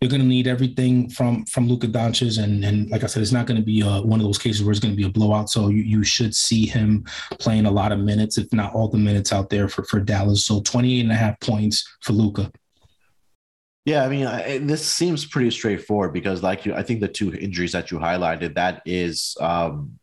you're 0.03 0.09
going 0.09 0.21
to 0.21 0.27
need 0.27 0.47
everything 0.47 1.09
from 1.09 1.45
from 1.45 1.69
Luka 1.69 1.87
Doncic, 1.87 2.37
and 2.43 2.65
and 2.65 2.89
like 2.89 3.05
I 3.05 3.07
said, 3.07 3.21
it's 3.21 3.31
not 3.31 3.47
going 3.47 3.55
to 3.55 3.63
be 3.63 3.79
a, 3.79 4.01
one 4.01 4.19
of 4.19 4.25
those 4.25 4.37
cases 4.37 4.61
where 4.61 4.71
it's 4.71 4.81
going 4.81 4.93
to 4.93 4.97
be 4.97 5.05
a 5.05 5.09
blowout. 5.09 5.49
So 5.49 5.69
you, 5.69 5.81
you 5.81 6.03
should 6.03 6.35
see 6.35 6.65
him 6.65 7.05
playing 7.39 7.67
a 7.67 7.71
lot 7.71 7.93
of 7.93 7.99
minutes, 7.99 8.37
if 8.37 8.51
not 8.51 8.73
all 8.73 8.89
the 8.89 8.97
minutes 8.97 9.31
out 9.31 9.49
there 9.49 9.69
for 9.69 9.85
for 9.85 10.01
Dallas. 10.01 10.45
So 10.45 10.59
28 10.59 10.99
and 10.99 11.11
a 11.11 11.15
half 11.15 11.39
points 11.39 11.87
for 12.01 12.11
Luka. 12.11 12.51
Yeah, 13.85 14.03
I 14.03 14.09
mean, 14.09 14.27
I, 14.27 14.57
this 14.57 14.85
seems 14.85 15.25
pretty 15.25 15.51
straightforward 15.51 16.11
because, 16.11 16.43
like 16.43 16.65
you, 16.65 16.73
I 16.73 16.83
think 16.83 16.99
the 16.99 17.07
two 17.07 17.33
injuries 17.33 17.71
that 17.71 17.89
you 17.89 17.97
highlighted, 17.97 18.55
that 18.55 18.81
is, 18.85 19.37
um, 19.39 19.99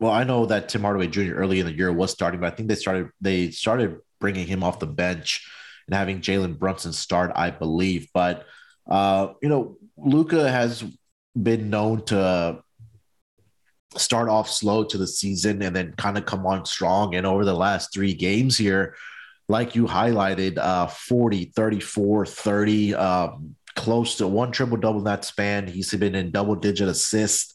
well, 0.00 0.12
I 0.12 0.24
know 0.24 0.44
that 0.44 0.68
Tim 0.68 0.82
Hardaway 0.82 1.06
Jr. 1.06 1.32
early 1.32 1.60
in 1.60 1.66
the 1.66 1.72
year 1.72 1.90
was 1.90 2.10
starting, 2.10 2.40
but 2.40 2.52
I 2.52 2.56
think 2.56 2.68
they 2.68 2.74
started 2.74 3.08
they 3.22 3.52
started 3.52 4.00
bringing 4.20 4.46
him 4.46 4.62
off 4.62 4.80
the 4.80 4.86
bench 4.86 5.48
and 5.86 5.94
having 5.94 6.20
Jalen 6.20 6.58
Brunson 6.58 6.92
start, 6.92 7.32
I 7.34 7.48
believe, 7.48 8.08
but 8.12 8.44
uh, 8.88 9.28
you 9.42 9.48
know, 9.48 9.76
Luka 9.96 10.50
has 10.50 10.84
been 11.40 11.70
known 11.70 12.04
to 12.06 12.62
start 13.96 14.28
off 14.28 14.50
slow 14.50 14.84
to 14.84 14.98
the 14.98 15.06
season 15.06 15.62
and 15.62 15.74
then 15.74 15.94
kind 15.96 16.18
of 16.18 16.26
come 16.26 16.46
on 16.46 16.64
strong. 16.64 17.14
And 17.14 17.26
over 17.26 17.44
the 17.44 17.54
last 17.54 17.92
three 17.92 18.14
games 18.14 18.56
here, 18.56 18.94
like 19.48 19.74
you 19.74 19.86
highlighted, 19.86 20.58
uh, 20.58 20.86
40, 20.86 21.52
34, 21.56 22.26
30, 22.26 22.94
um, 22.94 23.56
close 23.76 24.16
to 24.16 24.26
one 24.26 24.52
triple 24.52 24.76
double 24.76 25.00
in 25.00 25.04
that 25.04 25.24
span. 25.24 25.66
He's 25.66 25.92
been 25.94 26.14
in 26.14 26.30
double 26.30 26.54
digit 26.54 26.88
assists 26.88 27.54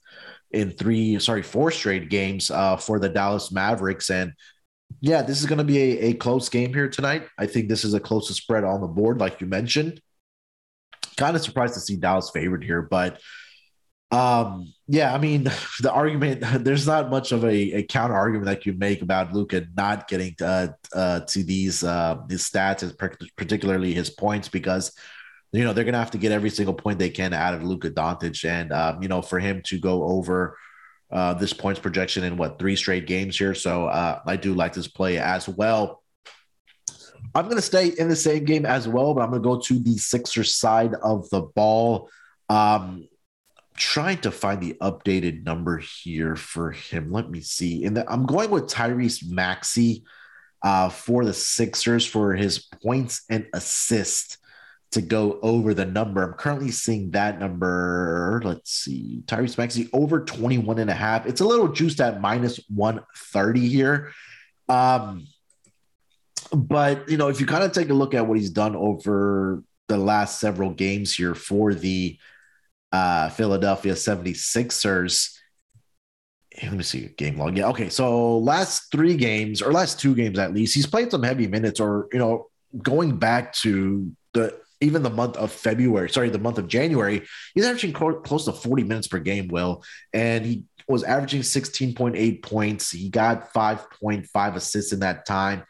in 0.51 0.71
three, 0.71 1.19
sorry, 1.19 1.43
four 1.43 1.71
straight 1.71 2.09
games 2.09 2.51
uh, 2.51 2.77
for 2.77 2.99
the 2.99 3.09
Dallas 3.09 3.51
Mavericks. 3.51 4.09
And 4.09 4.33
yeah, 5.01 5.21
this 5.21 5.39
is 5.39 5.45
going 5.45 5.59
to 5.59 5.63
be 5.63 5.77
a, 5.77 6.09
a 6.09 6.13
close 6.13 6.49
game 6.49 6.73
here 6.73 6.89
tonight. 6.89 7.27
I 7.37 7.45
think 7.45 7.69
this 7.69 7.83
is 7.83 7.93
a 7.93 7.99
closest 7.99 8.41
spread 8.41 8.63
on 8.63 8.81
the 8.81 8.87
board, 8.87 9.19
like 9.19 9.41
you 9.41 9.47
mentioned. 9.47 10.01
Kind 11.19 11.35
of 11.35 11.41
surprised 11.41 11.73
to 11.73 11.81
see 11.81 11.97
Dallas 11.97 12.29
favored 12.29 12.63
here, 12.63 12.81
but 12.81 13.19
um, 14.09 14.73
yeah, 14.87 15.13
I 15.13 15.17
mean, 15.17 15.43
the 15.81 15.91
argument 15.91 16.43
there's 16.63 16.87
not 16.87 17.09
much 17.09 17.33
of 17.33 17.43
a, 17.43 17.73
a 17.73 17.83
counter 17.83 18.15
argument 18.15 18.45
that 18.45 18.65
you 18.65 18.71
make 18.71 19.01
about 19.01 19.33
Luka 19.33 19.65
not 19.75 20.07
getting 20.07 20.33
uh, 20.41 20.69
uh, 20.95 21.19
to 21.19 21.43
these 21.43 21.83
uh, 21.83 22.21
his 22.29 22.43
stats, 22.43 22.97
particularly 23.35 23.93
his 23.93 24.09
points, 24.09 24.47
because 24.47 24.93
you 25.51 25.65
know 25.65 25.73
they're 25.73 25.83
gonna 25.83 25.99
have 25.99 26.11
to 26.11 26.17
get 26.17 26.31
every 26.31 26.49
single 26.49 26.73
point 26.73 26.99
they 26.99 27.09
can 27.09 27.33
out 27.33 27.53
of 27.53 27.63
Luka 27.63 27.91
Doncic, 27.91 28.45
and 28.45 28.71
um, 28.71 29.03
you 29.03 29.09
know 29.09 29.21
for 29.21 29.39
him 29.39 29.61
to 29.65 29.77
go 29.77 30.03
over 30.03 30.57
uh, 31.11 31.33
this 31.33 31.51
points 31.51 31.81
projection 31.81 32.23
in 32.23 32.37
what 32.37 32.59
three 32.59 32.77
straight 32.77 33.07
games 33.07 33.37
here, 33.37 33.53
so 33.53 33.87
uh, 33.87 34.21
I 34.25 34.37
do 34.37 34.53
like 34.53 34.71
this 34.71 34.87
play 34.87 35.17
as 35.17 35.49
well. 35.49 36.01
I'm 37.35 37.47
gonna 37.47 37.61
stay 37.61 37.87
in 37.87 38.09
the 38.09 38.15
same 38.15 38.45
game 38.45 38.65
as 38.65 38.87
well, 38.87 39.13
but 39.13 39.21
I'm 39.21 39.29
gonna 39.29 39.41
go 39.41 39.59
to 39.59 39.79
the 39.79 39.97
Sixers 39.97 40.55
side 40.55 40.93
of 40.95 41.29
the 41.29 41.41
ball. 41.41 42.09
Um, 42.49 43.07
trying 43.79 44.17
to 44.17 44.31
find 44.31 44.61
the 44.61 44.75
updated 44.81 45.45
number 45.45 45.77
here 45.77 46.35
for 46.35 46.71
him. 46.71 47.11
Let 47.11 47.29
me 47.29 47.39
see. 47.41 47.85
And 47.85 47.97
I'm 48.07 48.25
going 48.25 48.49
with 48.49 48.65
Tyrese 48.65 49.27
Maxey 49.29 50.03
uh, 50.61 50.89
for 50.89 51.23
the 51.23 51.33
Sixers 51.33 52.05
for 52.05 52.33
his 52.33 52.59
points 52.59 53.23
and 53.29 53.47
assists 53.53 54.37
to 54.91 55.01
go 55.01 55.39
over 55.41 55.73
the 55.73 55.85
number. 55.85 56.23
I'm 56.23 56.33
currently 56.33 56.71
seeing 56.71 57.11
that 57.11 57.39
number. 57.39 58.41
Let's 58.43 58.71
see. 58.71 59.21
Tyrese 59.25 59.57
Maxey 59.57 59.89
over 59.93 60.25
21 60.25 60.79
and 60.79 60.89
a 60.89 60.93
half. 60.93 61.25
It's 61.25 61.41
a 61.41 61.45
little 61.45 61.69
juiced 61.69 62.01
at 62.01 62.21
minus 62.21 62.59
130 62.69 63.67
here. 63.67 64.11
Um, 64.67 65.27
but, 66.53 67.09
you 67.09 67.17
know, 67.17 67.29
if 67.29 67.39
you 67.39 67.45
kind 67.45 67.63
of 67.63 67.71
take 67.71 67.89
a 67.89 67.93
look 67.93 68.13
at 68.13 68.25
what 68.25 68.37
he's 68.37 68.49
done 68.49 68.75
over 68.75 69.63
the 69.87 69.97
last 69.97 70.39
several 70.39 70.71
games 70.71 71.15
here 71.15 71.35
for 71.35 71.73
the 71.73 72.17
uh, 72.91 73.29
Philadelphia 73.29 73.93
76ers, 73.93 75.35
let 76.63 76.73
me 76.73 76.83
see 76.83 77.07
game 77.17 77.37
log. 77.37 77.57
Yeah. 77.57 77.69
Okay. 77.69 77.89
So 77.89 78.37
last 78.39 78.91
three 78.91 79.15
games 79.15 79.61
or 79.61 79.71
last 79.71 79.99
two 79.99 80.15
games 80.15 80.37
at 80.39 80.53
least, 80.53 80.75
he's 80.75 80.87
played 80.87 81.11
some 81.11 81.23
heavy 81.23 81.47
minutes 81.47 81.79
or, 81.79 82.07
you 82.11 82.19
know, 82.19 82.47
going 82.83 83.17
back 83.17 83.53
to 83.53 84.11
the 84.33 84.59
even 84.81 85.03
the 85.03 85.09
month 85.09 85.35
of 85.35 85.51
February, 85.51 86.09
sorry, 86.09 86.29
the 86.29 86.39
month 86.39 86.57
of 86.57 86.67
January, 86.67 87.27
he's 87.53 87.65
averaging 87.65 87.91
close 87.91 88.45
to 88.45 88.53
40 88.53 88.83
minutes 88.83 89.07
per 89.07 89.19
game, 89.19 89.49
Wil. 89.49 89.83
And 90.13 90.45
he 90.45 90.63
was 90.87 91.03
averaging 91.03 91.41
16.8 91.41 92.41
points. 92.41 92.91
He 92.91 93.09
got 93.09 93.53
5.5 93.53 94.55
assists 94.55 94.93
in 94.93 95.01
that 95.01 95.25
time. 95.25 95.63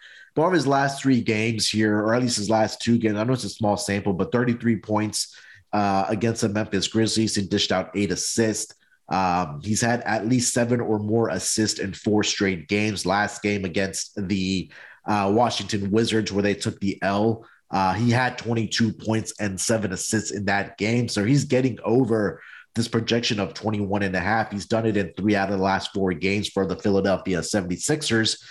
His 0.48 0.68
last 0.68 1.02
three 1.02 1.22
games 1.22 1.70
here, 1.70 1.98
or 1.98 2.14
at 2.14 2.22
least 2.22 2.38
his 2.38 2.50
last 2.50 2.82
two 2.82 2.98
games, 2.98 3.18
I 3.18 3.24
know 3.24 3.34
it's 3.34 3.44
a 3.44 3.50
small 3.50 3.78
sample, 3.78 4.14
but 4.14 4.32
33 4.32 4.78
points 4.78 5.38
uh, 5.74 6.06
against 6.08 6.42
the 6.42 6.50
Memphis 6.50 6.88
Grizzlies. 6.88 7.36
He 7.36 7.46
dished 7.46 7.72
out 7.72 7.92
eight 7.96 8.12
assists. 8.12 8.74
Um, 9.10 9.62
he's 9.64 9.82
had 9.82 10.02
at 10.02 10.28
least 10.28 10.54
seven 10.54 10.80
or 10.80 11.00
more 11.00 11.30
assists 11.30 11.80
in 11.80 11.94
four 11.94 12.24
straight 12.24 12.68
games. 12.68 13.06
Last 13.06 13.42
game 13.42 13.66
against 13.66 14.12
the 14.28 14.72
uh, 15.06 15.32
Washington 15.34 15.92
Wizards, 15.92 16.32
where 16.32 16.44
they 16.44 16.54
took 16.54 16.80
the 16.80 17.02
L 17.02 17.46
uh, 17.72 17.94
he 17.94 18.10
had 18.10 18.38
22 18.38 18.94
points 18.94 19.34
and 19.40 19.60
seven 19.60 19.94
assists 19.94 20.32
in 20.32 20.46
that 20.46 20.78
game. 20.78 21.08
So 21.08 21.24
he's 21.24 21.46
getting 21.46 21.78
over 21.84 22.42
this 22.76 22.88
projection 22.88 23.40
of 23.40 23.54
21 23.54 24.04
and 24.04 24.16
a 24.16 24.20
half. 24.20 24.52
He's 24.52 24.66
done 24.66 24.86
it 24.86 24.98
in 24.98 25.14
three 25.14 25.36
out 25.36 25.52
of 25.52 25.58
the 25.58 25.64
last 25.64 25.94
four 25.94 26.14
games 26.14 26.50
for 26.50 26.66
the 26.66 26.76
Philadelphia 26.76 27.40
76ers. 27.40 28.42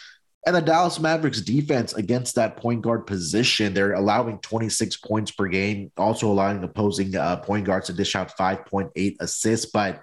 And 0.46 0.54
the 0.54 0.62
Dallas 0.62 1.00
Mavericks 1.00 1.40
defense 1.40 1.94
against 1.94 2.36
that 2.36 2.56
point 2.56 2.82
guard 2.82 3.06
position, 3.06 3.74
they're 3.74 3.94
allowing 3.94 4.38
26 4.38 4.96
points 4.98 5.30
per 5.30 5.46
game, 5.46 5.90
also 5.96 6.30
allowing 6.30 6.62
opposing 6.62 7.14
uh, 7.16 7.36
point 7.38 7.66
guards 7.66 7.86
to 7.86 7.92
dish 7.92 8.14
out 8.14 8.36
5.8 8.36 9.16
assists. 9.20 9.66
But 9.66 10.02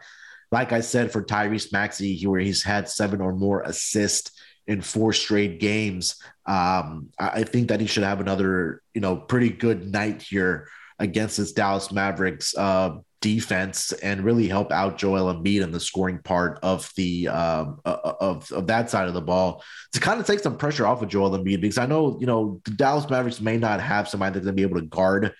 like 0.51 0.71
I 0.71 0.81
said, 0.81 1.11
for 1.11 1.23
Tyrese 1.23 1.71
Maxey, 1.71 2.21
where 2.25 2.39
he's 2.39 2.63
had 2.63 2.89
seven 2.89 3.21
or 3.21 3.33
more 3.33 3.61
assists 3.61 4.31
in 4.67 4.81
four 4.81 5.13
straight 5.13 5.59
games. 5.59 6.15
Um, 6.45 7.09
I 7.17 7.43
think 7.43 7.69
that 7.69 7.79
he 7.79 7.87
should 7.87 8.03
have 8.03 8.19
another, 8.19 8.81
you 8.93 9.01
know, 9.01 9.15
pretty 9.15 9.49
good 9.49 9.91
night 9.91 10.21
here 10.21 10.67
against 10.99 11.37
this 11.37 11.53
Dallas 11.53 11.91
Mavericks 11.91 12.55
uh, 12.55 12.97
defense 13.25 13.91
and 13.91 14.23
really 14.23 14.47
help 14.47 14.71
out 14.71 14.99
Joel 14.99 15.33
Embiid 15.33 15.63
in 15.63 15.71
the 15.71 15.79
scoring 15.79 16.19
part 16.19 16.59
of 16.61 16.91
the 16.95 17.27
um, 17.27 17.81
uh, 17.83 17.97
uh, 18.03 18.13
of 18.21 18.51
of 18.51 18.67
that 18.67 18.91
side 18.91 19.07
of 19.07 19.15
the 19.15 19.21
ball 19.21 19.63
to 19.93 19.99
kind 19.99 20.19
of 20.19 20.27
take 20.27 20.41
some 20.41 20.57
pressure 20.57 20.85
off 20.85 21.01
of 21.01 21.09
Joel 21.09 21.31
Embiid 21.31 21.59
because 21.59 21.79
I 21.79 21.87
know 21.87 22.19
you 22.19 22.27
know 22.27 22.61
the 22.65 22.71
Dallas 22.71 23.09
Mavericks 23.09 23.41
may 23.41 23.57
not 23.57 23.81
have 23.81 24.07
somebody 24.07 24.33
that's 24.33 24.45
going 24.45 24.55
to 24.55 24.61
be 24.61 24.61
able 24.61 24.79
to 24.79 24.85
guard 24.85 25.33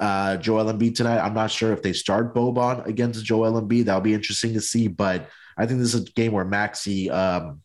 uh, 0.00 0.36
Joel 0.38 0.64
Embiid 0.64 0.96
tonight. 0.96 1.20
I'm 1.20 1.32
not 1.32 1.52
sure 1.52 1.72
if 1.72 1.80
they 1.80 1.92
start 1.92 2.34
Boban 2.34 2.84
against 2.86 3.24
Joel 3.24 3.62
Embiid. 3.62 3.84
That'll 3.84 4.00
be 4.00 4.14
interesting 4.14 4.54
to 4.54 4.60
see, 4.60 4.88
but 4.88 5.28
I 5.56 5.64
think 5.66 5.78
this 5.78 5.94
is 5.94 6.08
a 6.08 6.10
game 6.10 6.32
where 6.32 6.44
Maxey 6.44 7.08
um, 7.08 7.62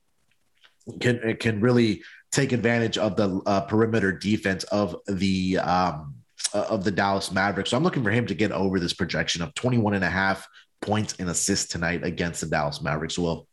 can 1.00 1.36
can 1.38 1.62
really 1.62 2.04
take 2.32 2.52
advantage 2.52 3.00
of 3.00 3.16
the 3.16 3.42
uh, 3.48 3.62
perimeter 3.62 4.12
defense 4.12 4.66
of 4.66 4.98
the 5.08 5.58
um, 5.58 6.14
uh, 6.53 6.65
of 6.69 6.84
the 6.84 6.91
Dallas 6.91 7.32
Mavericks. 7.32 7.69
So 7.71 7.77
I'm 7.77 7.84
looking 7.84 8.03
for 8.03 8.12
him 8.12 8.25
to 8.27 8.36
get 8.36 8.51
over 8.51 8.79
this 8.79 8.93
projection 8.93 9.41
of 9.41 9.53
21 9.56 9.93
and 9.93 10.03
a 10.03 10.10
half 10.10 10.47
points 10.82 11.15
and 11.19 11.29
assists 11.29 11.71
tonight 11.71 12.03
against 12.03 12.41
the 12.41 12.47
Dallas 12.47 12.82
Mavericks. 12.82 13.17
Wil 13.17 13.47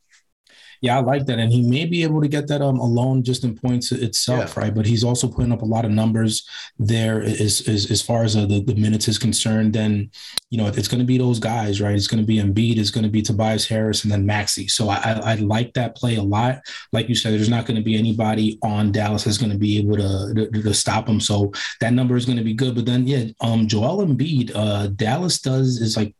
yeah, 0.80 0.96
I 0.96 1.00
like 1.00 1.26
that, 1.26 1.38
and 1.38 1.52
he 1.52 1.62
may 1.62 1.84
be 1.84 2.02
able 2.02 2.22
to 2.22 2.28
get 2.28 2.48
that 2.48 2.62
um 2.62 2.78
alone 2.78 3.22
just 3.22 3.44
in 3.44 3.54
points 3.54 3.92
itself, 3.92 4.54
yeah. 4.56 4.64
right? 4.64 4.74
But 4.74 4.86
he's 4.86 5.04
also 5.04 5.28
putting 5.28 5.52
up 5.52 5.62
a 5.62 5.66
lot 5.66 5.84
of 5.84 5.90
numbers 5.90 6.48
there 6.78 7.22
as 7.22 7.68
as, 7.68 7.90
as 7.90 8.00
far 8.00 8.24
as 8.24 8.34
uh, 8.34 8.46
the, 8.46 8.62
the 8.62 8.74
minutes 8.74 9.06
is 9.06 9.18
concerned. 9.18 9.74
Then 9.74 10.10
you 10.48 10.56
know 10.56 10.68
it's 10.68 10.88
going 10.88 11.00
to 11.00 11.06
be 11.06 11.18
those 11.18 11.38
guys, 11.38 11.80
right? 11.80 11.94
It's 11.94 12.06
going 12.06 12.22
to 12.22 12.26
be 12.26 12.38
Embiid, 12.38 12.78
it's 12.78 12.90
going 12.90 13.04
to 13.04 13.10
be 13.10 13.20
Tobias 13.20 13.66
Harris, 13.68 14.04
and 14.04 14.12
then 14.12 14.24
Maxey. 14.24 14.68
So 14.68 14.88
I, 14.88 14.96
I, 14.96 15.32
I 15.32 15.34
like 15.34 15.74
that 15.74 15.96
play 15.96 16.16
a 16.16 16.22
lot. 16.22 16.60
Like 16.92 17.08
you 17.08 17.14
said, 17.14 17.34
there's 17.34 17.48
not 17.50 17.66
going 17.66 17.76
to 17.76 17.84
be 17.84 17.98
anybody 17.98 18.58
on 18.62 18.90
Dallas 18.90 19.24
that's 19.24 19.38
going 19.38 19.52
to 19.52 19.58
be 19.58 19.78
able 19.78 19.96
to, 19.96 20.48
to, 20.50 20.62
to 20.62 20.74
stop 20.74 21.08
him. 21.08 21.20
So 21.20 21.52
that 21.80 21.92
number 21.92 22.16
is 22.16 22.24
going 22.24 22.38
to 22.38 22.44
be 22.44 22.54
good. 22.54 22.74
But 22.74 22.86
then 22.86 23.06
yeah, 23.06 23.24
um 23.42 23.68
Joel 23.68 24.06
Embiid, 24.06 24.52
uh, 24.54 24.86
Dallas 24.88 25.40
does 25.40 25.80
is 25.80 25.96
like 25.96 26.14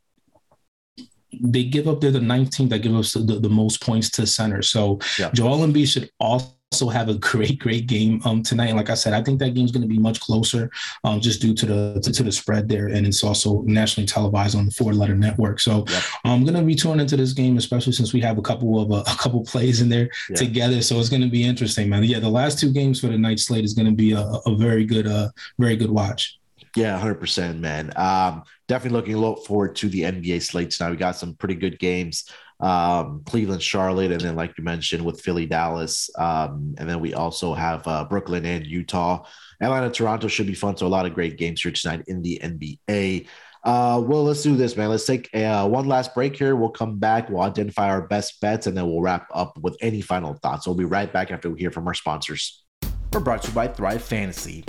they 1.41 1.65
give 1.65 1.89
up. 1.89 2.01
They're 2.01 2.11
the 2.11 2.19
19th 2.19 2.71
that 2.71 2.81
give 2.81 2.95
us 2.95 3.13
the, 3.13 3.21
the 3.21 3.49
most 3.49 3.83
points 3.83 4.11
to 4.11 4.27
center. 4.27 4.63
So 4.63 4.99
yeah. 5.19 5.31
Joel 5.33 5.59
Embiid 5.59 5.89
should 5.89 6.11
also 6.21 6.89
have 6.93 7.09
a 7.09 7.15
great, 7.15 7.59
great 7.59 7.87
game 7.89 8.21
um, 8.25 8.43
tonight. 8.43 8.69
And 8.69 8.77
like 8.77 8.91
I 8.91 8.95
said, 8.95 9.13
I 9.13 9.23
think 9.23 9.41
that 9.41 9.55
game's 9.55 9.73
going 9.73 9.83
to 9.83 9.89
be 9.89 9.99
much 9.99 10.21
closer, 10.21 10.71
um, 11.03 11.21
just 11.21 11.41
due 11.41 11.53
to 11.55 11.67
the 11.67 12.01
to, 12.01 12.13
to, 12.13 12.23
the 12.23 12.31
spread 12.31 12.69
there, 12.69 12.87
and 12.87 13.07
it's 13.07 13.25
also 13.25 13.63
nationally 13.63 14.07
televised 14.07 14.57
on 14.57 14.67
the 14.67 14.71
Four 14.71 14.93
Letter 14.93 15.17
Network. 15.17 15.59
So 15.61 15.85
yep. 15.89 16.03
I'm 16.25 16.45
going 16.45 16.55
to 16.55 16.63
be 16.63 16.77
tuning 16.77 17.01
into 17.01 17.17
this 17.17 17.33
game, 17.33 17.57
especially 17.57 17.93
since 17.93 18.13
we 18.13 18.21
have 18.21 18.39
a 18.39 18.43
couple 18.43 18.81
of 18.81 18.93
uh, 18.93 19.03
a 19.13 19.17
couple 19.17 19.43
plays 19.45 19.81
in 19.81 19.89
there 19.89 20.09
together. 20.37 20.81
So 20.83 20.99
it's 21.01 21.09
going 21.09 21.23
to 21.23 21.29
be 21.29 21.43
interesting, 21.45 21.89
man. 21.89 22.05
Yeah, 22.05 22.21
the 22.21 22.29
last 22.29 22.61
two 22.61 22.73
games 22.73 23.01
for 23.01 23.09
the 23.09 23.19
night 23.19 23.41
slate 23.41 23.65
is 23.65 23.75
going 23.75 23.87
to 23.87 23.93
be 23.93 24.13
a, 24.13 24.23
a 24.23 24.55
very 24.55 24.85
good, 24.85 25.07
uh, 25.07 25.31
very 25.59 25.77
good 25.77 25.91
watch. 25.91 26.40
Yeah, 26.77 26.97
hundred 26.99 27.17
percent, 27.17 27.59
man. 27.59 27.93
Um, 27.97 28.45
definitely 28.69 28.97
looking 28.99 29.17
look 29.17 29.45
forward 29.45 29.75
to 29.77 29.89
the 29.89 30.03
NBA 30.03 30.43
slate 30.43 30.71
tonight. 30.71 30.91
We 30.91 30.97
got 30.97 31.17
some 31.17 31.35
pretty 31.35 31.57
good 31.57 31.79
games. 31.79 32.31
Um, 32.61 33.23
Cleveland, 33.25 33.63
Charlotte, 33.63 34.13
and 34.13 34.21
then 34.21 34.37
like 34.37 34.57
you 34.57 34.63
mentioned 34.63 35.05
with 35.05 35.21
Philly, 35.21 35.47
Dallas, 35.47 36.11
um, 36.19 36.75
and 36.79 36.89
then 36.89 37.01
we 37.01 37.15
also 37.15 37.55
have 37.55 37.87
uh, 37.89 38.05
Brooklyn 38.05 38.45
and 38.45 38.67
Utah. 38.67 39.25
Atlanta, 39.61 39.91
Toronto 39.91 40.29
should 40.29 40.47
be 40.47 40.55
fun. 40.55 40.77
So 40.77 40.87
a 40.87 40.89
lot 40.89 41.07
of 41.07 41.15
great 41.15 41.39
games 41.39 41.63
here 41.63 41.73
tonight 41.73 42.05
in 42.07 42.23
the 42.23 42.39
NBA. 42.43 43.27
Uh, 43.63 44.03
well, 44.05 44.25
let's 44.25 44.43
do 44.43 44.57
this, 44.57 44.77
man. 44.77 44.89
Let's 44.89 45.05
take 45.05 45.29
a, 45.35 45.45
uh, 45.45 45.67
one 45.67 45.87
last 45.87 46.15
break 46.15 46.37
here. 46.37 46.57
We'll 46.57 46.71
come 46.71 46.99
back. 46.99 47.29
We'll 47.29 47.43
identify 47.43 47.91
our 47.91 48.03
best 48.03 48.41
bets, 48.41 48.67
and 48.67 48.77
then 48.77 48.87
we'll 48.87 49.03
wrap 49.03 49.29
up 49.35 49.59
with 49.59 49.77
any 49.81 50.01
final 50.01 50.35
thoughts. 50.35 50.67
We'll 50.67 50.77
be 50.77 50.85
right 50.85 51.13
back 51.13 51.31
after 51.31 51.51
we 51.51 51.59
hear 51.59 51.71
from 51.71 51.87
our 51.87 51.95
sponsors. 51.95 52.63
We're 53.13 53.21
brought 53.21 53.43
to 53.43 53.49
you 53.49 53.55
by 53.55 53.69
Thrive 53.69 54.03
Fantasy. 54.03 54.65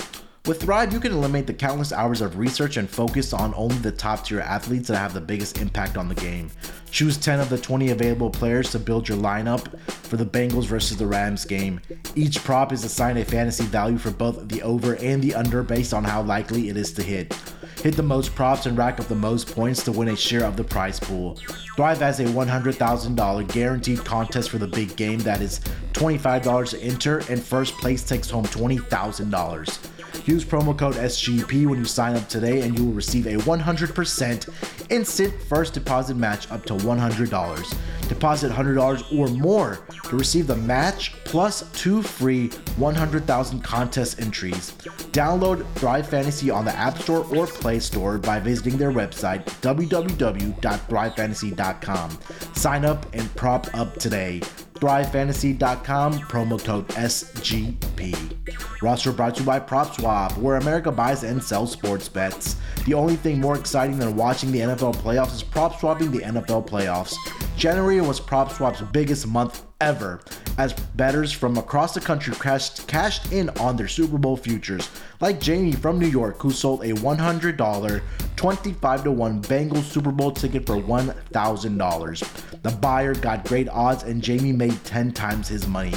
With 0.48 0.62
Thrive, 0.62 0.92
you 0.92 1.00
can 1.00 1.12
eliminate 1.12 1.46
the 1.46 1.54
countless 1.54 1.94
hours 1.94 2.20
of 2.20 2.40
research 2.40 2.78
and 2.78 2.90
focus 2.90 3.32
on 3.32 3.54
only 3.56 3.76
the 3.76 3.92
top 3.92 4.26
tier 4.26 4.40
athletes 4.40 4.88
that 4.88 4.98
have 4.98 5.14
the 5.14 5.22
biggest 5.22 5.60
impact 5.60 5.98
on 5.98 6.10
the 6.10 6.16
game. 6.16 6.50
Choose 6.90 7.16
10 7.16 7.40
of 7.40 7.50
the 7.50 7.60
20 7.60 7.92
available 7.92 8.32
players 8.32 8.72
to 8.72 8.80
build 8.80 9.08
your 9.08 9.20
lineup 9.20 9.80
for 9.88 10.18
the 10.18 10.26
Bengals 10.26 10.66
versus 10.66 10.98
the 10.98 11.06
Rams 11.06 11.46
game. 11.46 11.80
Each 12.16 12.44
prop 12.44 12.74
is 12.74 12.84
assigned 12.84 13.20
a 13.20 13.26
fantasy 13.26 13.66
value 13.66 14.00
for 14.00 14.10
both 14.10 14.48
the 14.48 14.64
over 14.64 14.96
and 14.96 15.22
the 15.22 15.36
under 15.36 15.62
based 15.62 15.94
on 15.94 16.04
how 16.04 16.24
likely 16.24 16.70
it 16.70 16.76
is 16.76 16.92
to 16.94 17.04
hit. 17.04 17.36
hit 17.84 17.96
the 17.96 18.04
most 18.04 18.34
props, 18.34 18.66
and 18.66 18.76
rack 18.78 19.00
up 19.00 19.08
the 19.08 19.16
most 19.16 19.54
points 19.54 19.84
to 19.84 19.92
win 19.92 20.08
a 20.08 20.16
share 20.16 20.44
of 20.44 20.58
the 20.58 20.64
prize 20.64 21.00
pool. 21.00 21.36
Thrive 21.76 22.00
has 22.00 22.20
a 22.20 22.26
$100,000 22.26 23.54
guaranteed 23.54 24.04
contest 24.04 24.50
for 24.50 24.58
the 24.58 24.68
big 24.68 24.96
game 24.96 25.20
that 25.20 25.42
is 25.42 25.60
$25 25.94 26.70
to 26.72 26.80
enter, 26.80 27.20
and 27.30 27.42
first 27.42 27.76
place 27.78 28.04
takes 28.04 28.30
home 28.30 28.46
$20,000. 28.46 30.01
Use 30.26 30.46
promo 30.46 30.78
code 30.78 30.96
SGP 30.96 31.68
when 31.68 31.80
you 31.80 31.86
sign 31.86 32.16
up 32.16 32.30
today, 32.30 32.62
and 32.62 32.78
you 32.78 32.86
will 32.86 32.94
receive 32.94 33.26
a 33.28 33.36
100% 33.36 34.50
instant 34.90 35.42
first 35.44 35.74
deposit 35.74 36.16
match 36.16 36.50
up 36.52 36.66
to 36.66 36.74
$100. 36.74 37.78
Deposit 38.08 38.52
$100 38.52 39.18
or 39.18 39.28
more 39.30 39.80
to 40.04 40.18
receive 40.18 40.46
the 40.48 40.56
match 40.56 41.14
plus 41.24 41.70
two 41.72 42.04
free 42.04 42.50
100,000 42.78 43.62
contest 43.62 44.22
entries. 44.22 44.72
Download 45.12 45.66
Thrive 45.76 46.08
Fantasy 46.08 46.50
on 46.50 46.66
the 46.66 46.76
App 46.76 46.98
Store 46.98 47.26
or 47.34 47.48
Play 47.48 47.80
Store 47.80 48.18
by 48.18 48.38
visiting 48.40 48.78
their 48.78 48.92
website 48.92 49.46
www.thrivefantasy.com. 49.62 52.20
Sign 52.54 52.86
up 52.86 53.06
and 53.14 53.36
prop 53.36 53.68
up 53.74 53.96
today. 53.96 54.42
ThriveFantasy.com, 54.82 56.14
promo 56.22 56.64
code 56.64 56.88
SGP. 56.90 58.82
Roster 58.82 59.12
brought 59.12 59.36
to 59.36 59.42
you 59.42 59.46
by 59.46 59.60
PropSwap, 59.60 60.36
where 60.40 60.56
America 60.56 60.92
buys 60.92 61.24
and 61.24 61.42
sells 61.42 61.72
sports 61.72 62.10
bets. 62.10 62.56
The 62.88 62.96
only 62.96 63.16
thing 63.16 63.40
more 63.40 63.56
exciting 63.56 64.00
than 64.00 64.16
watching 64.16 64.52
the 64.52 64.62
NFL 64.62 64.96
playoffs 64.96 65.36
is 65.36 65.44
prop 65.44 65.80
swapping 65.80 66.10
the 66.10 66.20
NFL 66.20 66.68
playoffs. 66.68 67.16
January 67.56 68.02
was 68.02 68.20
PropSwap's 68.20 68.82
biggest 68.92 69.28
month 69.28 69.64
ever, 69.82 70.22
as 70.58 70.74
bettors 70.96 71.34
from 71.34 71.58
across 71.58 71.94
the 71.94 72.00
country 72.00 72.34
cashed, 72.36 72.88
cashed 72.88 73.32
in 73.34 73.50
on 73.60 73.76
their 73.76 73.88
Super 73.88 74.18
Bowl 74.18 74.38
futures, 74.38 74.90
like 75.20 75.42
Jamie 75.42 75.74
from 75.74 76.00
New 76.00 76.08
York, 76.08 76.40
who 76.40 76.52
sold 76.52 76.84
a 76.84 76.94
$100 76.94 78.02
25 78.36 79.04
to 79.04 79.12
1 79.12 79.42
Bengals 79.44 79.84
Super 79.84 80.12
Bowl 80.12 80.32
ticket 80.32 80.66
for 80.66 80.78
$1,000. 80.78 82.62
The 82.62 82.72
buyer 82.72 83.16
got 83.16 83.46
great 83.46 83.70
odds, 83.70 84.04
and 84.04 84.22
Jamie 84.22 84.52
made 84.52 84.84
10 84.86 85.12
times 85.12 85.48
his 85.48 85.68
money. 85.68 85.94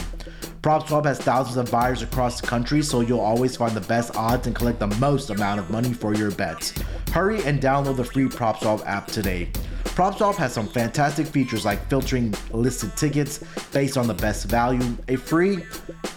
PropSwap 0.63 1.05
has 1.05 1.19
thousands 1.19 1.59
of 1.59 1.71
buyers 1.71 2.01
across 2.01 2.41
the 2.41 2.47
country, 2.47 2.81
so 2.83 3.01
you'll 3.03 3.21
always 3.21 3.55
find 3.55 3.75
the 3.77 3.83
best 3.83 4.17
odds 4.17 4.47
and 4.47 4.57
collect 4.57 4.79
the 4.79 4.87
most 4.99 5.29
amount 5.29 5.61
of 5.61 5.71
money 5.71 5.93
for 5.93 6.15
your 6.15 6.31
bets. 6.31 6.73
Hurry 7.13 7.45
and 7.45 7.61
download 7.61 7.97
the 7.97 8.05
free 8.05 8.29
PropSwap 8.29 8.83
app 8.87 9.09
today. 9.09 9.51
PropSwap 9.95 10.35
has 10.37 10.53
some 10.53 10.67
fantastic 10.67 11.27
features 11.27 11.65
like 11.65 11.89
filtering 11.89 12.35
listed 12.51 12.97
tickets 12.97 13.39
based 13.73 13.97
on 13.97 14.07
the 14.07 14.15
best 14.15 14.47
value, 14.47 14.97
a 15.09 15.17
free 15.17 15.65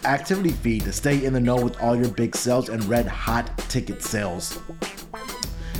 activity 0.03 0.51
feed 0.51 0.84
to 0.84 0.91
stay 0.91 1.23
in 1.23 1.32
the 1.32 1.39
know 1.39 1.55
with 1.55 1.80
all 1.80 1.95
your 1.95 2.09
big 2.09 2.36
sales 2.36 2.69
and 2.69 2.84
red 2.86 3.05
hot 3.05 3.55
ticket 3.69 4.01
sales 4.01 4.57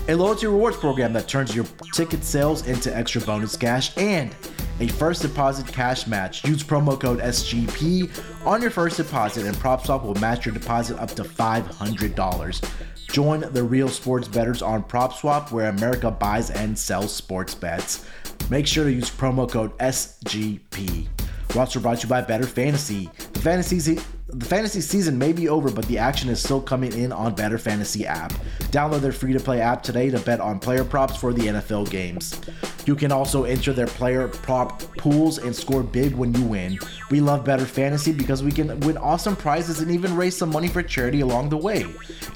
a 0.10 0.16
loyalty 0.16 0.48
rewards 0.48 0.78
program 0.78 1.12
that 1.12 1.28
turns 1.28 1.54
your 1.56 1.66
ticket 1.94 2.24
sales 2.24 2.66
into 2.66 2.96
extra 2.96 3.20
bonus 3.22 3.58
cash, 3.58 3.96
and 3.98 4.34
a 4.80 4.88
first 4.88 5.22
deposit 5.22 5.68
cash 5.68 6.08
match. 6.08 6.46
Use 6.46 6.64
promo 6.64 7.00
code 7.00 7.20
SGP 7.20 8.10
on 8.46 8.62
your 8.62 8.72
first 8.72 8.98
deposit, 8.98 9.46
and 9.46 9.56
PropSwap 9.58 10.04
will 10.04 10.16
match 10.16 10.46
your 10.46 10.54
deposit 10.54 10.98
up 11.00 11.12
to 11.12 11.24
$500. 11.24 12.97
Join 13.10 13.42
the 13.54 13.64
real 13.64 13.88
sports 13.88 14.28
bettors 14.28 14.62
on 14.62 14.84
PropSwap, 14.84 15.52
where 15.52 15.70
America 15.70 16.12
buys 16.12 16.52
and 16.52 16.78
sells 16.78 17.16
sports 17.16 17.56
bets. 17.56 18.06
Make 18.50 18.68
sure 18.68 18.84
to 18.84 18.92
use 18.92 19.10
promo 19.10 19.50
code 19.50 19.78
SGP. 19.78 21.08
Roster 21.56 21.80
brought 21.80 22.00
to 22.00 22.04
you 22.04 22.10
by 22.10 22.22
Bettor 22.22 22.46
Fantasy. 22.46 23.10
The 23.34 23.40
fantasy 23.40 24.00
the 24.30 24.46
fantasy 24.46 24.82
season 24.82 25.18
may 25.18 25.32
be 25.32 25.48
over, 25.48 25.72
but 25.72 25.86
the 25.86 25.98
action 25.98 26.30
is 26.30 26.44
still 26.44 26.62
coming 26.62 26.92
in 26.94 27.12
on 27.14 27.34
Bettor 27.34 27.58
Fantasy 27.58 28.06
app. 28.06 28.34
Download 28.72 29.00
their 29.00 29.14
free 29.14 29.32
to 29.32 29.40
play 29.40 29.62
app 29.62 29.82
today 29.84 30.10
to 30.10 30.20
bet 30.20 30.42
on 30.42 30.60
player 30.60 30.84
props 30.84 31.16
for 31.16 31.32
the 31.32 31.44
NFL 31.44 31.90
games. 31.90 32.40
You 32.86 32.96
can 32.96 33.12
also 33.12 33.44
enter 33.44 33.74
their 33.74 33.88
player 33.88 34.28
prop 34.28 34.82
pools 34.98 35.40
and 35.40 35.56
score 35.56 35.84
big 35.84 36.16
when 36.16 36.34
you 36.34 36.44
win. 36.44 36.80
We 37.12 37.20
love 37.20 37.44
Bettor 37.44 37.66
Fantasy 37.66 38.14
because 38.14 38.44
we 38.44 38.52
can 38.52 38.80
win 38.82 38.98
awesome 38.98 39.36
prizes 39.36 39.82
and 39.82 39.92
even 39.92 40.16
raise 40.16 40.38
some 40.38 40.50
money 40.50 40.70
for 40.70 40.82
charity 40.82 41.20
along 41.20 41.50
the 41.50 41.58
way. 41.58 41.86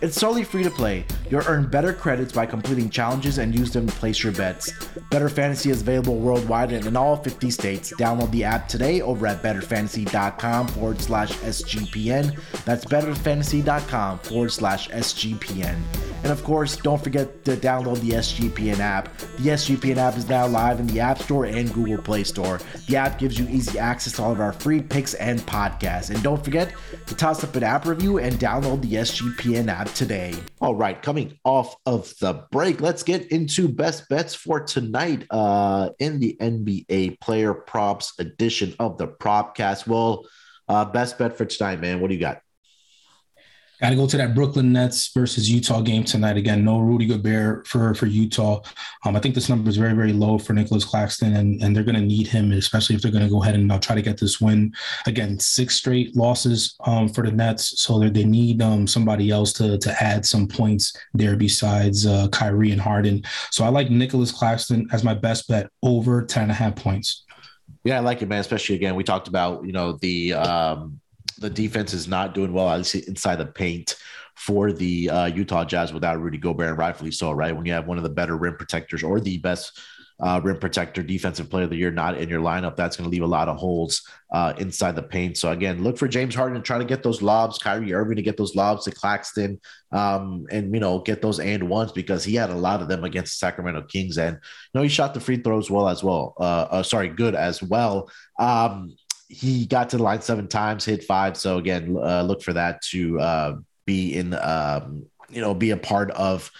It's 0.01 0.19
totally 0.19 0.43
free 0.43 0.63
to 0.63 0.71
play. 0.71 1.05
You'll 1.29 1.47
earn 1.47 1.67
better 1.67 1.93
credits 1.93 2.33
by 2.33 2.45
completing 2.45 2.89
challenges 2.89 3.37
and 3.37 3.57
use 3.57 3.71
them 3.71 3.87
to 3.87 3.93
place 3.93 4.23
your 4.23 4.33
bets. 4.33 4.73
Bettor 5.09 5.29
Fantasy 5.29 5.69
is 5.69 5.81
available 5.81 6.17
worldwide 6.17 6.73
and 6.73 6.85
in 6.85 6.97
all 6.97 7.15
50 7.15 7.49
states. 7.49 7.93
Download 7.93 8.31
the 8.31 8.43
app 8.43 8.67
today 8.67 9.01
over 9.01 9.27
at 9.27 9.41
bettorfantasy.com 9.41 10.67
forward 10.67 10.99
slash 10.99 11.31
SGPN. 11.81 12.63
That's 12.65 12.85
bettorfantasy.com 12.85 14.19
forward 14.19 14.51
slash 14.51 14.89
SGPN. 14.89 15.81
And 16.23 16.31
of 16.31 16.43
course, 16.43 16.77
don't 16.77 17.03
forget 17.03 17.43
to 17.45 17.55
download 17.57 17.99
the 18.01 18.11
SGPN 18.11 18.79
app. 18.79 19.15
The 19.17 19.49
SGPN 19.49 19.97
app 19.97 20.17
is 20.17 20.29
now 20.29 20.45
live 20.47 20.79
in 20.79 20.87
the 20.87 20.99
App 20.99 21.19
Store 21.19 21.45
and 21.45 21.73
Google 21.73 21.97
Play 21.97 22.23
Store. 22.23 22.59
The 22.87 22.95
app 22.95 23.17
gives 23.17 23.39
you 23.39 23.47
easy 23.49 23.79
access 23.79 24.13
to 24.13 24.23
all 24.23 24.31
of 24.31 24.39
our 24.39 24.53
free 24.53 24.81
picks 24.81 25.15
and 25.15 25.39
podcasts. 25.41 26.11
And 26.13 26.21
don't 26.21 26.43
forget 26.43 26.73
to 27.07 27.15
toss 27.15 27.43
up 27.43 27.55
an 27.55 27.63
app 27.63 27.85
review 27.85 28.19
and 28.19 28.35
download 28.35 28.81
the 28.81 28.93
SGPN 28.93 29.67
app 29.67 29.91
today. 29.93 30.35
All 30.59 30.75
right, 30.75 31.01
coming 31.01 31.39
off 31.43 31.75
of 31.87 32.13
the 32.19 32.45
break, 32.51 32.81
let's 32.81 33.01
get 33.01 33.31
into 33.31 33.67
best 33.67 34.07
bets 34.07 34.35
for 34.35 34.59
tonight 34.59 35.25
uh, 35.31 35.89
in 35.97 36.19
the 36.19 36.37
NBA 36.39 37.19
player 37.19 37.53
props 37.53 38.13
edition 38.19 38.75
of 38.79 38.99
the 38.99 39.07
Propcast. 39.07 39.87
Well, 39.87 40.25
uh, 40.71 40.85
best 40.85 41.17
bet 41.17 41.37
for 41.37 41.45
tonight, 41.45 41.79
man. 41.79 41.99
What 41.99 42.07
do 42.07 42.13
you 42.15 42.21
got? 42.21 42.41
Got 43.81 43.89
to 43.89 43.95
go 43.95 44.05
to 44.05 44.17
that 44.17 44.35
Brooklyn 44.35 44.71
Nets 44.71 45.11
versus 45.11 45.49
Utah 45.49 45.81
game 45.81 46.03
tonight. 46.03 46.37
Again, 46.37 46.63
no 46.63 46.77
Rudy 46.77 47.07
Gobert 47.07 47.65
for 47.65 47.95
for 47.95 48.05
Utah. 48.05 48.61
Um, 49.03 49.15
I 49.15 49.19
think 49.19 49.33
this 49.33 49.49
number 49.49 49.67
is 49.71 49.75
very 49.75 49.93
very 49.93 50.13
low 50.13 50.37
for 50.37 50.53
Nicholas 50.53 50.85
Claxton, 50.85 51.35
and 51.35 51.63
and 51.63 51.75
they're 51.75 51.83
going 51.83 51.95
to 51.95 52.01
need 52.01 52.27
him, 52.27 52.51
especially 52.51 52.95
if 52.95 53.01
they're 53.01 53.11
going 53.11 53.23
to 53.23 53.29
go 53.29 53.41
ahead 53.41 53.55
and 53.55 53.71
uh, 53.71 53.79
try 53.79 53.95
to 53.95 54.03
get 54.03 54.19
this 54.19 54.39
win. 54.39 54.71
Again, 55.07 55.39
six 55.39 55.75
straight 55.75 56.15
losses 56.15 56.75
um, 56.85 57.09
for 57.09 57.25
the 57.25 57.31
Nets, 57.31 57.81
so 57.81 57.97
they 57.97 58.23
need 58.23 58.61
um, 58.61 58.85
somebody 58.85 59.31
else 59.31 59.51
to 59.53 59.79
to 59.79 60.03
add 60.03 60.27
some 60.27 60.47
points 60.47 60.95
there 61.15 61.35
besides 61.35 62.05
uh, 62.05 62.27
Kyrie 62.27 62.71
and 62.71 62.81
Harden. 62.81 63.23
So 63.49 63.65
I 63.65 63.69
like 63.69 63.89
Nicholas 63.89 64.31
Claxton 64.31 64.87
as 64.91 65.03
my 65.03 65.15
best 65.15 65.47
bet 65.47 65.71
over 65.81 66.23
10 66.23 66.43
and 66.43 66.51
a 66.51 66.55
half 66.55 66.75
points. 66.75 67.25
Yeah, 67.83 67.97
I 67.97 67.99
like 67.99 68.21
it, 68.21 68.29
man. 68.29 68.39
Especially 68.39 68.75
again, 68.75 68.95
we 68.95 69.03
talked 69.03 69.27
about 69.27 69.65
you 69.65 69.71
know 69.71 69.93
the 69.93 70.33
um, 70.33 70.99
the 71.39 71.49
defense 71.49 71.93
is 71.93 72.07
not 72.07 72.33
doing 72.33 72.53
well 72.53 72.73
inside 72.73 73.35
the 73.37 73.45
paint 73.45 73.95
for 74.35 74.71
the 74.71 75.09
uh, 75.09 75.25
Utah 75.25 75.65
Jazz 75.65 75.93
without 75.93 76.19
Rudy 76.19 76.37
Gobert, 76.37 76.69
and 76.69 76.77
rightfully 76.77 77.11
so, 77.11 77.31
right? 77.31 77.55
When 77.55 77.65
you 77.65 77.73
have 77.73 77.87
one 77.87 77.97
of 77.97 78.03
the 78.03 78.09
better 78.09 78.37
rim 78.37 78.55
protectors 78.55 79.03
or 79.03 79.19
the 79.19 79.37
best 79.37 79.79
uh, 80.21 80.39
rim 80.43 80.59
protector, 80.59 81.01
defensive 81.01 81.49
player 81.49 81.63
of 81.63 81.69
the 81.69 81.75
year 81.75 81.91
not 81.91 82.17
in 82.17 82.29
your 82.29 82.41
lineup, 82.41 82.75
that's 82.75 82.95
going 82.95 83.05
to 83.05 83.11
leave 83.11 83.23
a 83.23 83.27
lot 83.27 83.49
of 83.49 83.57
holes 83.57 84.07
uh, 84.31 84.53
inside 84.57 84.95
the 84.95 85.03
paint. 85.03 85.37
So 85.37 85.51
again, 85.51 85.83
look 85.83 85.97
for 85.97 86.07
James 86.07 86.35
Harden 86.35 86.55
to 86.57 86.63
try 86.63 86.77
to 86.77 86.85
get 86.85 87.03
those 87.03 87.21
lobs, 87.21 87.57
Kyrie 87.57 87.93
Irving 87.93 88.17
to 88.17 88.21
get 88.21 88.37
those 88.37 88.55
lobs 88.55 88.85
to 88.85 88.91
Claxton, 88.91 89.59
um, 89.91 90.45
and 90.51 90.73
you 90.73 90.79
know 90.79 90.99
get 90.99 91.21
those 91.21 91.39
and 91.39 91.69
ones 91.69 91.91
because 91.91 92.23
he 92.23 92.35
had 92.35 92.49
a 92.49 92.55
lot 92.55 92.81
of 92.81 92.87
them 92.87 93.03
against 93.03 93.33
the 93.33 93.37
Sacramento 93.37 93.83
Kings, 93.83 94.17
and 94.17 94.35
you 94.35 94.71
know 94.73 94.83
he 94.83 94.89
shot 94.89 95.13
the 95.13 95.19
free 95.19 95.37
throws 95.37 95.71
well 95.71 95.87
as 95.87 96.03
well. 96.03 96.35
Uh, 96.39 96.67
uh 96.71 96.83
sorry, 96.83 97.09
good 97.09 97.35
as 97.35 97.61
well. 97.61 98.09
Um, 98.39 98.95
he 99.31 99.65
got 99.65 99.89
to 99.89 99.97
the 99.97 100.03
line 100.03 100.21
seven 100.21 100.47
times, 100.47 100.83
hit 100.83 101.05
five. 101.05 101.37
So 101.37 101.57
again, 101.57 101.97
uh, 101.97 102.21
look 102.23 102.41
for 102.41 102.53
that 102.53 102.81
to 102.91 103.19
uh, 103.19 103.55
be 103.85 104.13
in, 104.13 104.33
um, 104.33 105.05
you 105.29 105.39
know, 105.39 105.53
be 105.53 105.71
a 105.71 105.77
part 105.77 106.11
of, 106.11 106.51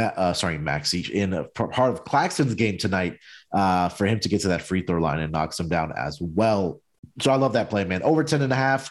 uh, 0.00 0.32
sorry, 0.32 0.58
Maxey, 0.58 1.00
in 1.00 1.32
a 1.32 1.44
part 1.44 1.78
of 1.78 2.04
Claxton's 2.04 2.54
game 2.54 2.78
tonight 2.78 3.18
uh, 3.52 3.88
for 3.88 4.06
him 4.06 4.20
to 4.20 4.28
get 4.28 4.40
to 4.42 4.48
that 4.48 4.62
free 4.62 4.82
throw 4.82 5.00
line 5.00 5.20
and 5.20 5.32
knocks 5.32 5.58
him 5.58 5.68
down 5.68 5.92
as 5.96 6.20
well. 6.20 6.80
So 7.20 7.30
I 7.30 7.36
love 7.36 7.52
that 7.52 7.70
play, 7.70 7.84
man. 7.84 8.02
Over 8.02 8.24
10 8.24 8.42
and 8.42 8.52
a 8.52 8.56
half. 8.56 8.90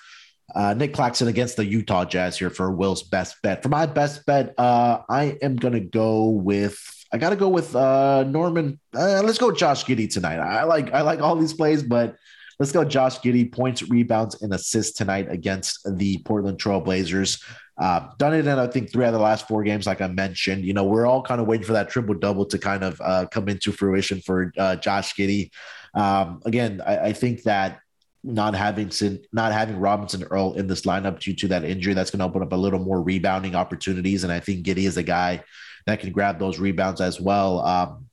Uh, 0.54 0.74
Nick 0.74 0.94
Claxton 0.94 1.28
against 1.28 1.56
the 1.56 1.66
Utah 1.66 2.06
Jazz 2.06 2.38
here 2.38 2.50
for 2.50 2.72
Wil's 2.72 3.04
best 3.04 3.38
bet. 3.42 3.64
For 3.64 3.70
my 3.70 3.86
best 3.86 4.26
bet, 4.26 4.54
uh, 4.58 5.00
I 5.10 5.38
am 5.42 5.56
going 5.56 5.74
to 5.74 5.80
go 5.80 6.30
with 6.30 6.78
I 7.12 7.18
got 7.18 7.30
to 7.30 7.36
go 7.36 7.48
with 7.48 7.76
uh, 7.76 8.24
Norman. 8.24 8.80
Uh, 8.96 9.22
let's 9.24 9.38
go 9.38 9.52
Josh 9.52 9.86
Giddey 9.86 10.12
tonight. 10.12 10.40
I 10.40 10.64
like 10.64 10.92
I 10.94 11.02
like 11.02 11.22
all 11.22 11.36
these 11.36 11.54
plays, 11.54 11.84
but 11.84 12.16
Let's 12.60 12.72
go, 12.72 12.84
Josh 12.84 13.20
Giddey, 13.20 13.52
points, 13.52 13.82
rebounds, 13.90 14.42
and 14.42 14.54
assists 14.54 14.96
tonight 14.96 15.28
against 15.30 15.80
the 15.98 16.20
Portland 16.20 16.60
Trailblazers. 16.60 17.44
Uh, 17.78 18.10
done 18.20 18.34
it 18.34 18.46
in, 18.46 18.60
I 18.60 18.68
think, 18.68 18.92
three 18.92 19.04
out 19.04 19.10
of 19.10 19.14
the 19.14 19.20
last 19.20 19.48
four 19.48 19.64
games, 19.64 19.88
like 19.88 20.02
I 20.02 20.08
mentioned. 20.08 20.64
You 20.64 20.74
know, 20.74 20.84
we're 20.84 21.08
all 21.08 21.24
kind 21.24 21.42
of 21.42 21.48
waiting 21.48 21.66
for 21.66 21.74
that 21.74 21.90
triple 21.90 22.14
double 22.14 22.46
to 22.46 22.60
kind 22.60 22.84
of 22.84 23.02
uh, 23.04 23.26
come 23.32 23.50
into 23.50 23.72
fruition 23.72 24.22
for 24.22 24.54
uh, 24.58 24.76
Josh 24.76 25.16
Giddey. 25.16 25.50
Um, 25.96 26.42
again, 26.46 26.82
I, 26.86 26.98
I 26.98 27.14
think 27.14 27.44
that 27.44 27.80
not 28.24 28.56
having 28.56 28.92
not 29.34 29.52
having 29.52 29.80
Robinson 29.80 30.24
Earl 30.24 30.54
in 30.54 30.68
this 30.68 30.82
lineup 30.82 31.20
due 31.20 31.34
to 31.36 31.48
that 31.50 31.64
injury, 31.66 31.94
that's 31.94 32.12
going 32.12 32.20
to 32.20 32.26
open 32.26 32.42
up 32.42 32.54
a 32.54 32.56
little 32.56 32.80
more 32.80 33.02
rebounding 33.02 33.56
opportunities. 33.56 34.24
And 34.24 34.32
I 34.32 34.40
think 34.40 34.66
Giddey 34.66 34.86
is 34.86 34.98
a 34.98 35.04
guy 35.04 35.44
that 35.86 36.00
can 36.00 36.12
grab 36.12 36.40
those 36.40 36.60
rebounds 36.60 37.02
as 37.02 37.20
well. 37.20 37.60
Um, 37.60 38.06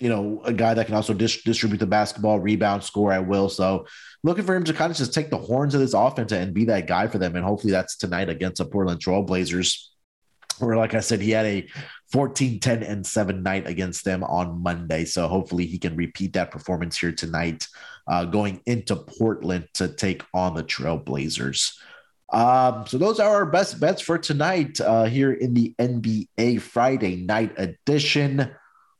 you 0.00 0.08
know, 0.08 0.42
a 0.44 0.52
guy 0.52 0.74
that 0.74 0.86
can 0.86 0.94
also 0.94 1.14
dis- 1.14 1.42
distribute 1.42 1.78
the 1.78 1.86
basketball, 1.86 2.40
rebound, 2.40 2.82
score 2.82 3.12
at 3.12 3.26
will. 3.26 3.48
So 3.48 3.86
looking 4.22 4.44
for 4.44 4.54
him 4.54 4.64
to 4.64 4.72
kind 4.72 4.90
of 4.90 4.96
just 4.96 5.14
take 5.14 5.30
the 5.30 5.38
horns 5.38 5.74
of 5.74 5.80
this 5.80 5.94
offense 5.94 6.32
and 6.32 6.54
be 6.54 6.64
that 6.66 6.86
guy 6.86 7.06
for 7.06 7.18
them. 7.18 7.36
And 7.36 7.44
hopefully 7.44 7.72
that's 7.72 7.96
tonight 7.96 8.28
against 8.28 8.58
the 8.58 8.64
Portland 8.64 9.00
Trail 9.00 9.22
Blazers. 9.22 9.92
Or 10.60 10.76
like 10.76 10.94
I 10.94 11.00
said, 11.00 11.20
he 11.20 11.30
had 11.30 11.46
a 11.46 11.68
14, 12.12 12.60
10, 12.60 12.82
and 12.82 13.06
7 13.06 13.42
night 13.42 13.66
against 13.66 14.04
them 14.04 14.22
on 14.24 14.62
Monday. 14.62 15.04
So 15.04 15.26
hopefully 15.28 15.66
he 15.66 15.78
can 15.78 15.96
repeat 15.96 16.32
that 16.34 16.50
performance 16.50 16.96
here 16.98 17.12
tonight, 17.12 17.66
uh, 18.06 18.24
going 18.24 18.60
into 18.66 18.96
Portland 18.96 19.68
to 19.74 19.88
take 19.88 20.22
on 20.32 20.54
the 20.54 20.62
Trailblazers. 20.62 21.76
Um, 22.32 22.84
so 22.86 22.98
those 22.98 23.20
are 23.20 23.32
our 23.32 23.46
best 23.46 23.78
bets 23.78 24.00
for 24.00 24.18
tonight 24.18 24.80
uh, 24.80 25.04
here 25.04 25.32
in 25.32 25.54
the 25.54 25.74
NBA 25.78 26.60
Friday 26.60 27.16
night 27.16 27.52
edition. 27.56 28.50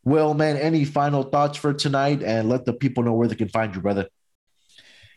Wil, 0.05 0.34
man, 0.34 0.57
any 0.57 0.84
final 0.84 1.22
thoughts 1.22 1.59
for 1.59 1.72
tonight? 1.72 2.22
And 2.22 2.48
let 2.48 2.64
the 2.64 2.72
people 2.72 3.02
know 3.02 3.12
where 3.12 3.28
they 3.28 3.34
can 3.34 3.48
find 3.48 3.74
you, 3.74 3.80
brother. 3.80 4.09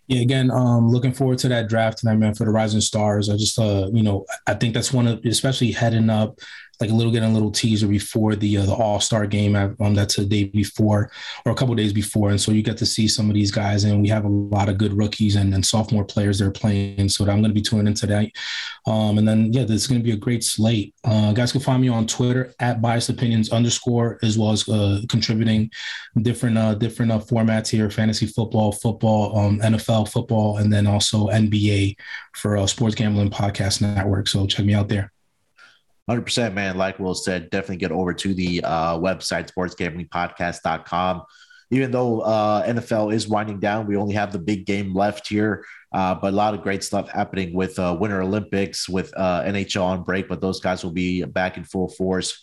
Yeah, 0.08 0.22
again, 0.22 0.50
um, 0.52 0.90
looking 0.90 1.12
forward 1.12 1.38
to 1.40 1.50
that 1.50 1.68
draft 1.68 1.98
tonight, 1.98 2.16
man, 2.16 2.34
for 2.34 2.46
the 2.46 2.52
Rising 2.52 2.80
Stars. 2.80 3.30
I 3.30 3.36
just, 3.36 3.60
uh, 3.60 3.90
you 3.92 4.04
know, 4.04 4.26
I 4.48 4.54
think 4.54 4.74
that's 4.74 4.94
one 4.94 5.06
of, 5.06 5.26
especially 5.26 5.72
heading 5.72 6.10
up 6.10 6.40
like 6.80 6.90
a 6.90 6.94
little 6.94 7.12
getting 7.12 7.30
a 7.30 7.34
little 7.34 7.52
teaser 7.52 7.88
before 7.88 8.36
the 8.36 8.58
uh, 8.58 8.66
the 8.66 8.74
All 8.74 9.00
Star 9.00 9.26
game. 9.26 9.56
Um, 9.56 9.96
that's 9.96 10.18
a 10.18 10.26
day 10.26 10.46
before 10.46 11.12
or 11.46 11.52
a 11.52 11.56
couple 11.56 11.74
days 11.76 11.94
before, 11.94 12.30
and 12.30 12.40
so 12.40 12.52
you 12.52 12.62
get 12.62 12.78
to 12.78 12.86
see 12.86 13.08
some 13.08 13.30
of 13.30 13.34
these 13.34 13.52
guys. 13.52 13.84
And 13.84 14.02
we 14.02 14.10
have 14.10 14.26
a 14.26 14.30
lot 14.30 14.70
of 14.70 14.78
good 14.78 14.94
rookies 14.94 15.36
and, 15.36 15.54
and 15.54 15.66
sophomore 15.66 16.06
players 16.06 16.40
that 16.40 16.46
are 16.46 16.52
playing. 16.52 17.10
So 17.10 17.24
I'm 17.24 17.42
going 17.42 17.44
to 17.46 17.54
be 17.54 17.62
tuning 17.62 17.88
into 17.88 18.08
that. 18.08 18.28
Um, 18.86 19.18
and 19.18 19.28
then 19.28 19.52
yeah, 19.54 19.64
this 19.64 19.82
is 19.82 19.88
going 19.88 20.00
to 20.00 20.04
be 20.04 20.12
a 20.12 20.18
great 20.18 20.44
slate. 20.44 20.94
Uh, 21.04 21.34
guys 21.34 21.52
can 21.52 21.62
find 21.62 21.82
me 21.82 21.90
on 21.90 22.08
Twitter 22.08 22.54
at 22.60 22.82
biased 22.82 23.10
opinions 23.10 23.52
underscore 23.52 24.20
as 24.24 24.38
well 24.38 24.52
as 24.52 24.68
uh, 24.70 25.02
contributing 25.10 25.70
different 26.22 26.58
uh, 26.58 26.74
different 26.76 27.12
uh, 27.12 27.20
formats 27.20 27.70
here: 27.70 27.90
fantasy 27.90 28.28
football, 28.28 28.72
football, 28.72 29.38
um, 29.38 29.60
NFL 29.60 30.10
football, 30.10 30.58
and 30.58 30.72
then 30.72 30.88
also 30.88 31.28
NBA 31.28 31.96
for 32.36 32.58
uh, 32.58 32.68
Sports 32.68 32.96
Gambling 32.96 33.30
Podcast 33.30 33.82
Network. 33.82 34.28
So 34.28 34.46
check 34.48 34.66
me 34.66 34.74
out 34.74 34.90
there. 34.90 35.12
100% 36.10 36.54
man. 36.54 36.78
Like 36.78 37.00
Wil 37.00 37.16
said 37.16 37.50
definitely 37.50 37.78
get 37.78 37.92
over 37.92 38.14
to 38.14 38.34
the 38.34 38.64
uh, 38.64 38.98
website 38.98 39.52
sportsgamblingpodcast.com 39.52 41.24
even 41.70 41.92
though 41.92 42.22
uh, 42.22 42.66
nfl 42.66 43.14
is 43.14 43.28
winding 43.28 43.60
down 43.60 43.88
we 43.88 43.98
only 43.98 44.14
have 44.14 44.32
the 44.32 44.40
big 44.40 44.66
game 44.66 44.96
left 44.96 45.28
here 45.28 45.66
uh, 45.92 46.16
but 46.16 46.34
a 46.34 46.36
lot 46.36 46.54
of 46.54 46.62
great 46.62 46.84
stuff 46.84 47.10
happening 47.10 47.54
with 47.54 47.78
uh, 47.80 47.96
winter 48.00 48.22
olympics 48.22 48.88
with 48.88 49.14
uh, 49.18 49.44
nhl 49.44 49.84
on 49.84 50.04
break 50.04 50.28
but 50.28 50.42
those 50.42 50.60
guys 50.60 50.84
will 50.84 50.92
be 50.92 51.24
back 51.24 51.58
in 51.58 51.64
full 51.64 51.90
force. 51.90 52.40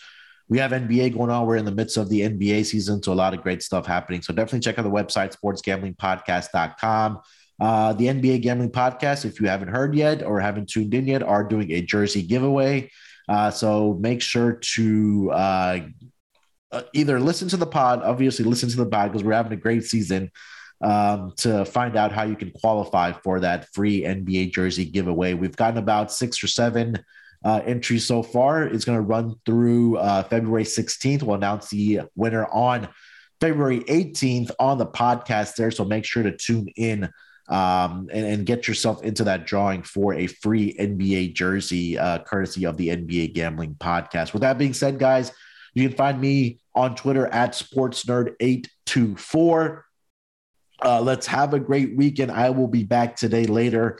We 0.48 0.58
have 0.58 0.72
nba 0.72 1.16
going 1.16 1.30
on. 1.30 1.46
We're 1.46 1.56
in 1.56 1.64
the 1.64 1.74
midst 1.74 1.96
of 1.96 2.10
the 2.10 2.20
nba 2.20 2.66
season 2.66 3.02
so 3.02 3.12
a 3.12 3.14
lot 3.14 3.32
of 3.32 3.42
great 3.42 3.62
stuff 3.62 3.86
happening. 3.86 4.20
So 4.20 4.34
definitely 4.34 4.60
check 4.60 4.78
out 4.78 4.82
the 4.82 4.90
website 4.90 5.34
sportsgamblingpodcast.com 5.34 7.20
uh, 7.60 7.92
the 7.92 8.06
NBA 8.06 8.42
Gambling 8.42 8.70
Podcast, 8.70 9.24
if 9.24 9.40
you 9.40 9.46
haven't 9.46 9.68
heard 9.68 9.94
yet 9.94 10.22
or 10.22 10.40
haven't 10.40 10.68
tuned 10.68 10.92
in 10.92 11.06
yet, 11.06 11.22
are 11.22 11.44
doing 11.44 11.70
a 11.70 11.82
jersey 11.82 12.22
giveaway. 12.22 12.90
Uh, 13.28 13.50
so 13.50 13.94
make 14.00 14.20
sure 14.20 14.54
to 14.74 15.30
uh, 15.32 15.80
uh, 16.72 16.82
either 16.92 17.20
listen 17.20 17.48
to 17.48 17.56
the 17.56 17.66
pod, 17.66 18.02
obviously 18.02 18.44
listen 18.44 18.68
to 18.68 18.76
the 18.76 18.86
pod 18.86 19.12
because 19.12 19.24
we're 19.24 19.32
having 19.32 19.52
a 19.52 19.56
great 19.56 19.84
season 19.84 20.30
um, 20.82 21.32
to 21.36 21.64
find 21.64 21.96
out 21.96 22.12
how 22.12 22.24
you 22.24 22.36
can 22.36 22.50
qualify 22.50 23.12
for 23.12 23.40
that 23.40 23.68
free 23.72 24.02
NBA 24.02 24.52
jersey 24.52 24.84
giveaway. 24.84 25.34
We've 25.34 25.56
gotten 25.56 25.78
about 25.78 26.12
six 26.12 26.42
or 26.42 26.46
seven 26.46 26.98
uh, 27.44 27.60
entries 27.64 28.06
so 28.06 28.22
far. 28.22 28.64
It's 28.64 28.84
going 28.84 28.98
to 28.98 29.02
run 29.02 29.36
through 29.46 29.98
uh, 29.98 30.24
February 30.24 30.64
16th. 30.64 31.22
We'll 31.22 31.36
announce 31.36 31.70
the 31.70 32.02
winner 32.16 32.46
on 32.46 32.88
February 33.40 33.80
18th 33.80 34.50
on 34.58 34.78
the 34.78 34.86
podcast 34.86 35.56
there. 35.56 35.70
So 35.70 35.84
make 35.84 36.04
sure 36.04 36.22
to 36.22 36.36
tune 36.36 36.68
in 36.76 37.10
um, 37.48 38.10
and, 38.12 38.26
and, 38.26 38.44
get 38.46 38.66
yourself 38.66 39.02
into 39.02 39.24
that 39.24 39.46
drawing 39.46 39.82
for 39.82 40.14
a 40.14 40.26
free 40.26 40.72
NBA 40.74 41.34
jersey, 41.34 41.98
uh, 41.98 42.20
courtesy 42.20 42.64
of 42.64 42.78
the 42.78 42.88
NBA 42.88 43.34
Gambling 43.34 43.74
Podcast. 43.74 44.32
With 44.32 44.40
that 44.40 44.56
being 44.56 44.72
said, 44.72 44.98
guys, 44.98 45.30
you 45.74 45.86
can 45.86 45.94
find 45.96 46.18
me 46.18 46.60
on 46.74 46.96
Twitter 46.96 47.26
at 47.26 47.52
SportsNerd824. 47.52 49.82
Uh, 50.82 51.02
let's 51.02 51.26
have 51.26 51.52
a 51.52 51.60
great 51.60 51.94
weekend. 51.96 52.32
I 52.32 52.48
will 52.48 52.68
be 52.68 52.84
back 52.84 53.16
today 53.16 53.44
later 53.44 53.98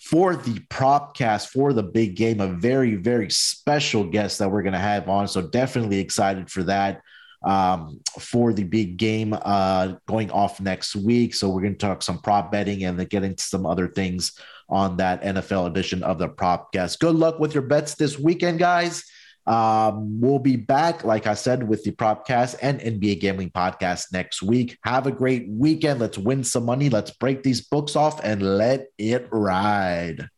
for 0.00 0.34
the 0.34 0.54
propcast 0.70 1.48
for 1.48 1.74
the 1.74 1.82
big 1.82 2.16
game. 2.16 2.40
A 2.40 2.48
very, 2.48 2.96
very 2.96 3.30
special 3.30 4.04
guest 4.04 4.38
that 4.38 4.50
we're 4.50 4.62
going 4.62 4.72
to 4.72 4.78
have 4.78 5.10
on. 5.10 5.28
So 5.28 5.42
definitely 5.42 5.98
excited 5.98 6.50
for 6.50 6.62
that 6.64 7.02
um, 7.46 8.00
for 8.18 8.52
the 8.52 8.64
big 8.64 8.96
game 8.96 9.32
uh, 9.32 9.94
going 10.06 10.30
off 10.32 10.60
next 10.60 10.96
week. 10.96 11.32
So 11.32 11.48
we're 11.48 11.62
going 11.62 11.74
to 11.74 11.78
talk 11.78 12.02
some 12.02 12.18
prop 12.18 12.50
betting 12.50 12.84
and 12.84 12.98
then 12.98 13.06
get 13.06 13.22
into 13.22 13.42
some 13.42 13.64
other 13.64 13.86
things 13.86 14.32
on 14.68 14.96
that 14.96 15.22
NFL 15.22 15.68
edition 15.68 16.02
of 16.02 16.18
the 16.18 16.28
Propcast. 16.28 16.98
Good 16.98 17.14
luck 17.14 17.38
with 17.38 17.54
your 17.54 17.62
bets 17.62 17.94
this 17.94 18.18
weekend, 18.18 18.58
guys. 18.58 19.04
Um, 19.46 20.20
we'll 20.20 20.40
be 20.40 20.56
back, 20.56 21.04
like 21.04 21.28
I 21.28 21.34
said, 21.34 21.68
with 21.68 21.84
the 21.84 21.92
Propcast 21.92 22.56
and 22.62 22.80
NBA 22.80 23.20
Gambling 23.20 23.50
Podcast 23.50 24.12
next 24.12 24.42
week. 24.42 24.76
Have 24.82 25.06
a 25.06 25.12
great 25.12 25.48
weekend. 25.48 26.00
Let's 26.00 26.18
win 26.18 26.42
some 26.42 26.64
money. 26.64 26.90
Let's 26.90 27.12
break 27.12 27.44
these 27.44 27.60
books 27.60 27.94
off 27.94 28.18
and 28.24 28.42
let 28.58 28.88
it 28.98 29.28
ride. 29.30 30.28